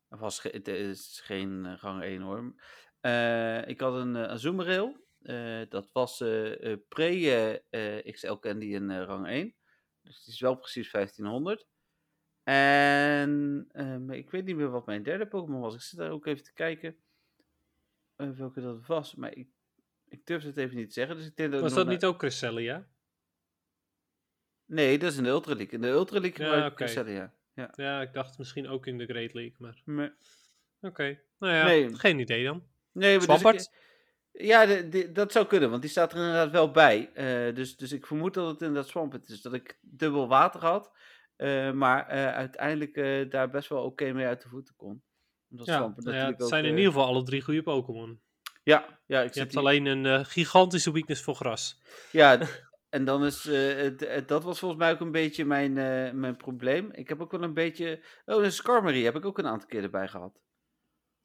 Of 0.10 0.20
was 0.20 0.42
het 0.42 0.68
is 0.68 1.22
geen 1.24 1.78
rang 1.78 2.02
1 2.02 2.22
hoor. 2.22 2.54
Eh, 3.00 3.68
ik 3.68 3.80
had 3.80 3.94
een, 3.96 4.16
een 4.16 4.40
Zoomerrail. 4.40 5.08
Eh, 5.22 5.62
dat 5.70 5.90
was 5.92 6.22
eh, 6.22 6.72
eh, 6.72 6.80
pre-XL 6.88 8.34
Candy 8.34 8.66
in 8.66 8.90
eh, 8.90 9.04
rang 9.04 9.28
1. 9.28 9.54
Dus 10.02 10.24
die 10.24 10.34
is 10.34 10.40
wel 10.40 10.56
precies 10.56 10.92
1500. 10.92 11.68
En 12.44 13.66
eh, 13.72 14.18
ik 14.18 14.30
weet 14.30 14.46
niet 14.46 14.56
meer 14.56 14.70
wat 14.70 14.86
mijn 14.86 15.04
derde 15.04 15.28
Pokémon 15.28 15.62
was. 15.62 15.74
Ik 15.76 15.82
zit 15.82 16.00
daar 16.00 16.12
ook 16.12 16.26
even 16.26 16.44
te 16.44 16.54
kijken 16.54 16.98
eh, 18.16 18.30
welke 18.30 18.62
dat 18.62 18.86
was. 18.86 19.16
Maar 19.16 19.36
ik, 19.36 19.48
ik 20.08 20.26
durf 20.26 20.44
het 20.44 20.58
even 20.58 20.76
niet 20.76 20.88
te 20.88 20.94
zeggen. 20.94 21.16
Dus 21.16 21.26
ik 21.26 21.36
denk 21.36 21.52
dat 21.52 21.62
Was 21.62 21.74
dat 21.74 21.84
naar- 21.86 21.94
niet 21.94 22.06
ook 22.06 22.18
Cresselia? 22.20 22.88
Nee, 24.66 24.98
dat 25.00 25.12
is 25.12 25.18
in 25.18 25.24
de 25.24 25.30
Ultra 25.30 25.56
League. 25.56 25.74
In 25.74 25.82
de 25.82 25.88
Ultra 25.88 26.20
League 26.20 26.46
Ja. 26.46 26.72
Cresselia. 26.74 27.34
Ja. 27.54 27.72
Ja, 27.76 28.02
ik 28.02 28.14
dacht 28.14 28.38
misschien 28.38 28.68
ook 28.68 28.86
in 28.88 28.98
de 28.98 29.06
Great 29.06 29.34
League, 29.34 29.56
maar 29.58 29.82
Maar, 29.86 30.16
oké. 30.82 31.20
Nou 31.40 31.54
ja, 31.54 31.66
Nee. 31.66 31.96
geen 31.96 32.20
idee 32.20 32.44
dan. 32.44 32.68
Nee, 32.92 33.18
maar 33.18 33.28
dus 33.28 33.40
Swampert? 33.40 33.62
ik- 33.72 33.88
ja, 34.32 34.66
de, 34.66 34.90
de- 34.90 35.12
dat 35.12 35.32
zou 35.32 35.46
kunnen, 35.46 35.70
want 35.70 35.82
die 35.82 35.92
staat 35.92 36.12
er 36.12 36.18
inderdaad 36.18 36.52
wel 36.52 36.72
bij. 36.72 37.12
Eh, 37.14 37.56
dus, 37.56 37.76
dus 37.78 37.92
ik 37.92 38.06
vermoed 38.06 38.34
dat 38.34 38.48
het 38.52 38.62
inderdaad 38.62 38.88
Swampert 38.90 39.30
is. 39.30 39.42
Dat 39.42 39.54
ik 39.54 39.78
dubbel 39.82 40.28
water 40.28 40.62
had, 40.62 40.92
eh, 41.36 41.72
maar 41.72 42.08
eh, 42.08 42.28
uiteindelijk 42.36 43.32
daar 43.32 43.50
best 43.50 43.70
wel 43.70 43.84
oké 43.84 44.12
mee 44.14 44.26
uit 44.26 44.42
de 44.42 44.50
voeten 44.50 44.76
kon. 44.76 45.04
Omdat 45.50 45.68
Ja, 45.68 45.76
Swampert 45.78 46.06
nou 46.06 46.18
ja, 46.18 46.22
natuurlijk 46.22 46.34
het 46.34 46.42
ook, 46.42 46.50
zijn 46.50 46.66
in 46.66 46.78
ieder 46.78 46.92
geval 46.94 47.08
alle 47.08 47.24
drie 47.24 47.42
goede 47.42 47.64
Pokémon. 47.64 48.22
Ja, 48.64 49.00
ja, 49.06 49.22
ik 49.22 49.34
Je 49.34 49.40
hebt 49.40 49.56
alleen 49.58 49.86
een 49.86 50.26
gigantische 50.26 50.92
weakness 50.92 51.24
voor 51.24 51.36
gras. 51.36 51.82
Ja, 52.12 52.40
en 52.90 53.06
dan 53.06 53.26
is, 53.26 53.44
het- 53.44 54.00
het- 54.00 54.28
dat 54.28 54.44
was 54.44 54.60
volgens 54.60 54.80
mij 54.80 54.92
ook 54.92 55.00
een 55.00 55.12
beetje 55.12 55.46
mijn, 55.46 55.74
mijn 56.20 56.38
probleem. 56.38 56.90
Ik 56.92 57.10
heb 57.10 57.22
ook 57.22 57.32
wel 57.32 57.44
een 57.44 57.54
beetje, 57.54 58.04
oh, 58.26 58.44
een 58.44 58.52
Skarmory 58.52 59.04
heb 59.04 59.16
ik 59.16 59.26
ook 59.26 59.38
een 59.38 59.48
aantal 59.48 59.68
keer 59.68 59.84
erbij 59.84 60.08
gehad. 60.08 60.40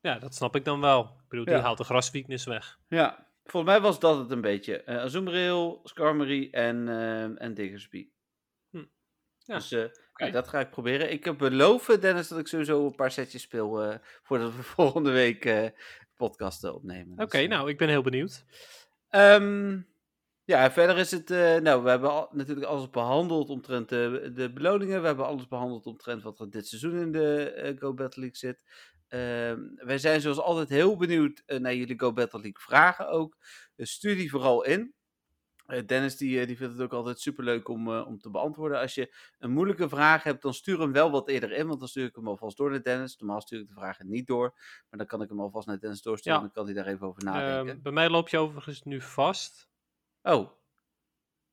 Ja, 0.04 0.18
dat 0.18 0.34
snap 0.34 0.56
ik 0.56 0.64
dan 0.64 0.80
wel. 0.80 1.00
Ik 1.02 1.28
bedoel, 1.28 1.44
die 1.44 1.54
Ja. 1.54 1.60
haalt 1.60 1.78
de 1.78 1.84
grasweakness 1.84 2.44
weg. 2.44 2.78
Ja, 2.88 3.26
volgens 3.44 3.72
mij 3.72 3.80
was 3.80 3.98
dat 4.00 4.18
het 4.18 4.30
een 4.30 4.40
beetje. 4.40 4.82
Eh 4.82 4.96
Azumarill, 4.96 5.78
Skarmory 5.82 6.48
en, 6.50 6.88
eh, 6.88 7.42
en 7.42 7.54
Diggersby. 7.54 8.08
Hm. 8.70 8.84
Ja, 9.38 9.54
Dus 9.54 9.72
eh, 9.72 10.32
dat 10.32 10.48
ga 10.48 10.60
ik 10.60 10.70
proberen. 10.70 11.12
Ik 11.12 11.24
heb 11.24 11.38
beloven, 11.38 12.00
Dennis, 12.00 12.28
dat 12.28 12.38
ik 12.38 12.46
sowieso 12.46 12.86
een 12.86 12.94
paar 12.94 13.10
setjes 13.10 13.42
speel 13.42 13.82
eh, 13.82 13.98
voordat 14.22 14.54
we 14.56 14.62
volgende 14.78 15.10
week 15.10 15.72
podcasten 16.16 16.74
opnemen. 16.74 17.20
Oké, 17.20 17.38
Dus, 17.38 17.48
nou, 17.48 17.68
ik 17.68 17.78
ben 17.78 17.88
heel 17.88 18.02
benieuwd. 18.02 18.44
Ehm, 19.08 19.80
ja, 20.44 20.70
verder 20.70 20.98
is 20.98 21.10
het. 21.10 21.28
nou, 21.62 21.82
we 21.82 21.88
hebben 21.90 22.10
al, 22.10 22.28
natuurlijk 22.32 22.66
alles 22.66 22.90
behandeld 22.90 23.48
omtrent 23.48 23.88
de, 23.88 24.30
de 24.34 24.52
beloningen. 24.52 25.00
We 25.00 25.06
hebben 25.06 25.26
alles 25.26 25.48
behandeld 25.48 25.86
omtrent 25.86 26.22
wat 26.22 26.40
er 26.40 26.50
dit 26.50 26.66
seizoen 26.68 26.98
in 27.00 27.12
de 27.12 27.76
Go 27.78 27.94
Battle 27.94 28.20
League 28.20 28.38
zit. 28.38 28.62
Ehm, 29.14 29.60
wij 29.74 29.98
zijn 29.98 30.20
zoals 30.20 30.38
altijd 30.38 30.68
heel 30.68 30.96
benieuwd 30.96 31.42
eh, 31.46 31.58
naar 31.58 31.74
jullie 31.74 31.98
Go 31.98 32.12
Battle 32.12 32.40
League 32.40 32.62
vragen 32.62 33.08
ook. 33.08 33.36
Dus 33.76 33.90
stuur 33.90 34.16
die 34.16 34.30
vooral 34.30 34.64
in. 34.64 34.94
Eh, 35.66 35.86
Dennis 35.86 36.16
die, 36.16 36.40
eh, 36.40 36.46
die 36.46 36.56
vindt 36.56 36.72
het 36.72 36.82
ook 36.82 36.92
altijd 36.92 37.20
superleuk 37.20 37.68
om, 37.68 37.92
eh, 37.92 38.06
om 38.06 38.18
te 38.18 38.30
beantwoorden. 38.30 38.80
Als 38.80 38.94
je 38.94 39.14
een 39.38 39.50
moeilijke 39.50 39.88
vraag 39.88 40.22
hebt, 40.22 40.42
dan 40.42 40.54
stuur 40.54 40.80
hem 40.80 40.92
wel 40.92 41.10
wat 41.10 41.28
eerder 41.28 41.52
in. 41.52 41.66
Want 41.66 41.78
dan 41.78 41.88
stuur 41.88 42.06
ik 42.06 42.14
hem 42.14 42.28
alvast 42.28 42.56
door 42.56 42.70
naar 42.70 42.82
Dennis. 42.82 43.16
Normaal 43.16 43.40
stuur 43.40 43.60
ik 43.60 43.68
de 43.68 43.74
vragen 43.74 44.08
niet 44.08 44.26
door. 44.26 44.52
Maar 44.88 44.98
dan 44.98 45.06
kan 45.06 45.22
ik 45.22 45.28
hem 45.28 45.40
alvast 45.40 45.66
naar 45.66 45.80
Dennis 45.80 46.02
doorsturen. 46.02 46.38
Ja. 46.38 46.44
En 46.44 46.52
dan 46.52 46.64
kan 46.64 46.74
hij 46.74 46.82
daar 46.82 46.92
even 46.94 47.06
over 47.06 47.24
nadenken. 47.24 47.74
Ehm, 47.74 47.82
bij 47.82 47.92
mij 47.92 48.10
loop 48.10 48.28
je 48.28 48.38
overigens 48.38 48.82
nu 48.82 49.00
vast. 49.00 49.70
oh, 50.22 50.50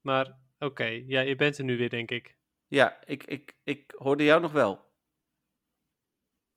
Maar 0.01 0.37
oké, 0.59 0.85
ja, 0.85 1.19
je 1.19 1.35
bent 1.35 1.57
er 1.57 1.63
nu 1.63 1.77
weer, 1.77 1.89
denk 1.89 2.11
ik. 2.11 2.37
Ja, 2.67 3.05
ik, 3.05 3.23
ik, 3.23 3.55
ik 3.63 3.93
hoorde 3.97 4.23
jou 4.23 4.41
nog 4.41 4.51
wel. 4.51 4.90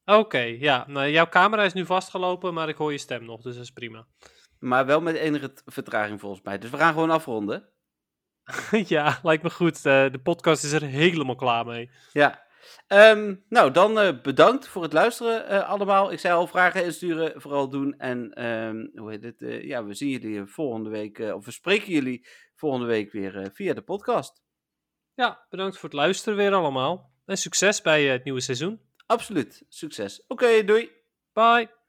Oké, 0.04 0.38
ja. 0.38 0.84
Nou, 0.88 1.08
jouw 1.08 1.28
camera 1.28 1.62
is 1.62 1.72
nu 1.72 1.86
vastgelopen, 1.86 2.54
maar 2.54 2.68
ik 2.68 2.76
hoor 2.76 2.92
je 2.92 2.98
stem 2.98 3.24
nog, 3.24 3.42
dus 3.42 3.54
dat 3.54 3.64
is 3.64 3.70
prima. 3.70 4.06
Maar 4.58 4.86
wel 4.86 5.00
met 5.00 5.14
enige 5.14 5.52
vertraging 5.64 6.20
volgens 6.20 6.42
mij. 6.42 6.58
Dus 6.58 6.70
we 6.70 6.76
gaan 6.76 6.92
gewoon 6.92 7.10
afronden. 7.10 7.68
ja, 8.94 9.18
lijkt 9.22 9.42
me 9.42 9.50
goed. 9.50 9.76
Eh, 9.76 10.10
de 10.10 10.20
podcast 10.22 10.64
is 10.64 10.72
er 10.72 10.82
helemaal 10.82 11.34
klaar 11.34 11.66
mee. 11.66 11.90
Ja. 12.12 12.42
Ehm, 12.86 13.34
nou, 13.48 13.70
dan 13.70 13.98
eh, 13.98 14.20
bedankt 14.22 14.68
voor 14.68 14.82
het 14.82 14.92
luisteren 14.92 15.48
eh, 15.48 15.68
allemaal. 15.68 16.12
Ik 16.12 16.18
zei 16.18 16.34
al, 16.34 16.46
vragen 16.46 16.84
insturen, 16.84 17.40
vooral 17.40 17.68
doen. 17.68 17.98
En 17.98 18.32
ehm, 18.32 18.86
hoe 18.94 19.10
heet 19.10 19.22
het? 19.22 19.64
ja, 19.64 19.84
we 19.84 19.94
zien 19.94 20.08
jullie 20.08 20.46
volgende 20.46 20.90
week, 20.90 21.18
of 21.18 21.44
we 21.44 21.50
spreken 21.50 21.92
jullie 21.92 22.26
volgende 22.54 22.86
week 22.86 23.12
weer 23.12 23.50
via 23.52 23.74
de 23.74 23.82
podcast. 23.82 24.42
Ja, 25.14 25.46
bedankt 25.48 25.78
voor 25.78 25.88
het 25.88 25.98
luisteren 25.98 26.38
weer 26.38 26.52
allemaal. 26.52 27.12
En 27.24 27.36
succes 27.36 27.82
bij 27.82 28.04
het 28.04 28.24
nieuwe 28.24 28.40
seizoen. 28.40 28.83
Absoluut. 29.08 29.64
Succes. 29.70 30.20
Oké, 30.28 30.62
doei. 30.62 30.90
Bye! 31.34 31.83